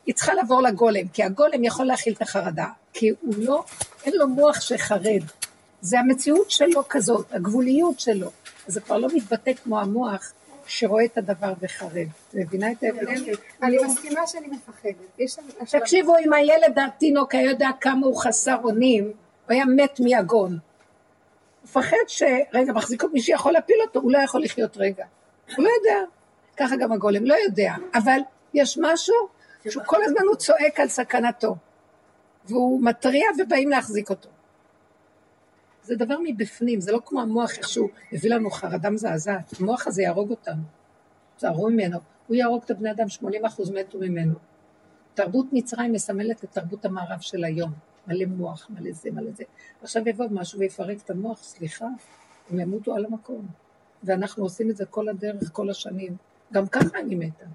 [0.06, 2.66] היא צריכה לעבור לגולם, כי הגולם יכול להכיל את החרדה.
[2.94, 3.64] כי הוא לא,
[4.06, 5.22] אין לו מוח שחרד.
[5.82, 8.32] זה המציאות שלו כזאת, הגבוליות שלו.
[8.68, 10.34] זה כבר לא מתבטא כמו המוח
[10.70, 12.08] שרואה את הדבר וחרד.
[12.30, 13.34] את מבינה את ההבדל?
[13.64, 15.30] אני מסכימה שאני מפחדת.
[15.80, 19.14] תקשיבו, אם הילד התינוק היה יודע כמה הוא חסר אונים, הוא
[19.48, 20.52] היה מת מיגון.
[20.52, 20.60] הוא
[21.64, 25.06] מפחד שרגע, מחזיק אותו, מי שיכול להפיל אותו, הוא לא יכול לחיות רגע.
[25.56, 26.00] הוא לא יודע.
[26.58, 27.74] ככה גם הגולם לא יודע.
[27.94, 28.20] אבל
[28.54, 29.16] יש משהו
[29.70, 31.56] שהוא כל הזמן הוא צועק על סכנתו.
[32.46, 34.30] והוא מתריע ובאים להחזיק אותו.
[35.90, 39.54] זה דבר מבפנים, זה לא כמו המוח איכשהו הביא לנו חרדה מזעזעת.
[39.60, 40.62] המוח הזה יהרוג אותנו.
[41.38, 41.98] תזהרו ממנו.
[42.28, 43.26] הוא יהרוג את הבני אדם, 80%
[43.74, 44.34] מתו ממנו.
[45.14, 47.72] תרבות מצרים מסמלת את תרבות המערב של היום.
[48.08, 49.44] מלא מוח, מלא זה, מלא זה.
[49.82, 51.86] עכשיו יבוא משהו ויפרק את המוח, סליחה,
[52.50, 53.48] הם ימותו על המקום.
[54.04, 56.16] ואנחנו עושים את זה כל הדרך, כל השנים.
[56.54, 57.46] גם ככה אני מתה.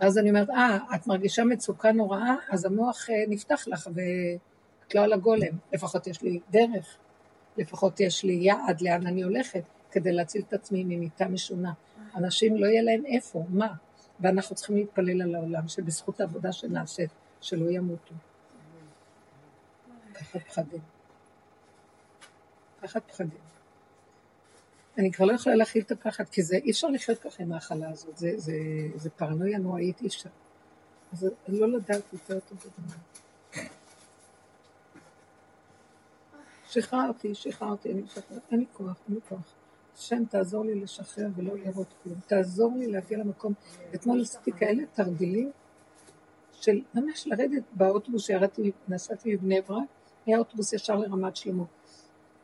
[0.00, 5.00] ואז אני אומרת, אה, את מרגישה מצוקה נוראה, אז המוח אה, נפתח לך ואת לא
[5.00, 5.52] על הגולם.
[5.72, 6.98] לפחות יש לי דרך,
[7.58, 11.72] לפחות יש לי יעד לאן אני הולכת, כדי להציל את עצמי ממיטה משונה.
[12.16, 13.74] אנשים לא יהיה להם איפה, מה?
[14.20, 17.10] ואנחנו צריכים להתפלל על העולם, שבזכות העבודה שנעשית,
[17.40, 18.14] שלא ימותו.
[20.12, 20.80] פחד פחדים.
[22.80, 23.38] פחד פחדים.
[24.98, 27.90] אני כבר לא יכולה להכיל את הפחד, כי זה, אי אפשר לחיות ככה עם ההכלה
[27.90, 28.52] הזאת, זה, זה,
[28.94, 30.30] זה פרנויה נוראית, אי אפשר.
[31.12, 32.96] אז לא לדעת יותר טוב בדבר.
[36.68, 39.54] שחררתי, שחררתי, אני משחררת, אין לי כוח, אין לי כוח.
[39.94, 42.18] השם, תעזור לי לשחרר ולא לראות כלום.
[42.26, 43.52] תעזור לי להגיע למקום.
[43.94, 45.50] אתמול עשיתי כאלה תרגילים
[46.52, 49.82] של ממש לרדת באוטובוס שירדתי, נסעתי מבני ברק,
[50.26, 51.64] היה אוטובוס ישר לרמת שלמה.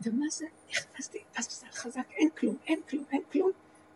[0.03, 0.47] ומה זה?
[0.71, 3.51] נכנסתי, אז חזק, אין כלום, אין כלום, אין כלום,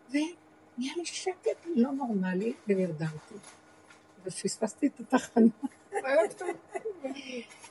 [0.09, 3.35] ונהיה לי שקט לא נורמלי, ונרדמתי.
[4.25, 5.47] ופספסתי את התחנה.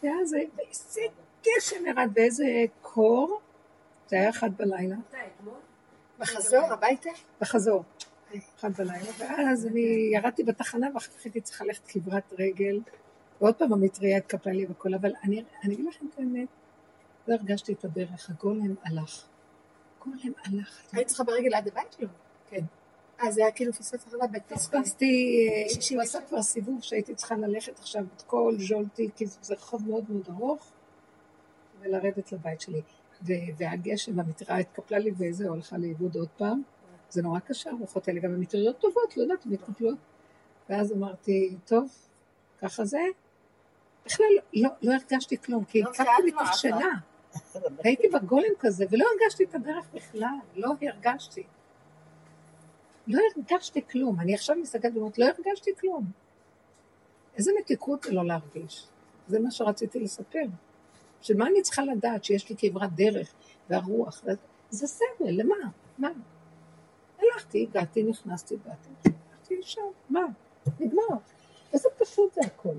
[0.03, 1.03] ואז איזה
[1.47, 2.45] גשם ירד, ואיזה
[2.83, 3.41] קור,
[4.09, 4.97] זה היה אחד בלילה?
[6.19, 7.11] בחזור הביתה?
[7.41, 7.85] בחזור,
[8.59, 12.81] אחד בלילה, ואז אני ירדתי בתחנה ואחר כך הייתי צריכה ללכת כברת רגל,
[13.41, 16.49] ועוד פעם המטריה התקפלה לי והכל, אבל אני אני אגיד לכם את האמת,
[17.29, 19.25] לא הרגשתי את הדרך, הגולם הלך.
[20.01, 20.83] הגולם הלך.
[20.93, 22.09] היית צריכה ברגל עד הבית שלו?
[22.51, 22.65] כן.
[23.19, 27.35] אז זה היה כאילו פספס אחריו בית פספסתי, אה, הוא עשה כבר סיבוב שהייתי צריכה
[27.35, 30.73] ללכת עכשיו את כל ז'ולטי, כי זה רחוב מאוד מאוד ארוך,
[31.81, 32.83] ולרדת לבית שלי.
[33.59, 36.63] והגשם, המטריה התקפלה לי וזהו, הלכה לאיבוד עוד פעם.
[37.11, 39.99] זה נורא קשה, הרוחות האלה גם הן מטריות טובות, לא יודעת, הן מתקפלות.
[40.69, 41.89] ואז אמרתי, טוב,
[42.61, 43.01] ככה זה.
[44.07, 46.95] בכלל לא, לא הרגשתי כלום, כי שאלת מתוך שינה.
[47.85, 51.43] הייתי בגולם כזה, ולא הרגשתי את הדרך בכלל, לא הרגשתי.
[53.07, 54.21] לא הרגשתי כלום.
[54.21, 56.05] אני עכשיו מסתכלת ואומרת, לא הרגשתי כלום.
[57.37, 58.87] איזה מתיקות זה לא להרגיש.
[59.29, 60.45] זה מה שרציתי לספר.
[61.23, 63.35] שמה אני צריכה לדעת שיש לי כברת דרך
[63.71, 64.25] והרוח?
[64.71, 65.57] זה סבל, למה?
[65.99, 66.09] מה?
[67.19, 68.89] הלכתי, הגעתי, נכנסתי, באתי,
[69.31, 69.81] הלכתי לשם,
[70.11, 70.25] מה?
[70.81, 71.17] נגמר.
[71.73, 72.75] איזה פשוט זה הכל.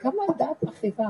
[0.00, 1.04] כמה הדעת הדעת.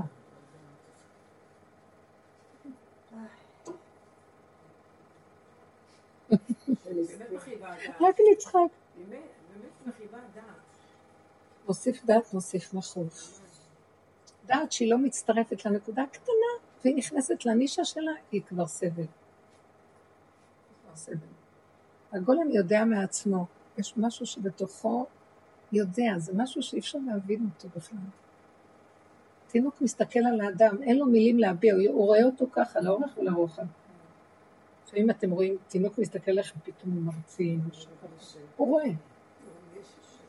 [8.01, 8.55] רק נצחק.
[8.97, 9.21] באמת,
[9.53, 10.45] באמת מכאיבה הדעת.
[11.67, 13.42] מוסיף דעת, מוסיף מחוף.
[14.53, 16.53] דעת שהיא לא מצטרפת לנקודה הקטנה,
[16.85, 18.97] והיא נכנסת לנישה שלה, היא כבר סבל.
[18.97, 19.07] היא
[20.85, 21.17] כבר סבל.
[22.13, 23.47] הגולם יודע מעצמו,
[23.79, 25.07] יש משהו שבתוכו
[25.73, 27.99] יודע, זה משהו שאי אפשר להבין אותו בכלל.
[29.47, 33.63] תינוק מסתכל על האדם, אין לו מילים להביע, הוא רואה אותו ככה, לאורך ולרוחב.
[34.87, 37.61] לפעמים אתם רואים, תינוק מסתכל עליכם, פתאום הוא מרצין,
[38.57, 38.91] הוא רואה.